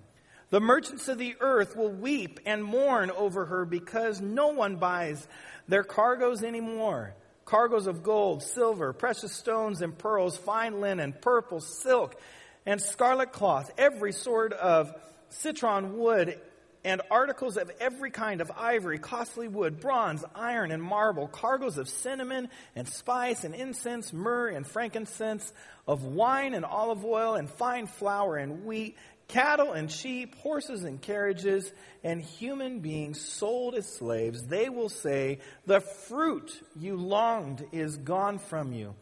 The 0.49 0.59
merchants 0.59 1.07
of 1.09 1.19
the 1.19 1.35
earth 1.39 1.75
will 1.75 1.91
weep 1.91 2.39
and 2.45 2.63
mourn 2.63 3.11
over 3.11 3.45
her 3.45 3.65
because 3.65 4.21
no 4.21 4.47
one 4.47 4.77
buys 4.77 5.27
their 5.67 5.83
cargoes 5.83 6.43
anymore. 6.43 7.13
Cargoes 7.45 7.87
of 7.87 8.03
gold, 8.03 8.41
silver, 8.41 8.91
precious 8.91 9.31
stones 9.31 9.81
and 9.81 9.97
pearls, 9.97 10.35
fine 10.35 10.81
linen, 10.81 11.13
purple, 11.21 11.59
silk, 11.61 12.19
and 12.65 12.81
scarlet 12.81 13.31
cloth, 13.31 13.71
every 13.77 14.11
sort 14.11 14.51
of 14.53 14.91
citron 15.29 15.97
wood, 15.97 16.39
and 16.83 17.01
articles 17.09 17.57
of 17.57 17.71
every 17.79 18.11
kind 18.11 18.41
of 18.41 18.51
ivory, 18.55 18.99
costly 18.99 19.47
wood, 19.47 19.79
bronze, 19.79 20.23
iron, 20.35 20.71
and 20.71 20.81
marble, 20.81 21.27
cargoes 21.27 21.79
of 21.79 21.89
cinnamon 21.89 22.47
and 22.75 22.87
spice 22.87 23.43
and 23.43 23.55
incense, 23.55 24.13
myrrh 24.13 24.49
and 24.49 24.67
frankincense, 24.67 25.51
of 25.87 26.03
wine 26.03 26.53
and 26.53 26.63
olive 26.63 27.03
oil 27.03 27.35
and 27.35 27.49
fine 27.49 27.87
flour 27.87 28.37
and 28.37 28.65
wheat, 28.65 28.95
cattle 29.27 29.73
and 29.73 29.91
sheep, 29.91 30.35
horses 30.35 30.83
and 30.83 31.01
carriages, 31.01 31.71
and 32.03 32.21
human 32.21 32.79
beings 32.79 33.19
sold 33.19 33.75
as 33.75 33.87
slaves. 33.87 34.43
They 34.43 34.69
will 34.69 34.89
say, 34.89 35.39
The 35.65 35.81
fruit 35.81 36.61
you 36.79 36.95
longed 36.95 37.65
is 37.71 37.97
gone 37.97 38.39
from 38.39 38.73
you 38.73 38.95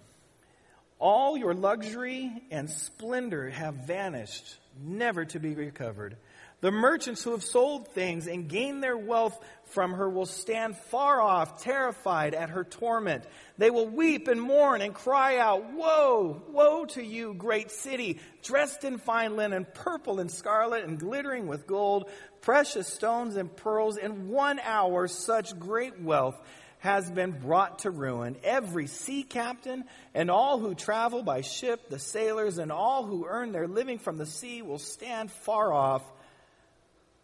all 1.03 1.35
your 1.35 1.53
luxury 1.53 2.31
and 2.49 2.69
splendor 2.69 3.49
have 3.49 3.73
vanished, 3.73 4.55
never 4.81 5.25
to 5.25 5.37
be 5.37 5.53
recovered. 5.53 6.15
The 6.61 6.71
merchants 6.71 7.21
who 7.21 7.31
have 7.31 7.43
sold 7.43 7.89
things 7.89 8.25
and 8.25 8.47
gained 8.47 8.81
their 8.81 8.97
wealth 8.97 9.37
from 9.73 9.93
her 9.93 10.09
will 10.09 10.25
stand 10.25 10.77
far 10.77 11.19
off, 11.19 11.63
terrified 11.63 12.33
at 12.33 12.49
her 12.49 12.63
torment. 12.63 13.25
They 13.57 13.69
will 13.69 13.87
weep 13.87 14.27
and 14.27 14.41
mourn 14.41 14.81
and 14.81 14.93
cry 14.93 15.37
out, 15.37 15.73
Woe, 15.73 16.41
woe 16.49 16.85
to 16.85 17.03
you, 17.03 17.33
great 17.33 17.71
city, 17.71 18.19
dressed 18.43 18.83
in 18.83 18.97
fine 18.97 19.35
linen, 19.35 19.65
purple 19.73 20.19
and 20.19 20.31
scarlet 20.31 20.83
and 20.85 20.99
glittering 20.99 21.47
with 21.47 21.67
gold, 21.67 22.09
precious 22.41 22.87
stones 22.87 23.35
and 23.35 23.53
pearls. 23.55 23.97
In 23.97 24.29
one 24.29 24.59
hour, 24.59 25.07
such 25.07 25.57
great 25.59 25.99
wealth 25.99 26.39
has 26.83 27.09
been 27.09 27.31
brought 27.31 27.79
to 27.79 27.89
ruin. 27.89 28.35
Every 28.43 28.87
sea 28.87 29.23
captain 29.23 29.85
and 30.13 30.29
all 30.29 30.59
who 30.59 30.75
travel 30.75 31.23
by 31.23 31.39
ship, 31.39 31.89
the 31.89 31.97
sailors 31.97 32.57
and 32.57 32.73
all 32.73 33.05
who 33.05 33.25
earn 33.25 33.53
their 33.53 33.69
living 33.69 33.99
from 33.99 34.17
the 34.17 34.25
sea 34.25 34.61
will 34.61 34.79
stand 34.79 35.31
far 35.31 35.71
off. 35.71 36.03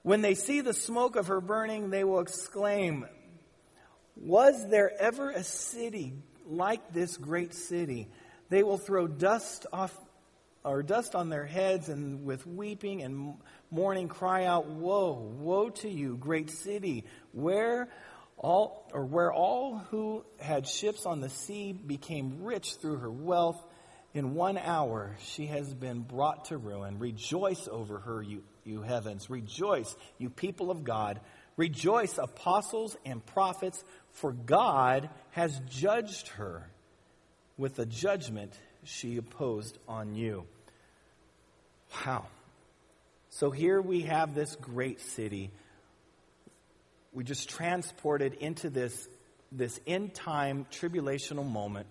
When 0.10 0.22
they 0.22 0.34
see 0.34 0.62
the 0.62 0.74
smoke 0.74 1.16
of 1.18 1.28
her 1.28 1.40
burning, 1.40 1.92
they 1.92 2.04
will 2.04 2.22
exclaim, 2.22 3.06
Was 4.16 4.68
there 4.68 4.92
ever 5.00 5.30
a 5.30 5.44
city 5.44 6.16
like 6.48 6.92
this 6.92 7.16
great 7.16 7.54
city? 7.54 8.08
They 8.50 8.64
will 8.64 8.80
throw 8.80 9.06
dust 9.06 9.68
off 9.72 9.96
or 10.64 10.82
dust 10.82 11.14
on 11.14 11.30
their 11.30 11.46
heads 11.46 11.90
and 11.90 12.26
with 12.26 12.48
weeping 12.48 13.04
and 13.04 13.36
mourning 13.70 14.08
cry 14.08 14.46
out, 14.46 14.66
Woe, 14.66 15.12
woe 15.14 15.70
to 15.70 15.88
you, 15.88 16.18
great 16.18 16.50
city! 16.50 17.06
Where 17.32 17.88
all, 18.36 18.90
or 18.92 19.06
where 19.06 19.32
all 19.32 19.78
who 19.92 20.26
had 20.40 20.68
ships 20.68 21.06
on 21.06 21.22
the 21.22 21.30
sea 21.30 21.72
became 21.72 22.42
rich 22.42 22.78
through 22.82 22.98
her 22.98 23.12
wealth, 23.12 23.64
in 24.14 24.34
one 24.34 24.58
hour 24.58 25.16
she 25.22 25.46
has 25.46 25.72
been 25.72 26.02
brought 26.02 26.46
to 26.46 26.58
ruin. 26.58 26.98
Rejoice 26.98 27.68
over 27.72 28.00
her, 28.00 28.24
you, 28.24 28.42
you 28.70 28.82
heavens. 28.82 29.30
Rejoice, 29.30 29.96
you 30.18 30.30
people 30.30 30.72
of 30.72 30.84
God. 30.84 31.20
Rejoice, 31.58 32.18
apostles 32.18 32.96
and 33.06 33.26
prophets, 33.26 33.84
for 34.14 34.32
God 34.32 35.10
has 35.32 35.60
judged 35.70 36.30
her 36.30 36.70
with 37.58 37.76
the 37.76 37.86
judgment 37.86 38.54
she 38.84 39.18
imposed 39.18 39.78
on 39.88 40.16
you. 40.16 40.46
Wow. 42.06 42.28
So 43.30 43.52
here 43.52 43.82
we 43.82 44.02
have 44.02 44.34
this 44.34 44.56
great 44.56 45.02
city 45.02 45.52
we 47.12 47.24
just 47.24 47.50
transported 47.50 48.36
into 48.36 48.70
this, 48.70 49.08
this 49.52 49.80
end 49.88 50.14
time 50.14 50.66
tribulational 50.72 51.50
moment 51.50 51.88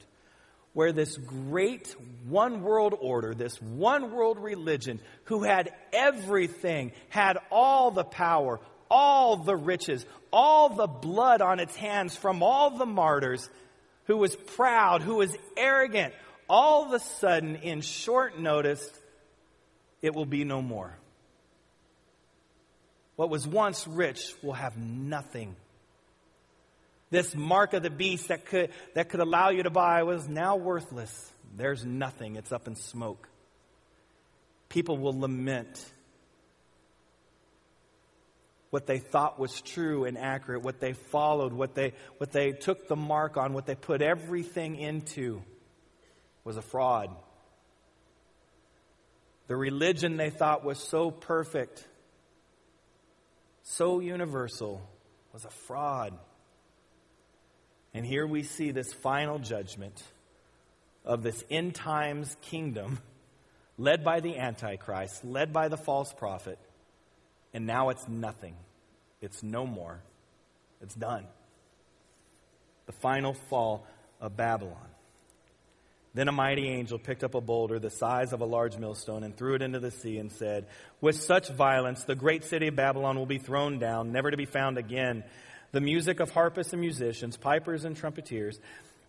where 0.79 0.93
this 0.93 1.17
great 1.17 1.93
one 2.29 2.63
world 2.63 2.95
order, 3.01 3.35
this 3.35 3.61
one 3.61 4.13
world 4.13 4.39
religion, 4.39 5.01
who 5.25 5.43
had 5.43 5.73
everything, 5.93 6.93
had 7.09 7.37
all 7.51 7.91
the 7.91 8.05
power, 8.05 8.61
all 8.89 9.39
the 9.39 9.57
riches, 9.57 10.07
all 10.33 10.69
the 10.69 10.87
blood 10.87 11.43
on 11.43 11.59
its 11.59 11.75
hands 11.75 12.17
from 12.17 12.45
all 12.45 12.79
the 12.79 12.87
martyrs, 12.87 13.51
who 14.05 14.19
was 14.19 14.37
proud, 14.37 15.03
who 15.03 15.17
was 15.17 15.37
arrogant, 15.57 16.15
all 16.49 16.87
of 16.87 16.93
a 16.93 17.01
sudden, 17.01 17.57
in 17.57 17.81
short 17.81 18.39
notice, 18.39 18.89
it 20.01 20.15
will 20.15 20.27
be 20.27 20.45
no 20.45 20.63
more. 20.63 20.97
What 23.17 23.31
was 23.31 23.49
once 23.49 23.85
rich 23.89 24.33
will 24.45 24.53
have 24.53 24.79
nothing. 24.79 25.57
This 27.11 27.35
mark 27.35 27.73
of 27.73 27.83
the 27.83 27.91
beast 27.91 28.29
that 28.29 28.45
could, 28.47 28.71
that 28.95 29.09
could 29.09 29.21
allow 29.21 29.51
you 29.51 29.63
to 29.63 29.71
buy 29.71 30.03
was 30.03 30.29
now 30.29 30.57
worthless. 30.57 31.33
There's 31.57 31.85
nothing, 31.85 32.37
it's 32.37 32.53
up 32.53 32.69
in 32.69 32.77
smoke. 32.77 33.29
People 34.69 34.99
will 34.99 35.19
lament 35.19 35.93
what 38.71 38.87
they 38.87 38.99
thought 38.99 39.39
was 39.39 39.61
true 39.63 40.05
and 40.05 40.19
accurate, 40.19 40.63
what 40.63 40.81
they 40.81 40.93
followed, 40.93 41.53
what 41.53 41.75
they, 41.75 41.95
what 42.19 42.33
they 42.33 42.53
took 42.53 42.87
the 42.87 42.97
mark 42.97 43.37
on, 43.37 43.55
what 43.55 43.67
they 43.67 43.75
put 43.75 44.03
everything 44.03 44.77
into 44.77 45.43
was 46.45 46.57
a 46.57 46.63
fraud. 46.63 47.11
The 49.47 49.57
religion 49.57 50.19
they 50.19 50.29
thought 50.29 50.65
was 50.65 50.79
so 50.79 51.11
perfect, 51.11 51.87
so 53.63 54.01
universal, 54.01 54.83
was 55.33 55.47
a 55.47 55.51
fraud. 55.51 56.13
And 57.95 58.05
here 58.05 58.27
we 58.27 58.43
see 58.43 58.71
this 58.71 58.93
final 58.93 59.39
judgment 59.39 60.03
of 61.05 61.23
this 61.23 61.43
end 61.51 61.75
times 61.75 62.37
kingdom 62.43 62.99
led 63.79 64.05
by 64.05 64.21
the 64.21 64.37
Antichrist, 64.37 65.25
led 65.25 65.53
by 65.53 65.69
the 65.69 65.77
false 65.77 66.13
prophet, 66.13 66.59
and 67.55 67.67
now 67.67 67.89
it's 67.89 68.07
nothing. 68.09 68.57
It's 69.21 69.43
no 69.43 69.67
more. 69.67 70.01
It's 70.83 70.95
done. 70.95 71.27
The 72.87 72.93
final 72.93 73.35
fall 73.35 73.87
of 74.21 74.37
Babylon. 74.37 74.77
Then 76.15 76.29
a 76.29 76.33
mighty 76.33 76.69
angel 76.69 76.99
picked 76.99 77.23
up 77.23 77.35
a 77.35 77.41
boulder 77.41 77.79
the 77.79 77.91
size 77.91 78.33
of 78.33 78.41
a 78.41 78.45
large 78.47 78.77
millstone 78.77 79.23
and 79.23 79.37
threw 79.37 79.55
it 79.55 79.63
into 79.63 79.79
the 79.79 79.91
sea 79.91 80.19
and 80.19 80.33
said, 80.33 80.67
With 81.01 81.21
such 81.21 81.49
violence, 81.49 82.05
the 82.05 82.15
great 82.15 82.45
city 82.45 82.69
of 82.69 82.77
Babylon 82.77 83.17
will 83.17 83.27
be 83.27 83.39
thrown 83.39 83.79
down, 83.79 84.11
never 84.11 84.31
to 84.31 84.37
be 84.37 84.47
found 84.47 84.79
again. 84.79 85.23
The 85.73 85.81
music 85.81 86.21
of 86.21 86.31
harpists 86.31 86.73
and 86.73 86.81
musicians, 86.81 87.37
pipers 87.37 87.85
and 87.85 87.97
trumpeters 87.97 88.59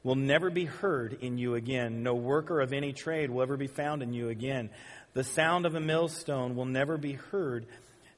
will 0.04 0.16
never 0.16 0.50
be 0.50 0.66
heard 0.66 1.18
in 1.22 1.38
you 1.38 1.56
again. 1.56 2.04
No 2.04 2.16
worker 2.16 2.60
of 2.62 2.74
any 2.74 2.94
trade 2.94 3.30
will 3.30 3.42
ever 3.42 3.58
be 3.58 3.68
found 3.68 4.04
in 4.04 4.14
you 4.14 4.30
again. 4.30 4.70
The 5.14 5.24
sound 5.24 5.66
of 5.66 5.76
a 5.76 5.80
millstone 5.80 6.56
will 6.56 6.66
never 6.66 6.98
be 6.98 7.14
heard 7.14 7.66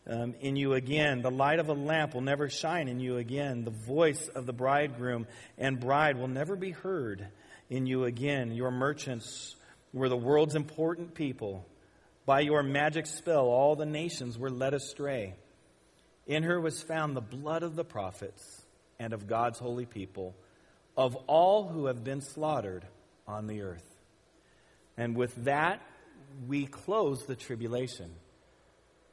um, 0.07 0.35
in 0.41 0.55
you 0.55 0.73
again. 0.73 1.21
The 1.21 1.31
light 1.31 1.59
of 1.59 1.69
a 1.69 1.73
lamp 1.73 2.13
will 2.13 2.21
never 2.21 2.49
shine 2.49 2.87
in 2.87 2.99
you 2.99 3.17
again. 3.17 3.63
The 3.63 3.71
voice 3.71 4.27
of 4.27 4.45
the 4.45 4.53
bridegroom 4.53 5.27
and 5.57 5.79
bride 5.79 6.17
will 6.17 6.27
never 6.27 6.55
be 6.55 6.71
heard 6.71 7.27
in 7.69 7.85
you 7.85 8.05
again. 8.05 8.51
Your 8.51 8.71
merchants 8.71 9.55
were 9.93 10.09
the 10.09 10.17
world's 10.17 10.55
important 10.55 11.13
people. 11.13 11.65
By 12.25 12.41
your 12.41 12.63
magic 12.63 13.07
spell, 13.07 13.45
all 13.45 13.75
the 13.75 13.85
nations 13.85 14.37
were 14.37 14.49
led 14.49 14.73
astray. 14.73 15.35
In 16.31 16.43
her 16.43 16.61
was 16.61 16.81
found 16.81 17.13
the 17.13 17.19
blood 17.19 17.61
of 17.61 17.75
the 17.75 17.83
prophets 17.83 18.61
and 18.97 19.11
of 19.11 19.27
God's 19.27 19.59
holy 19.59 19.85
people, 19.85 20.33
of 20.95 21.13
all 21.27 21.67
who 21.67 21.87
have 21.87 22.05
been 22.05 22.21
slaughtered 22.21 22.85
on 23.27 23.47
the 23.47 23.63
earth. 23.63 23.83
And 24.95 25.17
with 25.17 25.35
that, 25.43 25.81
we 26.47 26.67
close 26.67 27.25
the 27.25 27.35
tribulation. 27.35 28.11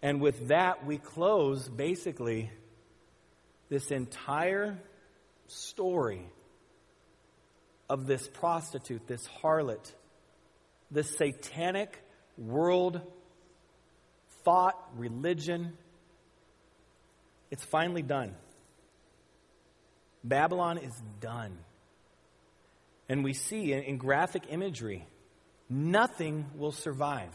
And 0.00 0.20
with 0.20 0.46
that, 0.46 0.86
we 0.86 0.98
close 0.98 1.68
basically 1.68 2.52
this 3.68 3.90
entire 3.90 4.78
story 5.48 6.24
of 7.90 8.06
this 8.06 8.28
prostitute, 8.28 9.08
this 9.08 9.26
harlot, 9.42 9.92
this 10.92 11.16
satanic 11.16 11.98
world 12.36 13.00
thought, 14.44 14.76
religion, 14.96 15.76
it's 17.50 17.64
finally 17.64 18.02
done. 18.02 18.34
Babylon 20.24 20.78
is 20.78 20.94
done. 21.20 21.56
And 23.08 23.24
we 23.24 23.32
see 23.32 23.72
in, 23.72 23.96
graphic 23.96 24.44
imagery, 24.50 25.06
nothing 25.70 26.46
will 26.56 26.72
survive. 26.72 27.34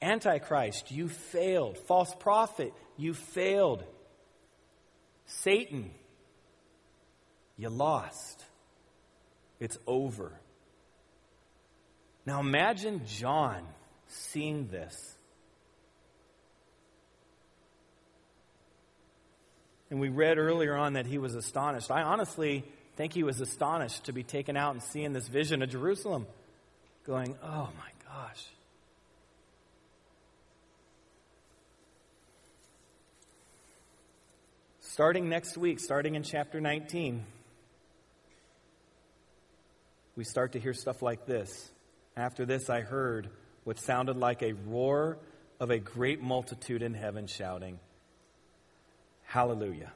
Antichrist, 0.00 0.90
you 0.90 1.08
failed. 1.08 1.78
False 1.78 2.14
prophet, 2.20 2.72
you 2.96 3.14
failed. 3.14 3.82
Satan, 5.26 5.90
you 7.56 7.70
lost. 7.70 8.44
It's 9.58 9.78
over. 9.86 10.32
Now 12.24 12.40
imagine 12.40 13.02
John 13.06 13.62
seeing 14.06 14.68
this. 14.68 15.15
And 19.90 20.00
we 20.00 20.08
read 20.08 20.38
earlier 20.38 20.74
on 20.74 20.94
that 20.94 21.06
he 21.06 21.18
was 21.18 21.34
astonished. 21.34 21.90
I 21.90 22.02
honestly 22.02 22.64
think 22.96 23.12
he 23.12 23.22
was 23.22 23.40
astonished 23.40 24.04
to 24.04 24.12
be 24.12 24.22
taken 24.22 24.56
out 24.56 24.72
and 24.72 24.82
seeing 24.82 25.12
this 25.12 25.28
vision 25.28 25.62
of 25.62 25.70
Jerusalem, 25.70 26.26
going, 27.04 27.36
oh 27.42 27.68
my 27.78 27.90
gosh. 28.08 28.44
Starting 34.80 35.28
next 35.28 35.58
week, 35.58 35.78
starting 35.78 36.14
in 36.14 36.22
chapter 36.22 36.58
19, 36.58 37.24
we 40.16 40.24
start 40.24 40.52
to 40.52 40.58
hear 40.58 40.72
stuff 40.72 41.02
like 41.02 41.26
this. 41.26 41.70
After 42.16 42.46
this, 42.46 42.70
I 42.70 42.80
heard 42.80 43.28
what 43.64 43.78
sounded 43.78 44.16
like 44.16 44.42
a 44.42 44.54
roar 44.54 45.18
of 45.60 45.70
a 45.70 45.78
great 45.78 46.22
multitude 46.22 46.82
in 46.82 46.94
heaven 46.94 47.26
shouting, 47.26 47.78
Hallelujah. 49.26 49.92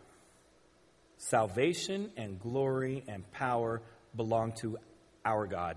Salvation 1.16 2.10
and 2.16 2.40
glory 2.40 3.04
and 3.08 3.30
power 3.32 3.80
belong 4.14 4.52
to 4.60 4.76
our 5.24 5.46
God. 5.46 5.76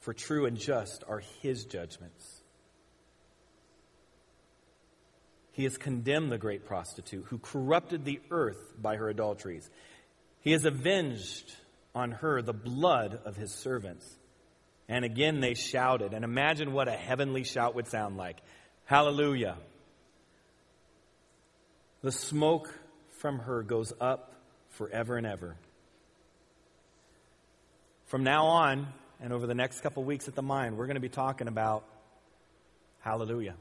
For 0.00 0.12
true 0.12 0.46
and 0.46 0.56
just 0.56 1.04
are 1.06 1.22
his 1.42 1.64
judgments. 1.64 2.42
He 5.52 5.64
has 5.64 5.76
condemned 5.76 6.32
the 6.32 6.38
great 6.38 6.64
prostitute 6.64 7.26
who 7.26 7.38
corrupted 7.38 8.04
the 8.04 8.20
earth 8.30 8.74
by 8.80 8.96
her 8.96 9.08
adulteries. 9.08 9.68
He 10.40 10.52
has 10.52 10.64
avenged 10.64 11.54
on 11.94 12.12
her 12.12 12.40
the 12.40 12.52
blood 12.52 13.20
of 13.24 13.36
his 13.36 13.52
servants. 13.52 14.06
And 14.88 15.04
again 15.04 15.40
they 15.40 15.54
shouted. 15.54 16.14
And 16.14 16.24
imagine 16.24 16.72
what 16.72 16.88
a 16.88 16.92
heavenly 16.92 17.44
shout 17.44 17.74
would 17.74 17.88
sound 17.88 18.16
like 18.16 18.38
Hallelujah. 18.90 19.56
The 22.02 22.12
smoke 22.12 22.72
from 23.18 23.40
her 23.40 23.62
goes 23.62 23.92
up 24.00 24.32
forever 24.70 25.16
and 25.16 25.26
ever. 25.26 25.56
From 28.06 28.24
now 28.24 28.46
on, 28.46 28.88
and 29.20 29.32
over 29.32 29.46
the 29.46 29.54
next 29.54 29.82
couple 29.82 30.02
weeks 30.02 30.26
at 30.26 30.34
the 30.34 30.42
mine, 30.42 30.76
we're 30.76 30.86
going 30.86 30.94
to 30.94 31.00
be 31.00 31.10
talking 31.10 31.46
about 31.46 31.84
hallelujah. 33.00 33.54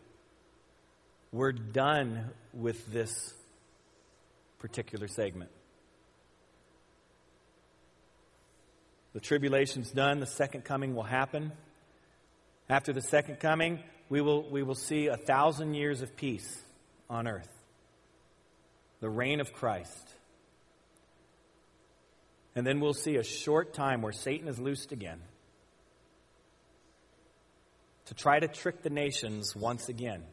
We're 1.32 1.52
done 1.52 2.32
with 2.54 2.92
this 2.92 3.34
particular 4.58 5.08
segment. 5.08 5.52
The 9.14 9.20
tribulation's 9.20 9.92
done, 9.92 10.20
the 10.20 10.28
second 10.28 10.64
coming 10.64 10.96
will 10.96 11.04
happen. 11.04 11.52
After 12.70 12.94
the 12.94 13.02
second 13.02 13.40
coming, 13.40 13.80
we 14.08 14.22
will, 14.22 14.50
we 14.50 14.64
will 14.64 14.76
see 14.76 15.08
a 15.08 15.18
thousand 15.18 15.74
years 15.74 16.02
of 16.02 16.16
peace 16.16 16.64
on 17.10 17.28
earth 17.28 17.59
the 19.00 19.10
reign 19.10 19.40
of 19.40 19.54
Christ. 19.54 20.10
And 22.56 22.66
then 22.66 22.80
we'll 22.80 22.94
see 22.94 23.16
a 23.16 23.24
short 23.24 23.74
time 23.74 24.02
where 24.02 24.12
Satan 24.12 24.48
is 24.48 24.60
loosed 24.60 24.92
again 24.92 25.22
to 28.06 28.14
try 28.14 28.40
to 28.40 28.48
trick 28.48 28.82
the 28.82 28.90
nations 28.90 29.56
once 29.56 29.88
again. 29.88 30.24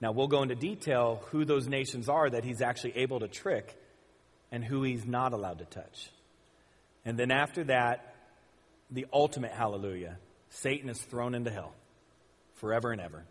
Now, 0.00 0.12
we'll 0.12 0.26
go 0.26 0.42
into 0.42 0.54
detail 0.54 1.22
who 1.30 1.44
those 1.44 1.66
nations 1.66 2.08
are 2.08 2.28
that 2.28 2.44
he's 2.44 2.60
actually 2.60 2.96
able 2.98 3.20
to 3.20 3.28
trick 3.28 3.78
and 4.50 4.64
who 4.64 4.82
he's 4.82 5.06
not 5.06 5.32
allowed 5.32 5.58
to 5.58 5.64
touch. 5.64 6.10
And 7.04 7.18
then 7.18 7.30
after 7.30 7.64
that, 7.64 8.14
the 8.90 9.06
ultimate 9.12 9.52
hallelujah 9.52 10.18
Satan 10.50 10.88
is 10.88 11.00
thrown 11.00 11.34
into 11.34 11.50
hell 11.50 11.74
forever 12.54 12.92
and 12.92 13.00
ever. 13.00 13.24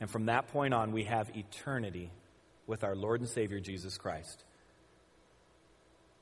And 0.00 0.10
from 0.10 0.26
that 0.26 0.48
point 0.48 0.74
on, 0.74 0.92
we 0.92 1.04
have 1.04 1.30
eternity 1.36 2.10
with 2.66 2.84
our 2.84 2.94
Lord 2.94 3.20
and 3.20 3.28
Savior 3.28 3.60
Jesus 3.60 3.98
Christ. 3.98 4.42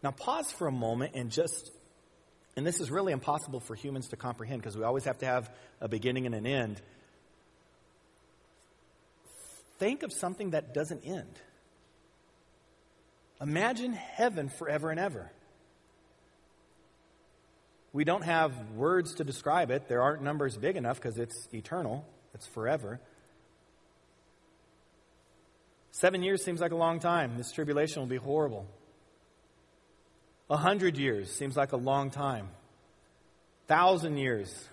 Now, 0.03 0.11
pause 0.11 0.51
for 0.51 0.67
a 0.67 0.73
moment 0.73 1.13
and 1.15 1.31
just, 1.31 1.71
and 2.57 2.67
this 2.67 2.81
is 2.81 2.91
really 2.91 3.13
impossible 3.13 3.61
for 3.61 3.75
humans 3.75 4.09
to 4.09 4.17
comprehend 4.17 4.61
because 4.61 4.77
we 4.77 4.83
always 4.83 5.05
have 5.05 5.19
to 5.19 5.27
have 5.27 5.51
a 5.81 5.89
beginning 5.89 6.27
and 6.27 6.35
an 6.35 6.47
end. 6.47 6.81
Think 9.79 10.03
of 10.03 10.13
something 10.13 10.51
that 10.51 10.75
doesn't 10.75 11.05
end. 11.05 11.39
Imagine 13.41 13.93
heaven 13.93 14.49
forever 14.49 14.91
and 14.91 15.01
ever. 15.01 15.31
We 17.93 18.05
don't 18.05 18.23
have 18.23 18.53
words 18.75 19.15
to 19.17 19.25
describe 19.25 19.71
it. 19.71 19.89
There 19.89 20.01
aren't 20.01 20.23
numbers 20.23 20.57
big 20.57 20.77
enough 20.77 20.97
because 20.97 21.19
it's 21.19 21.49
eternal, 21.53 22.07
it's 22.35 22.47
forever. 22.47 23.01
Seven 25.93 26.23
years 26.23 26.43
seems 26.43 26.61
like 26.61 26.73
a 26.73 26.77
long 26.77 27.01
time. 27.01 27.37
This 27.37 27.53
tribulation 27.53 28.01
will 28.01 28.09
be 28.09 28.17
horrible. 28.17 28.67
A 30.49 30.57
hundred 30.57 30.97
years 30.97 31.31
seems 31.31 31.57
like 31.57 31.73
a 31.73 31.77
long 31.77 32.11
time. 32.11 32.49
Thousand 33.69 34.17
years, 34.17 34.69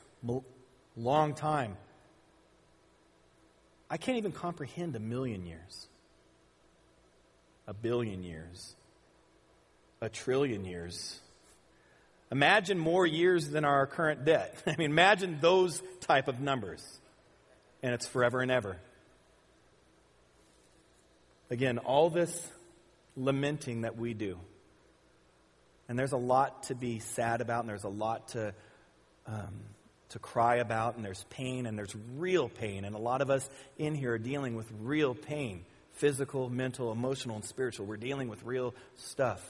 long 0.95 1.35
time. 1.35 1.77
I 3.89 3.97
can't 3.97 4.17
even 4.17 4.31
comprehend 4.31 4.95
a 4.95 4.99
million 4.99 5.45
years, 5.45 5.87
a 7.67 7.73
billion 7.73 8.23
years, 8.23 8.75
a 10.01 10.07
trillion 10.07 10.63
years. 10.63 11.19
Imagine 12.31 12.79
more 12.79 13.05
years 13.05 13.49
than 13.49 13.65
our 13.65 13.87
current 13.87 14.23
debt. 14.23 14.55
I 14.67 14.75
mean, 14.77 14.91
imagine 14.91 15.39
those 15.41 15.81
type 15.99 16.29
of 16.29 16.39
numbers. 16.39 16.81
And 17.81 17.93
it's 17.93 18.07
forever 18.07 18.41
and 18.41 18.51
ever. 18.51 18.77
Again, 21.49 21.79
all 21.79 22.09
this 22.09 22.47
lamenting 23.15 23.81
that 23.81 23.97
we 23.97 24.13
do. 24.13 24.37
And 25.87 25.97
there's 25.97 26.11
a 26.11 26.17
lot 26.17 26.63
to 26.63 26.75
be 26.75 26.99
sad 26.99 27.41
about, 27.41 27.61
and 27.61 27.69
there's 27.69 27.83
a 27.83 27.89
lot 27.89 28.29
to, 28.29 28.53
um, 29.25 29.53
to 30.09 30.19
cry 30.19 30.57
about, 30.57 30.95
and 30.95 31.03
there's 31.03 31.23
pain, 31.31 31.65
and 31.65 31.77
there's 31.77 31.95
real 32.17 32.47
pain. 32.47 32.85
And 32.85 32.95
a 32.95 32.99
lot 32.99 33.21
of 33.21 33.31
us 33.31 33.49
in 33.77 33.95
here 33.95 34.13
are 34.13 34.19
dealing 34.19 34.55
with 34.55 34.67
real 34.81 35.15
pain 35.15 35.65
physical, 35.93 36.49
mental, 36.49 36.93
emotional, 36.93 37.35
and 37.35 37.43
spiritual. 37.43 37.85
We're 37.85 37.97
dealing 37.97 38.29
with 38.29 38.41
real 38.45 38.73
stuff. 38.95 39.41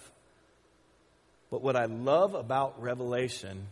But 1.51 1.61
what 1.61 1.75
I 1.75 1.85
love 1.85 2.33
about 2.33 2.81
Revelation 2.81 3.67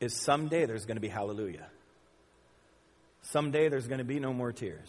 is 0.00 0.14
someday 0.14 0.64
there's 0.64 0.86
going 0.86 0.96
to 0.96 1.00
be 1.02 1.08
hallelujah. 1.08 1.66
Someday 3.20 3.68
there's 3.68 3.86
going 3.86 3.98
to 3.98 4.04
be 4.04 4.18
no 4.18 4.32
more 4.32 4.50
tears. 4.50 4.88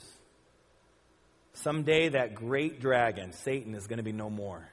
Someday 1.64 2.10
that 2.10 2.36
great 2.36 2.80
dragon, 2.80 3.34
Satan, 3.34 3.74
is 3.74 3.88
going 3.88 3.98
to 3.98 4.04
be 4.04 4.12
no 4.12 4.30
more. 4.30 4.68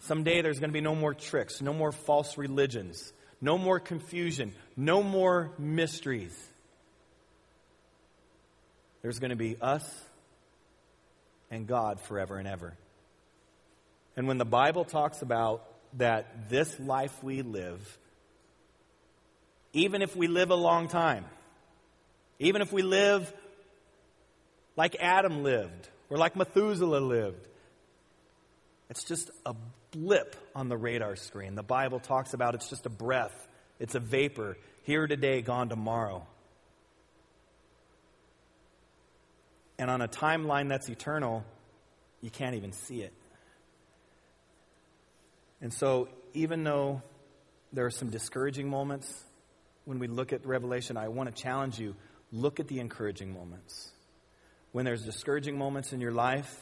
Someday 0.00 0.42
there's 0.42 0.58
going 0.58 0.70
to 0.70 0.74
be 0.74 0.82
no 0.82 0.94
more 0.94 1.14
tricks, 1.14 1.62
no 1.62 1.72
more 1.72 1.92
false 1.92 2.36
religions, 2.36 3.12
no 3.40 3.56
more 3.56 3.80
confusion, 3.80 4.52
no 4.76 5.02
more 5.02 5.52
mysteries. 5.58 6.36
There's 9.00 9.18
going 9.18 9.30
to 9.30 9.36
be 9.36 9.56
us 9.60 9.88
and 11.50 11.66
God 11.66 12.00
forever 12.00 12.36
and 12.36 12.46
ever. 12.46 12.74
And 14.16 14.28
when 14.28 14.38
the 14.38 14.44
Bible 14.44 14.84
talks 14.84 15.22
about 15.22 15.64
that 15.94 16.50
this 16.50 16.78
life 16.78 17.22
we 17.22 17.40
live, 17.42 17.98
even 19.72 20.02
if 20.02 20.14
we 20.16 20.26
live 20.26 20.50
a 20.50 20.56
long 20.56 20.88
time, 20.88 21.24
even 22.38 22.60
if 22.60 22.72
we 22.72 22.82
live 22.82 23.32
like 24.76 24.96
Adam 25.00 25.42
lived 25.42 25.88
or 26.10 26.18
like 26.18 26.36
Methuselah 26.36 27.00
lived, 27.00 27.48
it's 28.88 29.04
just 29.04 29.30
a 29.44 29.54
blip 29.90 30.36
on 30.54 30.68
the 30.68 30.76
radar 30.76 31.16
screen. 31.16 31.54
The 31.54 31.62
Bible 31.62 31.98
talks 31.98 32.34
about 32.34 32.54
it's 32.54 32.68
just 32.68 32.86
a 32.86 32.90
breath, 32.90 33.48
it's 33.80 33.94
a 33.94 34.00
vapor, 34.00 34.56
here 34.84 35.06
today, 35.06 35.42
gone 35.42 35.68
tomorrow. 35.68 36.24
And 39.78 39.90
on 39.90 40.00
a 40.00 40.08
timeline 40.08 40.68
that's 40.68 40.88
eternal, 40.88 41.44
you 42.22 42.30
can't 42.30 42.54
even 42.54 42.72
see 42.72 43.02
it. 43.02 43.12
And 45.60 45.72
so, 45.72 46.08
even 46.34 46.64
though 46.64 47.02
there 47.72 47.84
are 47.86 47.90
some 47.90 48.10
discouraging 48.10 48.68
moments 48.68 49.24
when 49.84 49.98
we 49.98 50.06
look 50.06 50.32
at 50.32 50.46
Revelation, 50.46 50.96
I 50.96 51.08
want 51.08 51.34
to 51.34 51.42
challenge 51.42 51.78
you 51.78 51.94
look 52.30 52.60
at 52.60 52.68
the 52.68 52.78
encouraging 52.80 53.32
moments. 53.32 53.90
When 54.76 54.84
there's 54.84 55.06
discouraging 55.06 55.56
moments 55.56 55.94
in 55.94 56.02
your 56.02 56.12
life, 56.12 56.54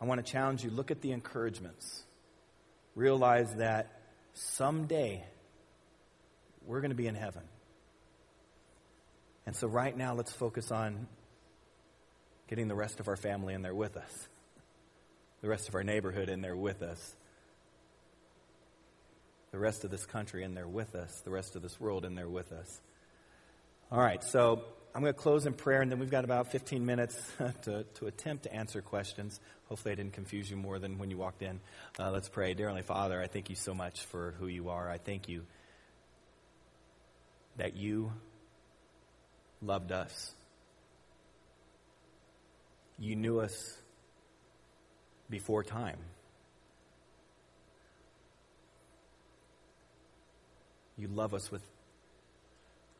I 0.00 0.04
want 0.04 0.26
to 0.26 0.32
challenge 0.32 0.64
you 0.64 0.70
look 0.70 0.90
at 0.90 1.00
the 1.00 1.12
encouragements. 1.12 2.02
Realize 2.96 3.54
that 3.54 4.00
someday 4.32 5.22
we're 6.66 6.80
going 6.80 6.90
to 6.90 6.96
be 6.96 7.06
in 7.06 7.14
heaven. 7.14 7.44
And 9.46 9.54
so, 9.54 9.68
right 9.68 9.96
now, 9.96 10.14
let's 10.14 10.32
focus 10.32 10.72
on 10.72 11.06
getting 12.48 12.66
the 12.66 12.74
rest 12.74 12.98
of 12.98 13.06
our 13.06 13.16
family 13.16 13.54
in 13.54 13.62
there 13.62 13.76
with 13.76 13.96
us, 13.96 14.28
the 15.40 15.46
rest 15.46 15.68
of 15.68 15.76
our 15.76 15.84
neighborhood 15.84 16.28
in 16.28 16.40
there 16.40 16.56
with 16.56 16.82
us, 16.82 17.14
the 19.52 19.58
rest 19.60 19.84
of 19.84 19.92
this 19.92 20.04
country 20.04 20.42
in 20.42 20.54
there 20.54 20.66
with 20.66 20.96
us, 20.96 21.20
the 21.20 21.30
rest 21.30 21.54
of 21.54 21.62
this 21.62 21.78
world 21.78 22.04
in 22.04 22.16
there 22.16 22.28
with 22.28 22.50
us. 22.50 22.80
All 23.92 24.00
right, 24.00 24.24
so 24.24 24.64
I'm 24.94 25.00
going 25.00 25.12
to 25.12 25.18
close 25.18 25.44
in 25.44 25.54
prayer, 25.54 25.82
and 25.82 25.90
then 25.90 25.98
we've 25.98 26.10
got 26.10 26.24
about 26.24 26.52
15 26.52 26.86
minutes 26.86 27.20
to, 27.62 27.84
to 27.94 28.06
attempt 28.06 28.44
to 28.44 28.54
answer 28.54 28.80
questions. 28.80 29.40
Hopefully, 29.68 29.90
I 29.90 29.94
didn't 29.96 30.12
confuse 30.12 30.48
you 30.48 30.56
more 30.56 30.78
than 30.78 30.98
when 30.98 31.10
you 31.10 31.18
walked 31.18 31.42
in. 31.42 31.58
Uh, 31.98 32.12
let's 32.12 32.28
pray. 32.28 32.54
Dear 32.54 32.66
Heavenly 32.66 32.86
Father, 32.86 33.20
I 33.20 33.26
thank 33.26 33.50
you 33.50 33.56
so 33.56 33.74
much 33.74 34.02
for 34.02 34.34
who 34.38 34.46
you 34.46 34.68
are. 34.68 34.88
I 34.88 34.98
thank 34.98 35.28
you 35.28 35.42
that 37.56 37.76
you 37.76 38.12
loved 39.60 39.90
us. 39.90 40.32
You 42.96 43.16
knew 43.16 43.40
us 43.40 43.76
before 45.28 45.64
time. 45.64 45.98
You 50.96 51.08
love 51.08 51.34
us 51.34 51.50
with 51.50 51.62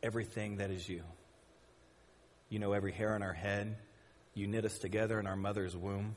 everything 0.03 0.57
that 0.57 0.73
is 0.73 0.89
you. 0.89 1.03
You 2.49 2.59
know 2.59 2.73
every 2.73 2.93
hair 2.93 3.15
on 3.15 3.23
our 3.23 3.33
head. 3.33 3.77
You 4.35 4.47
knit 4.47 4.65
us 4.65 4.79
together 4.79 5.19
in 5.19 5.27
our 5.27 5.37
mother's 5.37 5.77
womb. 5.77 6.17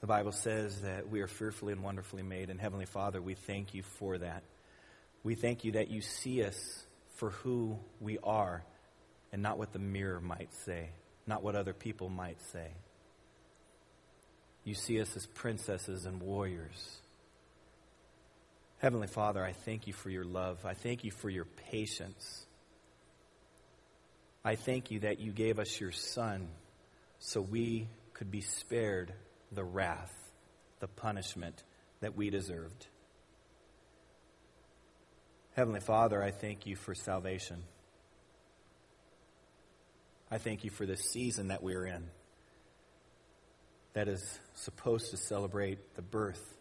The 0.00 0.06
Bible 0.06 0.32
says 0.32 0.82
that 0.82 1.08
we 1.08 1.20
are 1.20 1.28
fearfully 1.28 1.72
and 1.72 1.82
wonderfully 1.82 2.22
made. 2.22 2.50
And 2.50 2.60
Heavenly 2.60 2.86
Father, 2.86 3.22
we 3.22 3.34
thank 3.34 3.74
you 3.74 3.82
for 3.82 4.18
that. 4.18 4.42
We 5.22 5.36
thank 5.36 5.64
you 5.64 5.72
that 5.72 5.90
you 5.90 6.00
see 6.00 6.42
us 6.42 6.84
for 7.14 7.30
who 7.30 7.78
we 8.00 8.18
are 8.18 8.64
and 9.32 9.42
not 9.42 9.58
what 9.58 9.72
the 9.72 9.78
mirror 9.78 10.20
might 10.20 10.52
say, 10.64 10.90
not 11.26 11.42
what 11.42 11.54
other 11.54 11.72
people 11.72 12.08
might 12.08 12.40
say. 12.52 12.68
You 14.64 14.74
see 14.74 15.00
us 15.00 15.16
as 15.16 15.26
princesses 15.26 16.04
and 16.04 16.20
warriors. 16.20 16.98
Heavenly 18.78 19.06
Father, 19.06 19.44
I 19.44 19.52
thank 19.52 19.86
you 19.86 19.92
for 19.92 20.10
your 20.10 20.24
love. 20.24 20.64
I 20.64 20.74
thank 20.74 21.04
you 21.04 21.12
for 21.12 21.30
your 21.30 21.44
patience. 21.44 22.46
I 24.44 24.56
thank 24.56 24.90
you 24.90 25.00
that 25.00 25.20
you 25.20 25.32
gave 25.32 25.58
us 25.58 25.80
your 25.80 25.92
Son 25.92 26.48
so 27.18 27.40
we 27.40 27.88
could 28.14 28.30
be 28.30 28.40
spared 28.40 29.12
the 29.52 29.64
wrath, 29.64 30.12
the 30.80 30.88
punishment 30.88 31.62
that 32.00 32.16
we 32.16 32.30
deserved. 32.30 32.86
Heavenly 35.54 35.80
Father, 35.80 36.22
I 36.22 36.30
thank 36.30 36.66
you 36.66 36.74
for 36.74 36.94
salvation. 36.94 37.62
I 40.30 40.38
thank 40.38 40.64
you 40.64 40.70
for 40.70 40.86
this 40.86 41.10
season 41.10 41.48
that 41.48 41.62
we're 41.62 41.84
in 41.84 42.08
that 43.92 44.08
is 44.08 44.40
supposed 44.54 45.10
to 45.10 45.16
celebrate 45.16 45.94
the 45.94 46.02
birth 46.02 46.54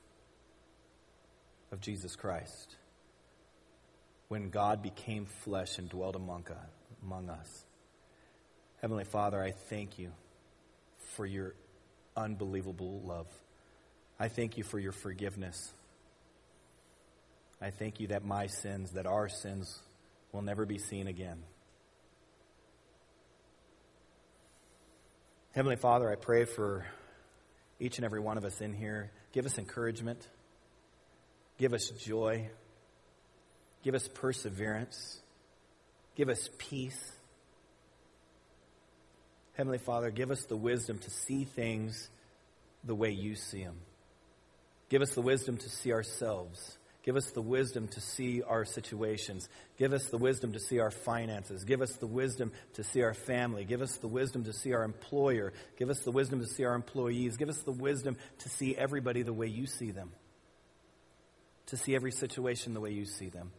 of 1.71 1.79
Jesus 1.79 2.15
Christ 2.15 2.75
when 4.27 4.49
God 4.49 4.81
became 4.83 5.25
flesh 5.25 5.77
and 5.77 5.89
dwelt 5.89 6.15
among, 6.15 6.45
among 7.01 7.29
us. 7.29 7.65
Heavenly 8.81 9.03
Father, 9.03 9.41
I 9.41 9.51
thank 9.51 9.99
you 9.99 10.11
for 11.13 11.25
your 11.25 11.53
unbelievable 12.17 13.01
love. 13.05 13.27
I 14.19 14.27
thank 14.27 14.57
you 14.57 14.63
for 14.63 14.79
your 14.79 14.91
forgiveness. 14.91 15.71
I 17.61 17.69
thank 17.69 17.99
you 17.99 18.07
that 18.07 18.25
my 18.25 18.47
sins, 18.47 18.93
that 18.93 19.05
our 19.05 19.29
sins, 19.29 19.79
will 20.31 20.41
never 20.41 20.65
be 20.65 20.79
seen 20.79 21.05
again. 21.05 21.43
Heavenly 25.51 25.75
Father, 25.75 26.09
I 26.09 26.15
pray 26.15 26.45
for 26.45 26.85
each 27.79 27.97
and 27.97 28.05
every 28.05 28.19
one 28.19 28.37
of 28.39 28.45
us 28.45 28.61
in 28.61 28.73
here. 28.73 29.11
Give 29.31 29.45
us 29.45 29.59
encouragement. 29.59 30.27
Give 31.59 31.73
us 31.73 31.89
joy. 31.99 32.49
Give 33.83 33.93
us 33.93 34.07
perseverance. 34.07 35.19
Give 36.15 36.29
us 36.29 36.49
peace. 36.57 37.11
Heavenly 39.53 39.77
Father, 39.77 40.11
give 40.11 40.31
us 40.31 40.43
the 40.45 40.57
wisdom 40.57 40.97
to 40.99 41.09
see 41.09 41.43
things 41.43 42.09
the 42.83 42.95
way 42.95 43.11
you 43.11 43.35
see 43.35 43.63
them. 43.63 43.77
Give 44.89 45.01
us 45.01 45.13
the 45.13 45.21
wisdom 45.21 45.57
to 45.57 45.69
see 45.69 45.91
ourselves. 45.91 46.77
Give 47.03 47.15
us 47.15 47.31
the 47.31 47.41
wisdom 47.41 47.87
to 47.89 48.01
see 48.01 48.43
our 48.43 48.63
situations. 48.63 49.49
Give 49.77 49.93
us 49.93 50.05
the 50.09 50.17
wisdom 50.17 50.53
to 50.53 50.59
see 50.59 50.79
our 50.79 50.91
finances. 50.91 51.63
Give 51.63 51.81
us 51.81 51.93
the 51.93 52.07
wisdom 52.07 52.51
to 52.73 52.83
see 52.83 53.01
our 53.01 53.13
family. 53.13 53.65
Give 53.65 53.81
us 53.81 53.97
the 53.97 54.07
wisdom 54.07 54.43
to 54.43 54.53
see 54.53 54.73
our 54.73 54.83
employer. 54.83 55.53
Give 55.77 55.89
us 55.89 55.99
the 56.01 56.11
wisdom 56.11 56.39
to 56.39 56.47
see 56.47 56.63
our 56.63 56.75
employees. 56.75 57.37
Give 57.37 57.49
us 57.49 57.61
the 57.63 57.71
wisdom 57.71 58.17
to 58.39 58.49
see 58.49 58.75
everybody 58.75 59.23
the 59.23 59.33
way 59.33 59.47
you 59.47 59.65
see 59.65 59.91
them 59.91 60.11
to 61.71 61.77
see 61.77 61.95
every 61.95 62.11
situation 62.11 62.73
the 62.73 62.81
way 62.81 62.91
you 62.91 63.05
see 63.05 63.29
them. 63.29 63.49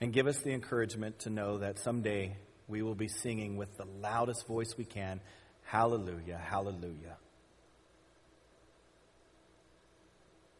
And 0.00 0.12
give 0.12 0.26
us 0.26 0.38
the 0.38 0.52
encouragement 0.52 1.20
to 1.20 1.30
know 1.30 1.58
that 1.58 1.78
someday 1.78 2.36
we 2.70 2.82
will 2.82 2.94
be 2.94 3.08
singing 3.08 3.56
with 3.56 3.76
the 3.76 3.84
loudest 4.00 4.46
voice 4.46 4.74
we 4.78 4.84
can 4.84 5.20
Hallelujah. 5.70 6.36
Hallelujah. 6.36 7.16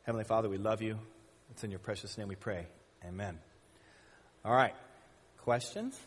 Heavenly 0.05 0.25
Father, 0.25 0.49
we 0.49 0.57
love 0.57 0.83
you. 0.83 1.01
It's 1.51 1.65
in 1.65 1.71
your 1.71 1.81
precious 1.81 2.17
name 2.17 2.29
we 2.29 2.37
pray. 2.37 2.69
Amen. 3.05 3.37
All 4.45 4.55
right. 4.55 4.75
Questions? 5.39 5.99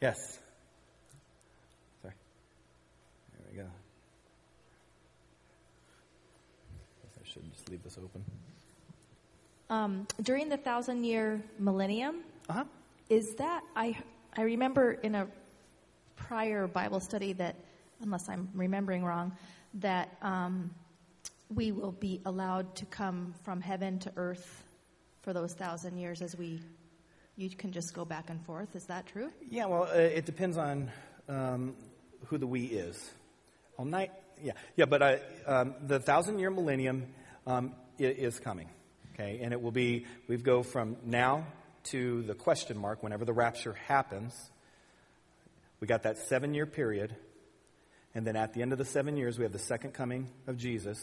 Yes. 0.00 0.16
Sorry. 2.02 2.14
There 3.38 3.46
we 3.52 3.56
go. 3.58 3.68
I 7.04 7.28
should 7.28 7.52
just 7.52 7.70
leave 7.70 7.84
this 7.84 7.98
open. 8.02 8.24
Um, 9.70 10.08
during 10.20 10.48
the 10.48 10.56
thousand 10.56 11.04
year 11.04 11.40
millennium, 11.60 12.16
Uh 12.48 12.52
huh. 12.52 12.64
Is 13.08 13.34
that 13.36 13.62
I 13.74 13.96
I 14.36 14.42
remember 14.42 14.92
in 14.92 15.14
a 15.14 15.28
prior 16.16 16.66
Bible 16.66 17.00
study 17.00 17.32
that, 17.34 17.56
unless 18.02 18.28
I'm 18.28 18.48
remembering 18.54 19.04
wrong, 19.04 19.32
that 19.74 20.16
um, 20.22 20.70
we 21.54 21.72
will 21.72 21.92
be 21.92 22.20
allowed 22.26 22.74
to 22.76 22.86
come 22.86 23.34
from 23.42 23.60
heaven 23.60 23.98
to 24.00 24.12
earth 24.16 24.64
for 25.22 25.32
those 25.32 25.54
thousand 25.54 25.96
years 25.96 26.22
as 26.22 26.36
we 26.36 26.60
you 27.36 27.50
can 27.50 27.70
just 27.70 27.92
go 27.92 28.04
back 28.04 28.30
and 28.30 28.42
forth. 28.46 28.74
Is 28.74 28.86
that 28.86 29.06
true? 29.06 29.30
Yeah, 29.50 29.66
well, 29.66 29.84
uh, 29.84 29.96
it 29.96 30.24
depends 30.24 30.56
on 30.56 30.90
um, 31.28 31.76
who 32.26 32.38
the 32.38 32.46
we 32.46 32.64
is. 32.64 33.10
All 33.78 33.84
night, 33.84 34.10
yeah, 34.42 34.52
yeah. 34.74 34.86
But 34.86 35.02
uh, 35.02 35.16
um, 35.46 35.74
the 35.86 36.00
thousand 36.00 36.38
year 36.38 36.50
millennium 36.50 37.06
um, 37.46 37.74
is 37.98 38.38
coming, 38.40 38.68
okay, 39.14 39.40
and 39.42 39.52
it 39.52 39.60
will 39.60 39.70
be. 39.70 40.06
We 40.28 40.38
go 40.38 40.62
from 40.62 40.96
now 41.04 41.46
to 41.90 42.22
the 42.22 42.34
question 42.34 42.78
mark 42.78 43.02
whenever 43.02 43.24
the 43.24 43.32
rapture 43.32 43.74
happens. 43.86 44.34
We 45.80 45.86
got 45.86 46.04
that 46.04 46.18
seven 46.18 46.54
year 46.54 46.66
period, 46.66 47.14
and 48.14 48.26
then 48.26 48.36
at 48.36 48.54
the 48.54 48.62
end 48.62 48.72
of 48.72 48.78
the 48.78 48.84
seven 48.84 49.16
years, 49.16 49.38
we 49.38 49.44
have 49.44 49.52
the 49.52 49.58
second 49.58 49.92
coming 49.92 50.28
of 50.46 50.56
Jesus. 50.56 50.98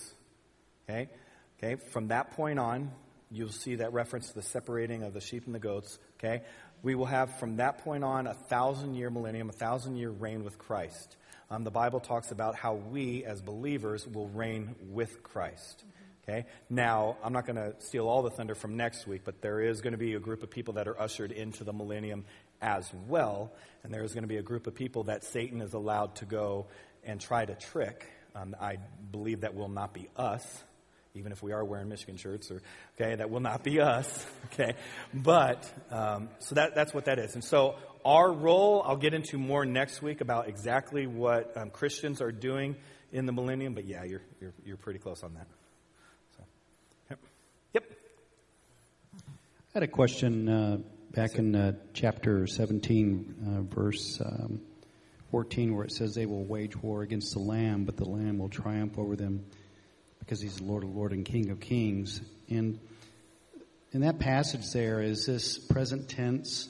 Okay, 0.90 1.10
okay. 1.58 1.82
From 1.92 2.08
that 2.08 2.32
point 2.32 2.60
on, 2.60 2.92
you'll 3.32 3.50
see 3.50 3.76
that 3.76 3.94
reference 3.94 4.30
to 4.30 4.36
the 4.36 4.42
separating 4.42 5.04
of 5.04 5.14
the 5.14 5.22
sheep 5.22 5.46
and 5.46 5.56
the 5.56 5.60
goats. 5.60 6.00
Okay, 6.20 6.44
we 6.82 6.96
will 6.96 7.06
have 7.06 7.40
from 7.40 7.58
that 7.58 7.80
point 7.80 8.04
on 8.04 8.28
a 8.28 8.34
thousand 8.34 8.96
year 8.96 9.10
millennium, 9.10 9.50
a 9.50 9.54
thousand 9.54 9.96
year 9.96 10.10
reign 10.10 10.44
with 10.44 10.58
Christ. 10.58 11.18
Um, 11.50 11.64
the 11.64 11.72
Bible 11.72 12.00
talks 12.00 12.32
about 12.32 12.56
how 12.56 12.74
we, 12.74 13.26
as 13.26 13.42
believers, 13.42 14.08
will 14.08 14.28
reign 14.30 14.76
with 14.90 15.22
Christ. 15.22 15.84
Okay. 16.28 16.46
Now, 16.70 17.18
I'm 17.22 17.34
not 17.34 17.46
going 17.46 17.58
to 17.58 17.74
steal 17.80 18.08
all 18.08 18.22
the 18.22 18.30
thunder 18.30 18.56
from 18.56 18.78
next 18.78 19.06
week, 19.06 19.22
but 19.26 19.42
there 19.42 19.60
is 19.60 19.82
going 19.82 19.92
to 19.92 19.98
be 19.98 20.14
a 20.14 20.20
group 20.20 20.42
of 20.42 20.50
people 20.50 20.76
that 20.76 20.88
are 20.88 21.00
ushered 21.00 21.32
into 21.32 21.66
the 21.66 21.74
millennium 21.74 22.24
as 22.62 22.90
well, 23.10 23.52
and 23.84 23.94
there 23.94 24.04
is 24.04 24.14
going 24.14 24.24
to 24.24 24.28
be 24.30 24.38
a 24.38 24.42
group 24.42 24.66
of 24.68 24.74
people 24.74 25.04
that 25.04 25.26
Satan 25.26 25.62
is 25.62 25.74
allowed 25.74 26.16
to 26.16 26.26
go 26.26 26.68
and 27.04 27.20
try 27.20 27.44
to 27.44 27.54
trick. 27.56 28.08
Um, 28.36 28.56
I 28.60 28.78
believe 29.12 29.42
that 29.42 29.54
will 29.54 29.68
not 29.68 29.94
be 29.94 30.08
us, 30.16 30.64
even 31.14 31.34
if 31.34 31.44
we 31.44 31.52
are 31.52 31.64
wearing 31.64 31.90
Michigan 31.90 32.16
shirts, 32.16 32.50
or 32.50 32.62
okay, 32.96 33.16
that 33.16 33.30
will 33.30 33.42
not 33.42 33.64
be 33.64 33.82
us. 33.82 34.26
Okay, 34.54 34.76
but 35.12 35.68
um, 35.90 36.30
so 36.38 36.54
that 36.54 36.76
that's 36.76 36.94
what 36.94 37.06
that 37.06 37.18
is, 37.18 37.34
and 37.34 37.44
so 37.44 37.76
our 38.06 38.32
role, 38.32 38.84
I'll 38.86 38.98
get 38.98 39.14
into 39.14 39.38
more 39.38 39.66
next 39.66 40.02
week 40.02 40.22
about 40.22 40.48
exactly 40.48 41.08
what 41.08 41.56
um, 41.56 41.70
Christians 41.70 42.22
are 42.22 42.32
doing 42.32 42.76
in 43.12 43.26
the 43.26 43.32
millennium. 43.32 43.74
But 43.74 43.86
yeah, 43.86 44.04
you're 44.04 44.22
you're 44.42 44.54
you're 44.66 44.78
pretty 44.78 45.00
close 45.00 45.24
on 45.24 45.34
that. 45.36 45.48
So, 46.38 46.44
yep. 47.10 47.20
yep. 47.74 47.84
I 49.76 49.80
had 49.80 49.90
a 49.90 49.92
question 49.92 50.48
uh, 50.48 50.78
back 51.16 51.40
in 51.40 51.56
uh, 51.56 51.72
chapter 51.96 52.46
17, 52.46 53.36
uh, 53.42 53.76
verse 53.76 54.22
um, 54.24 54.62
14, 55.32 55.76
where 55.76 55.84
it 55.84 55.92
says, 55.92 56.14
They 56.14 56.28
will 56.28 56.44
wage 56.44 56.76
war 56.76 57.02
against 57.02 57.34
the 57.34 57.40
Lamb, 57.40 57.86
but 57.86 57.98
the 57.98 58.06
Lamb 58.06 58.38
will 58.38 58.50
triumph 58.50 59.00
over 59.00 59.16
them 59.16 59.44
because 60.20 60.40
he's 60.40 60.58
the 60.58 60.64
Lord 60.64 60.84
of 60.84 60.96
Lords 60.96 61.16
and 61.16 61.26
King 61.26 61.50
of 61.50 61.60
Kings. 61.60 62.22
And 62.52 62.80
in 63.94 64.02
that 64.02 64.20
passage 64.20 64.72
there, 64.74 65.02
is 65.02 65.26
this 65.26 65.58
present 65.58 66.08
tense, 66.08 66.70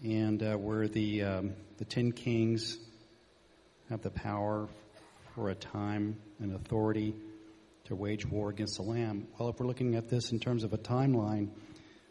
and 0.00 0.40
uh, 0.44 0.54
where 0.54 0.86
the, 0.86 1.24
um, 1.24 1.54
the 1.78 1.84
ten 1.84 2.12
kings 2.12 2.78
have 3.88 4.02
the 4.02 4.10
power 4.10 4.68
for 5.34 5.48
a 5.48 5.56
time 5.56 6.18
and 6.38 6.54
authority 6.54 7.16
to 7.86 7.96
wage 7.96 8.24
war 8.24 8.48
against 8.50 8.76
the 8.76 8.82
Lamb. 8.82 9.26
Well, 9.36 9.48
if 9.48 9.58
we're 9.58 9.66
looking 9.66 9.96
at 9.96 10.08
this 10.08 10.30
in 10.30 10.38
terms 10.38 10.62
of 10.62 10.72
a 10.72 10.78
timeline, 10.78 11.48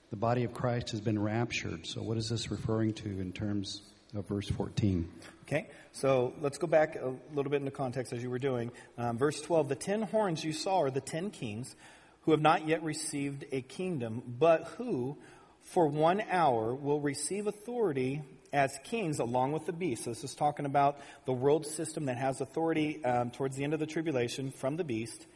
the 0.10 0.16
body 0.16 0.43
of 0.43 0.53
Christ 0.53 0.91
has 0.91 1.01
been 1.01 1.22
raptured. 1.22 1.86
So, 1.86 2.01
what 2.01 2.18
is 2.18 2.30
this 2.30 2.49
referring 2.49 2.93
to 2.95 3.07
in 3.07 3.32
terms 3.32 3.82
of 4.16 4.28
verse 4.28 4.49
14? 4.49 5.07
Okay, 5.43 5.68
so 5.91 6.34
let's 6.41 6.57
go 6.57 6.68
back 6.68 6.95
a 6.95 7.14
little 7.34 7.51
bit 7.51 7.57
into 7.57 7.72
context 7.72 8.14
as 8.14 8.22
you 8.24 8.30
were 8.30 8.39
doing. 8.39 8.72
Um, 8.97 9.18
verse 9.18 9.39
12 9.41 9.70
The 9.70 9.76
ten 9.76 10.01
horns 10.01 10.43
you 10.43 10.53
saw 10.53 10.82
are 10.84 10.91
the 10.91 11.01
ten 11.01 11.30
kings 11.30 11.76
who 12.24 12.32
have 12.32 12.41
not 12.41 12.68
yet 12.68 12.84
received 12.84 13.45
a 13.51 13.62
kingdom, 13.62 14.24
but 14.39 14.66
who, 14.78 15.18
for 15.64 15.88
one 15.88 16.22
hour, 16.30 16.74
will 16.74 16.99
receive 16.99 17.47
authority 17.47 18.22
as 18.51 18.78
kings 18.84 19.20
along 19.20 19.51
with 19.51 19.68
the 19.68 19.74
beast. 19.74 20.05
So, 20.05 20.10
this 20.10 20.24
is 20.24 20.34
talking 20.34 20.66
about 20.66 20.99
the 21.26 21.34
world 21.34 21.68
system 21.68 22.05
that 22.05 22.18
has 22.18 22.41
authority 22.41 23.03
um, 23.05 23.30
towards 23.30 23.55
the 23.55 23.64
end 23.64 23.76
of 23.76 23.80
the 23.80 23.88
tribulation 23.88 24.49
from 24.49 24.76
the 24.76 24.84
beast. 24.84 25.28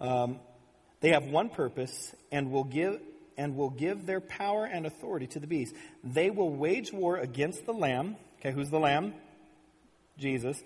Um, 0.00 0.40
they 1.00 1.10
have 1.10 1.24
one 1.24 1.50
purpose 1.50 2.14
and 2.32 2.50
will 2.50 2.64
give 2.64 2.98
and 3.36 3.56
will 3.56 3.70
give 3.70 4.06
their 4.06 4.20
power 4.20 4.64
and 4.64 4.86
authority 4.86 5.26
to 5.28 5.40
the 5.40 5.46
beast. 5.46 5.74
They 6.02 6.30
will 6.30 6.50
wage 6.50 6.92
war 6.92 7.16
against 7.16 7.66
the 7.66 7.72
lamb. 7.72 8.16
Okay, 8.40 8.52
who's 8.52 8.70
the 8.70 8.78
lamb? 8.78 9.14
Jesus. 10.18 10.62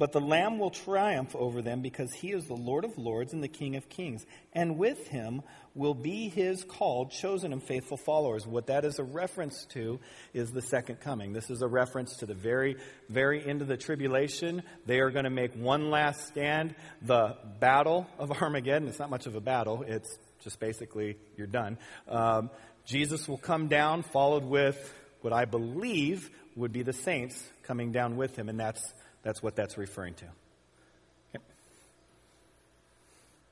But 0.00 0.12
the 0.12 0.20
lamb 0.20 0.58
will 0.58 0.70
triumph 0.70 1.36
over 1.36 1.60
them 1.60 1.82
because 1.82 2.10
he 2.14 2.32
is 2.32 2.46
the 2.46 2.54
Lord 2.54 2.86
of 2.86 2.96
lords 2.96 3.34
and 3.34 3.42
the 3.42 3.48
King 3.48 3.76
of 3.76 3.90
kings. 3.90 4.24
And 4.54 4.78
with 4.78 5.08
him 5.08 5.42
will 5.74 5.92
be 5.92 6.30
his 6.30 6.64
called, 6.64 7.10
chosen, 7.10 7.52
and 7.52 7.62
faithful 7.62 7.98
followers. 7.98 8.46
What 8.46 8.68
that 8.68 8.86
is 8.86 8.98
a 8.98 9.04
reference 9.04 9.66
to 9.72 10.00
is 10.32 10.52
the 10.52 10.62
second 10.62 11.00
coming. 11.00 11.34
This 11.34 11.50
is 11.50 11.60
a 11.60 11.68
reference 11.68 12.16
to 12.16 12.26
the 12.26 12.32
very, 12.32 12.76
very 13.10 13.46
end 13.46 13.60
of 13.60 13.68
the 13.68 13.76
tribulation. 13.76 14.62
They 14.86 15.00
are 15.00 15.10
going 15.10 15.24
to 15.24 15.30
make 15.30 15.54
one 15.54 15.90
last 15.90 16.28
stand. 16.28 16.74
The 17.02 17.36
battle 17.60 18.06
of 18.18 18.32
Armageddon, 18.32 18.88
it's 18.88 18.98
not 18.98 19.10
much 19.10 19.26
of 19.26 19.34
a 19.36 19.40
battle, 19.40 19.84
it's 19.86 20.18
just 20.42 20.60
basically 20.60 21.16
you're 21.36 21.46
done. 21.46 21.78
Um, 22.08 22.50
Jesus 22.86 23.28
will 23.28 23.38
come 23.38 23.68
down, 23.68 24.02
followed 24.02 24.44
with 24.44 24.94
what 25.20 25.32
I 25.32 25.44
believe 25.44 26.30
would 26.56 26.72
be 26.72 26.82
the 26.82 26.92
saints 26.92 27.42
coming 27.62 27.92
down 27.92 28.16
with 28.16 28.36
him, 28.36 28.48
and 28.48 28.58
that's, 28.58 28.92
that's 29.22 29.42
what 29.42 29.54
that's 29.54 29.78
referring 29.78 30.14
to. 30.14 30.24
Yep. 31.34 31.42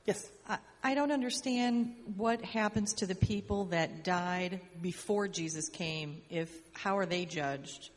Yes? 0.05 0.29
I, 0.47 0.57
I 0.83 0.93
don't 0.95 1.11
understand 1.11 1.93
what 2.17 2.43
happens 2.43 2.93
to 2.95 3.05
the 3.05 3.15
people 3.15 3.65
that 3.65 4.03
died 4.03 4.61
before 4.81 5.27
Jesus 5.27 5.69
came. 5.69 6.21
If 6.29 6.49
how 6.73 6.97
are 6.97 7.05
they 7.05 7.25
judged? 7.25 7.89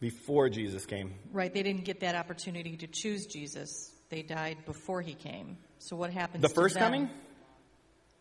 Before 0.00 0.48
Jesus 0.48 0.86
came. 0.86 1.14
Right, 1.32 1.52
they 1.52 1.62
didn't 1.62 1.84
get 1.84 2.00
that 2.00 2.14
opportunity 2.14 2.76
to 2.78 2.86
choose 2.86 3.26
Jesus. 3.26 3.92
They 4.08 4.22
died 4.22 4.58
before 4.64 5.02
he 5.02 5.14
came. 5.14 5.58
So 5.78 5.94
what 5.96 6.10
happens? 6.10 6.42
The 6.42 6.48
first 6.48 6.76
coming? 6.76 7.10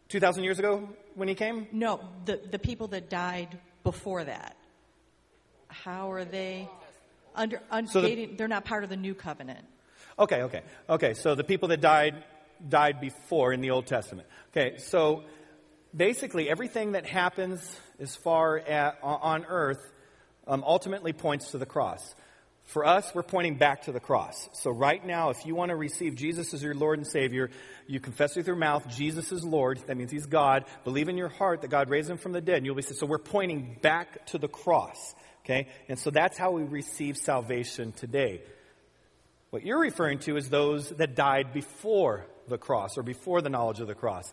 2,000 0.10 0.43
years 0.43 0.60
ago 0.60 0.89
when 1.16 1.28
he 1.28 1.36
came? 1.36 1.68
No, 1.72 2.01
the 2.26 2.39
the 2.51 2.60
people 2.60 2.88
that 2.89 3.10
died 3.10 3.57
before 3.84 4.24
that. 4.24 4.57
How 5.68 6.12
are 6.12 6.26
they? 6.26 6.68
Under, 7.36 7.62
un, 7.72 7.88
So 7.88 8.01
the- 8.01 8.26
they're 8.26 8.47
not 8.47 8.66
part 8.66 8.84
of 8.84 8.89
the 8.89 8.97
new 8.97 9.14
covenant. 9.14 9.66
Okay, 10.18 10.41
okay. 10.43 10.64
Okay, 10.89 11.14
so 11.14 11.36
the 11.36 11.43
people 11.43 11.70
that 11.70 11.80
died 11.80 12.24
died 12.68 12.99
before 12.99 13.53
in 13.53 13.62
the 13.62 13.70
Old 13.70 13.86
Testament. 13.86 14.28
Okay, 14.51 14.78
so 14.80 15.24
basically 15.95 16.49
everything 16.49 16.93
that 16.93 17.05
happens 17.05 17.80
as 17.99 18.16
far 18.16 18.57
as, 18.57 18.93
on 19.01 19.45
earth 19.45 19.80
um, 20.47 20.64
ultimately 20.66 21.14
points 21.14 21.51
to 21.51 21.57
the 21.57 21.66
cross. 21.66 22.16
For 22.70 22.86
us, 22.86 23.15
we're 23.15 23.24
pointing 23.24 23.55
back 23.55 23.86
to 23.86 23.91
the 23.91 23.99
cross. 23.99 24.47
So 24.53 24.70
right 24.70 25.03
now, 25.03 25.32
if 25.32 25.43
you 25.43 25.55
want 25.55 25.70
to 25.70 25.76
receive 25.76 26.13
Jesus 26.13 26.53
as 26.53 26.61
your 26.61 26.76
Lord 26.76 26.99
and 26.99 27.07
Savior, 27.07 27.49
you 27.88 27.99
confess 27.99 28.36
with 28.36 28.45
your 28.45 28.55
mouth 28.55 28.88
Jesus 28.88 29.32
is 29.32 29.43
Lord. 29.43 29.80
That 29.88 29.97
means 29.97 30.11
He's 30.11 30.28
God. 30.28 30.65
Believe 30.84 31.09
in 31.09 31.17
your 31.17 31.30
heart 31.30 31.61
that 31.61 31.70
God 31.70 31.89
raised 31.89 32.11
Him 32.11 32.20
from 32.20 32.32
the 32.32 32.41
dead, 32.41 32.57
and 32.57 32.67
you'll 32.67 32.76
be 32.76 32.84
saved. 32.84 32.99
So 32.99 33.07
we're 33.07 33.17
pointing 33.17 33.76
back 33.82 34.24
to 34.28 34.38
the 34.38 34.47
cross. 34.47 35.15
Okay, 35.43 35.67
and 35.88 35.97
so 35.97 36.11
that's 36.11 36.38
how 36.38 36.51
we 36.51 36.61
receive 36.61 37.17
salvation 37.17 37.91
today. 37.91 38.43
What 39.49 39.65
you're 39.65 39.80
referring 39.80 40.20
to 40.20 40.38
is 40.38 40.47
those 40.49 40.89
that 40.89 41.15
died 41.15 41.53
before 41.53 42.28
the 42.47 42.59
cross 42.59 42.99
or 42.99 43.01
before 43.01 43.41
the 43.41 43.49
knowledge 43.49 43.80
of 43.80 43.88
the 43.88 43.95
cross. 43.95 44.32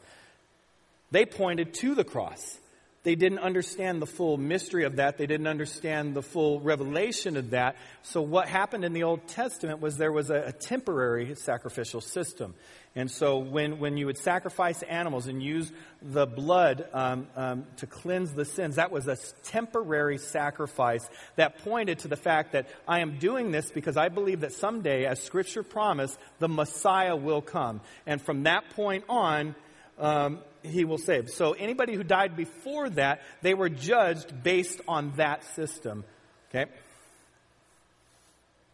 They 1.11 1.25
pointed 1.25 1.73
to 1.75 1.95
the 1.95 2.05
cross. 2.05 2.59
They 3.07 3.15
didn't 3.15 3.39
understand 3.39 4.03
the 4.03 4.07
full 4.07 4.37
mystery 4.37 4.83
of 4.83 4.97
that. 4.97 5.17
They 5.17 5.29
didn't 5.29 5.47
understand 5.47 6.17
the 6.17 6.23
full 6.23 6.59
revelation 6.59 7.37
of 7.37 7.51
that. 7.51 7.77
So 8.03 8.21
what 8.21 8.49
happened 8.49 8.85
in 8.85 8.95
the 8.95 9.05
Old 9.05 9.29
Testament 9.29 9.81
was 9.81 9.97
there 9.97 10.11
was 10.11 10.29
a, 10.29 10.47
a 10.47 10.53
temporary 10.53 11.37
sacrificial 11.37 12.01
system. 12.01 12.55
And 12.97 13.09
so 13.09 13.39
when, 13.39 13.79
when 13.79 13.97
you 13.97 14.07
would 14.07 14.19
sacrifice 14.19 14.83
animals 14.83 15.29
and 15.29 15.41
use 15.41 15.71
the 16.03 16.27
blood 16.27 16.85
um, 16.93 17.29
um, 17.37 17.67
to 17.77 17.87
cleanse 17.87 18.33
the 18.33 18.45
sins, 18.45 18.75
that 18.75 18.91
was 18.91 19.07
a 19.07 19.17
temporary 19.45 20.19
sacrifice 20.19 21.09
that 21.37 21.59
pointed 21.59 22.01
to 22.01 22.09
the 22.09 22.17
fact 22.17 22.53
that 22.53 22.67
I 22.89 23.03
am 23.03 23.21
doing 23.21 23.53
this 23.53 23.71
because 23.71 23.97
I 23.97 24.09
believe 24.09 24.41
that 24.41 24.53
someday, 24.53 25.05
as 25.07 25.23
Scripture 25.23 25.63
promised, 25.63 26.19
the 26.41 26.49
Messiah 26.49 27.15
will 27.15 27.41
come. 27.41 27.83
And 28.05 28.21
from 28.21 28.43
that 28.43 28.71
point 28.71 29.05
on, 29.09 29.55
um, 29.99 30.41
he 30.63 30.85
will 30.85 30.99
save. 30.99 31.31
So 31.31 31.53
anybody 31.53 31.95
who 31.95 32.03
died 32.03 32.37
before 32.37 32.91
that, 32.91 33.23
they 33.43 33.55
were 33.55 33.69
judged 33.69 34.43
based 34.43 34.81
on 34.89 35.13
that 35.17 35.45
system. 35.55 36.05
Okay? 36.51 36.71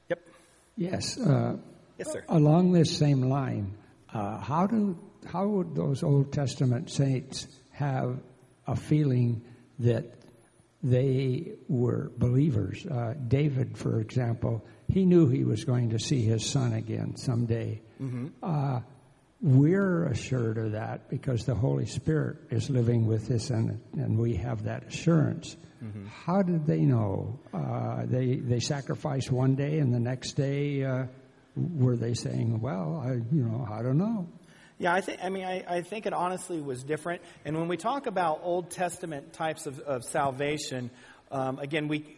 Yep. 0.08 0.28
Yes. 0.76 1.18
Uh, 1.18 1.56
Yes, 1.98 2.12
sir. 2.12 2.24
Along 2.28 2.72
this 2.72 2.96
same 2.96 3.22
line, 3.28 3.76
uh, 4.12 4.38
how 4.38 4.66
do 4.66 4.98
how 5.26 5.46
would 5.46 5.74
those 5.76 6.02
Old 6.02 6.32
Testament 6.32 6.90
saints 6.90 7.46
have 7.70 8.18
a 8.66 8.74
feeling 8.74 9.42
that 9.78 10.06
they 10.82 11.52
were 11.68 12.10
believers? 12.18 12.84
Uh, 12.84 13.14
David, 13.28 13.78
for 13.78 14.00
example, 14.00 14.64
he 14.88 15.04
knew 15.04 15.28
he 15.28 15.44
was 15.44 15.64
going 15.64 15.90
to 15.90 15.98
see 15.98 16.22
his 16.22 16.44
son 16.44 16.72
again 16.72 17.16
someday. 17.16 17.80
Uh, 18.42 18.80
we're 19.42 20.04
assured 20.06 20.56
of 20.56 20.72
that 20.72 21.10
because 21.10 21.44
the 21.44 21.54
Holy 21.54 21.86
Spirit 21.86 22.38
is 22.50 22.70
living 22.70 23.06
with 23.06 23.30
us, 23.30 23.50
and 23.50 23.80
and 23.94 24.16
we 24.16 24.36
have 24.36 24.62
that 24.64 24.84
assurance. 24.84 25.56
How 26.24 26.42
did 26.42 26.64
they 26.64 26.82
know? 26.82 27.40
Uh, 27.52 28.06
they 28.06 28.36
they 28.36 28.60
sacrificed 28.60 29.32
one 29.32 29.56
day, 29.56 29.78
and 29.80 29.92
the 29.92 29.98
next 29.98 30.34
day, 30.34 30.84
uh, 30.84 31.06
were 31.56 31.96
they 31.96 32.14
saying, 32.14 32.60
"Well, 32.60 33.02
I 33.04 33.14
you 33.34 33.42
know 33.42 33.66
I 33.68 33.82
don't 33.82 33.98
know." 33.98 34.28
Yeah, 34.78 34.94
I 34.94 35.00
think. 35.00 35.18
I 35.22 35.28
mean, 35.28 35.44
I, 35.44 35.64
I 35.68 35.80
think 35.82 36.06
it 36.06 36.12
honestly 36.12 36.60
was 36.60 36.84
different. 36.84 37.22
And 37.44 37.56
when 37.56 37.66
we 37.66 37.76
talk 37.76 38.06
about 38.06 38.40
Old 38.42 38.70
Testament 38.70 39.32
types 39.32 39.66
of, 39.66 39.80
of 39.80 40.04
salvation, 40.04 40.90
um, 41.32 41.58
again, 41.58 41.88
we 41.88 42.16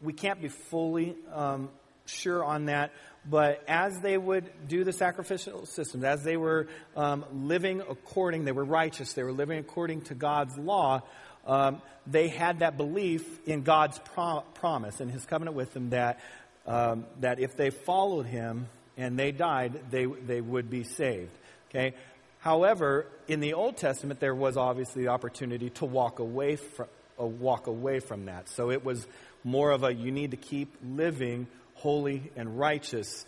we 0.00 0.12
can't 0.12 0.40
be 0.40 0.48
fully 0.48 1.16
um, 1.32 1.70
sure 2.06 2.44
on 2.44 2.66
that. 2.66 2.92
But 3.28 3.62
as 3.68 4.00
they 4.00 4.18
would 4.18 4.50
do 4.66 4.82
the 4.82 4.92
sacrificial 4.92 5.66
systems, 5.66 6.02
as 6.02 6.24
they 6.24 6.36
were 6.36 6.66
um, 6.96 7.24
living 7.32 7.80
according, 7.80 8.44
they 8.44 8.52
were 8.52 8.64
righteous, 8.64 9.12
they 9.12 9.22
were 9.22 9.32
living 9.32 9.58
according 9.58 10.02
to 10.02 10.14
God's 10.14 10.58
law. 10.58 11.02
Um, 11.46 11.82
they 12.06 12.28
had 12.28 12.60
that 12.60 12.76
belief 12.76 13.24
in 13.46 13.62
God's 13.62 13.98
pro- 14.00 14.44
promise 14.54 15.00
and 15.00 15.10
His 15.10 15.24
covenant 15.24 15.56
with 15.56 15.72
them 15.72 15.90
that 15.90 16.20
um, 16.66 17.06
that 17.20 17.40
if 17.40 17.56
they 17.56 17.70
followed 17.70 18.26
Him 18.26 18.68
and 18.96 19.18
they 19.18 19.32
died, 19.32 19.90
they 19.90 20.06
they 20.06 20.40
would 20.40 20.68
be 20.68 20.82
saved. 20.82 21.32
Okay. 21.70 21.94
However, 22.40 23.06
in 23.28 23.38
the 23.38 23.54
Old 23.54 23.76
Testament, 23.76 24.18
there 24.18 24.34
was 24.34 24.56
obviously 24.56 25.04
the 25.04 25.10
opportunity 25.10 25.70
to 25.70 25.84
walk 25.84 26.18
away 26.18 26.56
from 26.56 26.88
uh, 27.20 27.24
walk 27.24 27.68
away 27.68 28.00
from 28.00 28.26
that. 28.26 28.48
So 28.48 28.70
it 28.70 28.84
was 28.84 29.06
more 29.44 29.70
of 29.70 29.84
a 29.84 29.92
you 29.92 30.10
need 30.10 30.32
to 30.32 30.36
keep 30.36 30.74
living 30.84 31.46
holy 31.74 32.30
and 32.36 32.58
righteous. 32.58 33.24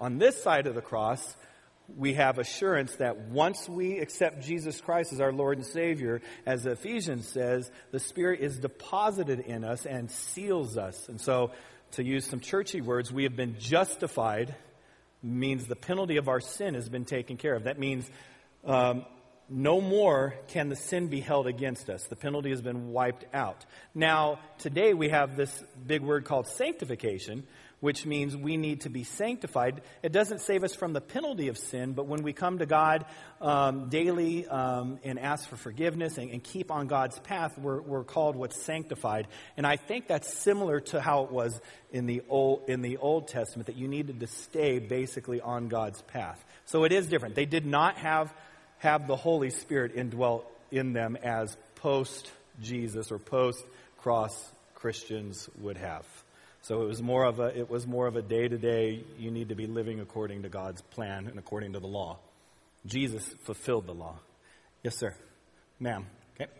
On 0.00 0.18
this 0.18 0.42
side 0.42 0.66
of 0.66 0.74
the 0.74 0.82
cross, 0.82 1.36
we 1.96 2.14
have 2.14 2.38
assurance 2.38 2.96
that 2.96 3.18
once 3.28 3.68
we 3.68 3.98
accept 3.98 4.44
Jesus 4.44 4.80
Christ 4.80 5.12
as 5.12 5.20
our 5.20 5.32
Lord 5.32 5.58
and 5.58 5.66
Savior, 5.66 6.20
as 6.44 6.66
Ephesians 6.66 7.28
says, 7.28 7.70
the 7.92 8.00
Spirit 8.00 8.40
is 8.40 8.58
deposited 8.58 9.40
in 9.40 9.64
us 9.64 9.86
and 9.86 10.10
seals 10.10 10.76
us. 10.76 11.08
And 11.08 11.20
so, 11.20 11.52
to 11.92 12.04
use 12.04 12.26
some 12.26 12.40
churchy 12.40 12.80
words, 12.80 13.12
we 13.12 13.22
have 13.22 13.36
been 13.36 13.56
justified 13.60 14.54
means 15.22 15.66
the 15.66 15.76
penalty 15.76 16.16
of 16.16 16.28
our 16.28 16.40
sin 16.40 16.74
has 16.74 16.88
been 16.88 17.04
taken 17.04 17.36
care 17.36 17.54
of. 17.54 17.64
That 17.64 17.78
means 17.78 18.08
um, 18.64 19.04
no 19.48 19.80
more 19.80 20.34
can 20.48 20.68
the 20.68 20.76
sin 20.76 21.08
be 21.08 21.20
held 21.20 21.46
against 21.46 21.88
us. 21.88 22.06
The 22.06 22.16
penalty 22.16 22.50
has 22.50 22.60
been 22.60 22.90
wiped 22.92 23.24
out. 23.34 23.64
Now, 23.94 24.40
today 24.58 24.94
we 24.94 25.10
have 25.10 25.36
this 25.36 25.64
big 25.86 26.02
word 26.02 26.24
called 26.24 26.48
sanctification, 26.48 27.46
which 27.80 28.06
means 28.06 28.36
we 28.36 28.56
need 28.56 28.80
to 28.80 28.88
be 28.88 29.04
sanctified. 29.04 29.82
It 30.02 30.10
doesn't 30.10 30.40
save 30.40 30.64
us 30.64 30.74
from 30.74 30.92
the 30.92 31.00
penalty 31.00 31.48
of 31.48 31.58
sin, 31.58 31.92
but 31.92 32.06
when 32.06 32.22
we 32.22 32.32
come 32.32 32.58
to 32.58 32.66
God 32.66 33.04
um, 33.40 33.88
daily 33.90 34.46
um, 34.46 34.98
and 35.04 35.18
ask 35.18 35.48
for 35.48 35.56
forgiveness 35.56 36.16
and, 36.16 36.30
and, 36.30 36.42
keep 36.42 36.70
on 36.70 36.86
God's 36.86 37.18
path, 37.18 37.58
we're, 37.58 37.80
we're 37.80 38.04
called 38.04 38.34
what's 38.34 38.60
sanctified. 38.62 39.28
And 39.56 39.66
I 39.66 39.76
think 39.76 40.08
that's 40.08 40.32
similar 40.32 40.80
to 40.80 41.00
how 41.00 41.24
it 41.24 41.30
was 41.30 41.60
in 41.90 42.06
the 42.06 42.22
Old, 42.28 42.68
in 42.68 42.80
the 42.80 42.96
Old 42.96 43.28
Testament, 43.28 43.66
that 43.66 43.76
you 43.76 43.88
needed 43.88 44.20
to 44.20 44.26
stay 44.26 44.78
basically 44.78 45.40
on 45.40 45.68
God's 45.68 46.00
path. 46.02 46.42
So 46.64 46.84
it 46.84 46.92
is 46.92 47.06
different. 47.06 47.34
They 47.34 47.46
did 47.46 47.66
not 47.66 47.98
have, 47.98 48.32
have 48.78 49.06
the 49.06 49.16
Holy 49.16 49.50
Spirit 49.50 49.92
indwelt 49.94 50.46
in 50.70 50.92
them 50.92 51.16
as 51.22 51.56
post 51.76 52.30
Jesus 52.60 53.10
or 53.10 53.18
post 53.18 53.64
cross 53.98 54.50
Christians 54.74 55.48
would 55.58 55.76
have. 55.76 56.06
So 56.62 56.82
it 56.82 56.86
was 56.86 57.00
more 57.02 57.24
of 57.24 57.38
a 57.38 57.56
it 57.56 57.70
was 57.70 57.86
more 57.86 58.06
of 58.06 58.16
a 58.16 58.22
day 58.22 58.48
to 58.48 58.58
day. 58.58 59.04
You 59.18 59.30
need 59.30 59.50
to 59.50 59.54
be 59.54 59.66
living 59.66 60.00
according 60.00 60.42
to 60.42 60.48
God's 60.48 60.80
plan 60.82 61.26
and 61.28 61.38
according 61.38 61.74
to 61.74 61.80
the 61.80 61.86
law. 61.86 62.18
Jesus 62.84 63.24
fulfilled 63.44 63.86
the 63.86 63.94
law. 63.94 64.18
Yes, 64.82 64.96
sir, 64.96 65.14
ma'am. 65.80 66.06
Okay. 66.34 66.50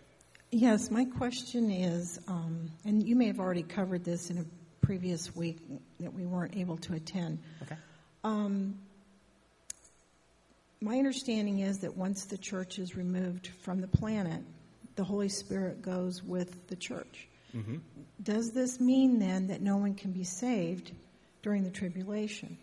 Yes, 0.51 0.91
my 0.91 1.05
question 1.05 1.71
is, 1.71 2.19
um, 2.29 2.71
and 2.85 3.07
you 3.07 3.17
may 3.17 3.27
have 3.27 3.41
already 3.41 3.63
covered 3.63 4.05
this 4.05 4.31
in 4.31 4.39
a 4.39 4.45
previous 4.85 5.35
week 5.35 5.59
that 6.01 6.13
we 6.13 6.25
weren't 6.25 6.57
able 6.57 6.77
to 6.79 6.95
attend. 6.95 7.41
Okay. 7.63 7.77
Um, 8.23 8.79
my 10.81 10.99
understanding 10.99 11.61
is 11.61 11.79
that 11.79 11.97
once 11.97 12.27
the 12.27 12.39
church 12.39 12.79
is 12.79 12.97
removed 12.97 13.49
from 13.63 13.81
the 13.81 13.89
planet, 13.89 14.43
the 14.97 15.05
Holy 15.05 15.29
Spirit 15.29 15.83
goes 15.83 16.23
with 16.23 16.69
the 16.69 16.77
church. 16.77 17.29
Mm-hmm. 17.55 17.77
Does 18.23 18.51
this 18.53 18.81
mean 18.81 19.19
then 19.19 19.49
that 19.49 19.63
no 19.63 19.77
one 19.77 19.95
can 19.95 20.13
be 20.13 20.25
saved 20.25 20.93
during 21.43 21.65
the 21.65 21.71
tribulation? 21.71 22.59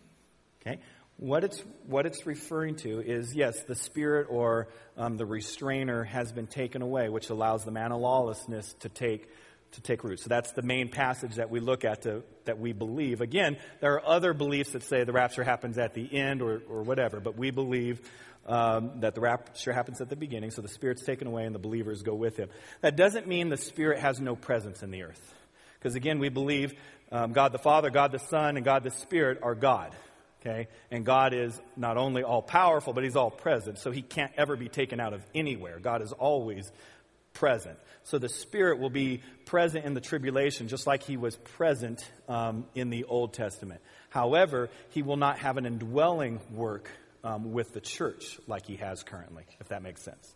Okay. 0.60 0.78
What 1.16 1.44
it's 1.44 1.62
what 1.86 2.06
it's 2.06 2.26
referring 2.26 2.76
to 2.76 3.00
is 3.00 3.34
yes, 3.34 3.62
the 3.64 3.76
spirit 3.76 4.26
or 4.28 4.68
um, 4.96 5.16
the 5.16 5.26
restrainer 5.26 6.02
has 6.02 6.32
been 6.32 6.48
taken 6.48 6.82
away, 6.82 7.08
which 7.08 7.30
allows 7.30 7.64
the 7.64 7.70
man 7.70 7.92
of 7.92 8.00
lawlessness 8.00 8.74
to 8.80 8.88
take 8.88 9.28
to 9.74 9.80
take 9.80 10.04
root. 10.04 10.20
So 10.20 10.28
that's 10.28 10.52
the 10.52 10.62
main 10.62 10.88
passage 10.88 11.36
that 11.36 11.50
we 11.50 11.60
look 11.60 11.84
at 11.84 12.02
to, 12.02 12.22
that 12.44 12.58
we 12.58 12.72
believe. 12.72 13.20
Again, 13.20 13.56
there 13.80 13.94
are 13.94 14.06
other 14.06 14.34
beliefs 14.34 14.72
that 14.72 14.82
say 14.82 15.04
the 15.04 15.12
rapture 15.12 15.44
happens 15.44 15.78
at 15.78 15.94
the 15.94 16.14
end 16.14 16.42
or, 16.42 16.62
or 16.68 16.82
whatever, 16.82 17.20
but 17.20 17.36
we 17.36 17.50
believe 17.50 18.00
um, 18.46 19.00
that 19.00 19.14
the 19.14 19.20
rapture 19.20 19.72
happens 19.72 20.00
at 20.00 20.08
the 20.08 20.16
beginning, 20.16 20.50
so 20.50 20.62
the 20.62 20.68
Spirit's 20.68 21.04
taken 21.04 21.26
away 21.26 21.44
and 21.44 21.54
the 21.54 21.60
believers 21.60 22.02
go 22.02 22.14
with 22.14 22.36
him. 22.36 22.48
That 22.80 22.96
doesn't 22.96 23.26
mean 23.26 23.48
the 23.48 23.56
Spirit 23.56 24.00
has 24.00 24.20
no 24.20 24.36
presence 24.36 24.82
in 24.82 24.90
the 24.90 25.02
earth. 25.02 25.34
Because 25.78 25.94
again, 25.94 26.18
we 26.18 26.28
believe 26.28 26.74
um, 27.12 27.32
God 27.32 27.52
the 27.52 27.58
Father, 27.58 27.90
God 27.90 28.12
the 28.12 28.18
Son, 28.18 28.56
and 28.56 28.64
God 28.64 28.84
the 28.84 28.90
Spirit 28.90 29.38
are 29.42 29.54
God. 29.54 29.94
Okay? 30.40 30.68
And 30.90 31.06
God 31.06 31.32
is 31.32 31.58
not 31.76 31.96
only 31.96 32.22
all 32.22 32.42
powerful, 32.42 32.92
but 32.92 33.04
He's 33.04 33.16
all 33.16 33.30
present. 33.30 33.78
So 33.78 33.90
He 33.90 34.02
can't 34.02 34.32
ever 34.36 34.56
be 34.56 34.68
taken 34.68 35.00
out 35.00 35.14
of 35.14 35.24
anywhere. 35.34 35.78
God 35.78 36.02
is 36.02 36.12
always 36.12 36.70
present. 37.34 37.78
So 38.04 38.18
the 38.18 38.28
Spirit 38.28 38.78
will 38.78 38.90
be 38.90 39.22
present 39.44 39.84
in 39.84 39.94
the 39.94 40.00
tribulation, 40.00 40.68
just 40.68 40.86
like 40.86 41.02
He 41.02 41.16
was 41.16 41.36
present 41.36 42.08
um, 42.28 42.66
in 42.74 42.90
the 42.90 43.04
Old 43.04 43.34
Testament. 43.34 43.80
However, 44.10 44.70
He 44.90 45.02
will 45.02 45.16
not 45.16 45.38
have 45.38 45.56
an 45.56 45.66
indwelling 45.66 46.40
work 46.52 46.88
um, 47.22 47.52
with 47.52 47.72
the 47.72 47.80
church 47.80 48.38
like 48.46 48.66
He 48.66 48.76
has 48.76 49.02
currently, 49.02 49.44
if 49.60 49.68
that 49.68 49.82
makes 49.82 50.02
sense. 50.02 50.34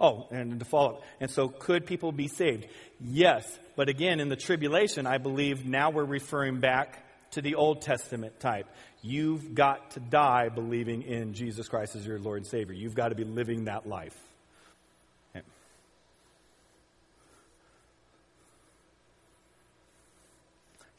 Oh, 0.00 0.26
and 0.32 0.58
to 0.58 0.64
follow 0.64 0.94
up. 0.94 1.02
And 1.20 1.30
so, 1.30 1.48
could 1.48 1.86
people 1.86 2.10
be 2.10 2.26
saved? 2.26 2.66
Yes. 3.00 3.46
But 3.76 3.88
again, 3.88 4.18
in 4.18 4.28
the 4.28 4.36
tribulation, 4.36 5.06
I 5.06 5.18
believe 5.18 5.64
now 5.64 5.90
we're 5.90 6.04
referring 6.04 6.58
back 6.58 7.04
to 7.32 7.40
the 7.40 7.54
Old 7.54 7.82
Testament 7.82 8.40
type. 8.40 8.66
You've 9.04 9.56
got 9.56 9.90
to 9.92 10.00
die 10.00 10.48
believing 10.48 11.02
in 11.02 11.34
Jesus 11.34 11.68
Christ 11.68 11.96
as 11.96 12.06
your 12.06 12.20
Lord 12.20 12.38
and 12.38 12.46
Savior. 12.46 12.72
You've 12.72 12.94
got 12.94 13.08
to 13.08 13.16
be 13.16 13.24
living 13.24 13.64
that 13.64 13.88
life. 13.88 14.16
Okay. 15.34 15.44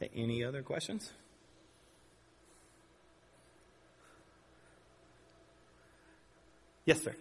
Okay, 0.01 0.11
any 0.13 0.43
other 0.43 0.61
questions? 0.61 1.09
Yes, 6.85 7.01
sir. 7.01 7.15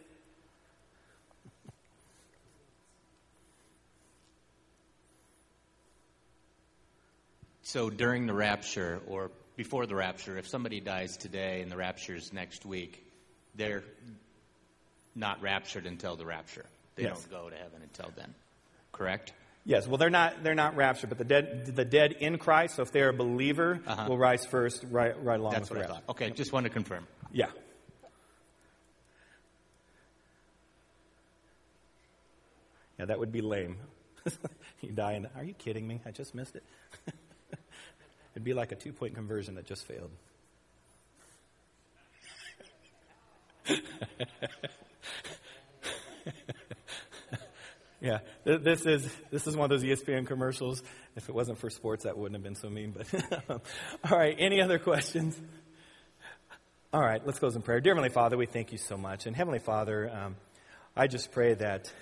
So 7.62 7.88
during 7.88 8.26
the 8.26 8.34
rapture 8.34 9.00
or 9.06 9.30
before 9.56 9.86
the 9.86 9.94
rapture, 9.94 10.38
if 10.38 10.48
somebody 10.48 10.80
dies 10.80 11.16
today 11.16 11.60
and 11.62 11.70
the 11.70 11.76
rapture 11.76 12.14
is 12.14 12.32
next 12.32 12.64
week, 12.64 13.04
they're 13.54 13.84
not 15.14 15.42
raptured 15.42 15.86
until 15.86 16.16
the 16.16 16.24
rapture. 16.26 16.64
They 16.96 17.02
Yes. 17.04 17.20
don't 17.22 17.30
go 17.30 17.50
to 17.50 17.56
heaven 17.56 17.82
until 17.82 18.10
then. 18.16 18.34
Correct? 18.92 19.32
Yes, 19.64 19.86
well, 19.86 19.96
they're 19.96 20.10
not 20.10 20.42
they're 20.42 20.54
not 20.56 20.74
raptured, 20.76 21.08
but 21.10 21.18
the 21.18 21.24
dead 21.24 21.66
the 21.76 21.84
dead 21.84 22.12
in 22.12 22.36
Christ. 22.38 22.74
So 22.76 22.82
if 22.82 22.90
they're 22.90 23.10
a 23.10 23.14
believer, 23.14 23.80
Uh-huh. 23.86 24.06
will 24.08 24.18
rise 24.18 24.44
first, 24.44 24.84
right 24.90 25.14
right 25.22 25.38
along 25.38 25.52
That's 25.52 25.70
with 25.70 25.78
what 25.78 25.78
I 25.78 25.82
the 25.82 25.88
thought. 25.94 26.02
rapture. 26.08 26.24
Okay, 26.24 26.30
just 26.30 26.52
wanted 26.52 26.70
to 26.70 26.74
confirm. 26.74 27.06
Yeah. 27.30 27.50
Yeah, 32.98 33.06
that 33.06 33.18
would 33.18 33.32
be 33.32 33.40
lame. 33.40 33.76
you 34.80 34.92
die 34.92 35.12
and 35.12 35.28
are 35.36 35.44
you 35.44 35.54
kidding 35.54 35.86
me? 35.86 36.00
I 36.06 36.10
just 36.10 36.34
missed 36.34 36.56
it. 36.56 36.62
It'd 38.32 38.44
be 38.44 38.54
like 38.54 38.72
a 38.72 38.76
two 38.76 38.92
point 38.92 39.14
conversion 39.14 39.54
that 39.56 39.66
just 39.66 39.86
failed. 39.86 40.10
yeah, 48.00 48.18
this 48.44 48.86
is 48.86 49.08
this 49.30 49.46
is 49.46 49.56
one 49.56 49.70
of 49.70 49.80
those 49.80 49.84
ESPN 49.84 50.26
commercials. 50.26 50.82
If 51.14 51.28
it 51.28 51.34
wasn't 51.34 51.58
for 51.58 51.68
sports, 51.70 52.04
that 52.04 52.16
wouldn't 52.16 52.34
have 52.34 52.42
been 52.42 52.54
so 52.54 52.70
mean. 52.70 52.94
But 52.96 53.06
all 54.10 54.18
right, 54.18 54.34
any 54.38 54.62
other 54.62 54.78
questions? 54.78 55.38
All 56.92 57.00
right, 57.00 57.24
let's 57.24 57.38
close 57.38 57.54
in 57.56 57.62
prayer. 57.62 57.80
Dear 57.80 57.94
Heavenly 57.94 58.10
Father, 58.12 58.36
we 58.36 58.46
thank 58.46 58.72
you 58.72 58.78
so 58.78 58.96
much. 58.96 59.26
And 59.26 59.36
Heavenly 59.36 59.60
Father, 59.60 60.10
um, 60.10 60.36
I 60.96 61.06
just 61.06 61.32
pray 61.32 61.54
that 61.54 61.92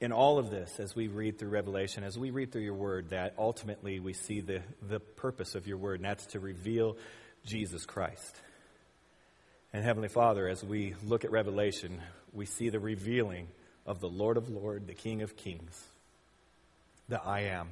in 0.00 0.12
all 0.12 0.38
of 0.38 0.50
this, 0.50 0.78
as 0.78 0.94
we 0.94 1.08
read 1.08 1.38
through 1.38 1.48
Revelation, 1.48 2.04
as 2.04 2.16
we 2.16 2.30
read 2.30 2.52
through 2.52 2.62
your 2.62 2.74
word, 2.74 3.10
that 3.10 3.34
ultimately 3.36 3.98
we 3.98 4.12
see 4.12 4.40
the, 4.40 4.62
the 4.88 5.00
purpose 5.00 5.54
of 5.54 5.66
your 5.66 5.76
word, 5.76 5.96
and 5.96 6.04
that's 6.04 6.26
to 6.26 6.40
reveal 6.40 6.96
Jesus 7.44 7.84
Christ. 7.84 8.36
And 9.72 9.84
Heavenly 9.84 10.08
Father, 10.08 10.48
as 10.48 10.62
we 10.62 10.94
look 11.04 11.24
at 11.24 11.32
Revelation, 11.32 12.00
we 12.32 12.46
see 12.46 12.68
the 12.68 12.78
revealing 12.78 13.48
of 13.86 14.00
the 14.00 14.08
Lord 14.08 14.36
of 14.36 14.48
Lords, 14.48 14.86
the 14.86 14.94
King 14.94 15.22
of 15.22 15.36
Kings, 15.36 15.82
the 17.08 17.20
I 17.22 17.40
am. 17.40 17.68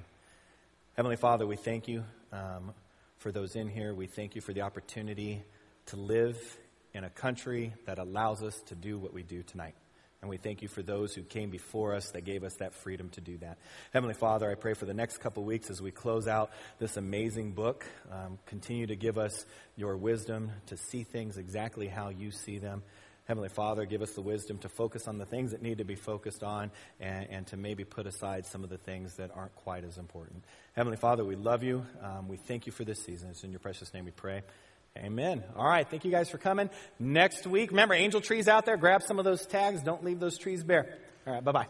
Heavenly 0.97 1.17
Father, 1.17 1.47
we 1.47 1.57
thank 1.57 1.87
you 1.87 2.05
um, 2.33 2.73
for 3.19 3.31
those 3.31 3.55
in 3.55 3.69
here. 3.69 3.95
We 3.95 4.07
thank 4.07 4.35
you 4.35 4.41
for 4.41 4.53
the 4.53 4.63
opportunity 4.63 5.43
to 5.87 5.97
live 5.97 6.59
in 6.93 7.05
a 7.05 7.11
country 7.11 7.73
that 7.85 7.99
allows 7.99 8.43
us 8.43 8.61
to 8.63 8.75
do 8.75 8.99
what 8.99 9.13
we 9.13 9.23
do 9.23 9.43
tonight. 9.43 9.75
And 10.23 10.31
we 10.31 10.39
thank 10.39 10.63
you 10.63 10.69
for 10.69 10.83
those 10.83 11.15
who 11.15 11.23
came 11.23 11.51
before 11.51 11.95
us 11.95 12.11
that 12.13 12.23
gave 12.23 12.43
us 12.43 12.55
that 12.55 12.75
freedom 12.75 13.11
to 13.11 13.21
do 13.21 13.37
that. 13.39 13.59
Heavenly 13.93 14.15
Father, 14.15 14.51
I 14.51 14.55
pray 14.55 14.75
for 14.75 14.87
the 14.87 14.95
next 14.95 15.19
couple 15.19 15.45
weeks 15.45 15.71
as 15.71 15.83
we 15.83 15.91
close 15.91 16.27
out 16.27 16.51
this 16.79 16.97
amazing 16.97 17.53
book. 17.53 17.87
Um, 18.11 18.39
continue 18.47 18.87
to 18.87 18.97
give 18.97 19.19
us 19.19 19.45
your 19.77 19.97
wisdom 19.97 20.51
to 20.67 20.77
see 20.77 21.05
things 21.05 21.37
exactly 21.37 21.87
how 21.87 22.09
you 22.09 22.31
see 22.31 22.59
them. 22.59 22.83
Heavenly 23.27 23.49
Father, 23.49 23.85
give 23.87 24.03
us 24.03 24.13
the 24.13 24.21
wisdom 24.21 24.59
to 24.59 24.69
focus 24.69 25.09
on 25.09 25.19
the 25.19 25.27
things 25.27 25.51
that 25.51 25.61
need 25.61 25.79
to 25.79 25.85
be 25.85 25.97
focused 25.97 26.45
on 26.45 26.71
and, 27.01 27.27
and 27.29 27.47
to 27.49 27.57
maybe 27.57 27.85
put 27.85 28.07
aside 28.07 28.47
some 28.47 28.63
of 28.63 28.71
the 28.71 28.79
things 28.79 29.15
that 29.17 29.33
aren't 29.35 29.55
quite 29.57 29.85
as 29.85 29.99
important. 29.99 30.45
Heavenly 30.75 30.97
Father, 30.97 31.25
we 31.25 31.35
love 31.35 31.65
you. 31.65 31.85
Um, 32.01 32.29
we 32.29 32.37
thank 32.37 32.67
you 32.67 32.73
for 32.73 32.85
this 32.85 33.03
season. 33.03 33.31
It's 33.31 33.43
in 33.43 33.51
your 33.51 33.59
precious 33.59 33.93
name 33.93 34.05
we 34.05 34.13
pray. 34.13 34.43
Amen. 35.05 35.45
All 35.57 35.67
right. 35.67 35.89
Thank 35.89 36.05
you 36.05 36.11
guys 36.11 36.31
for 36.31 36.39
coming. 36.39 36.71
Next 36.99 37.47
week, 37.47 37.71
remember, 37.71 37.95
angel 37.95 38.21
trees 38.21 38.49
out 38.49 38.65
there. 38.67 38.77
Grab 38.77 39.03
some 39.03 39.19
of 39.19 39.25
those 39.25 39.47
tags. 39.47 39.83
Don't 39.83 40.05
leave 40.05 40.21
those 40.21 40.39
trees 40.39 40.65
bare. 40.65 40.99
All 41.27 41.35
right. 41.35 41.45
Bye 41.45 41.53
bye. 41.53 41.67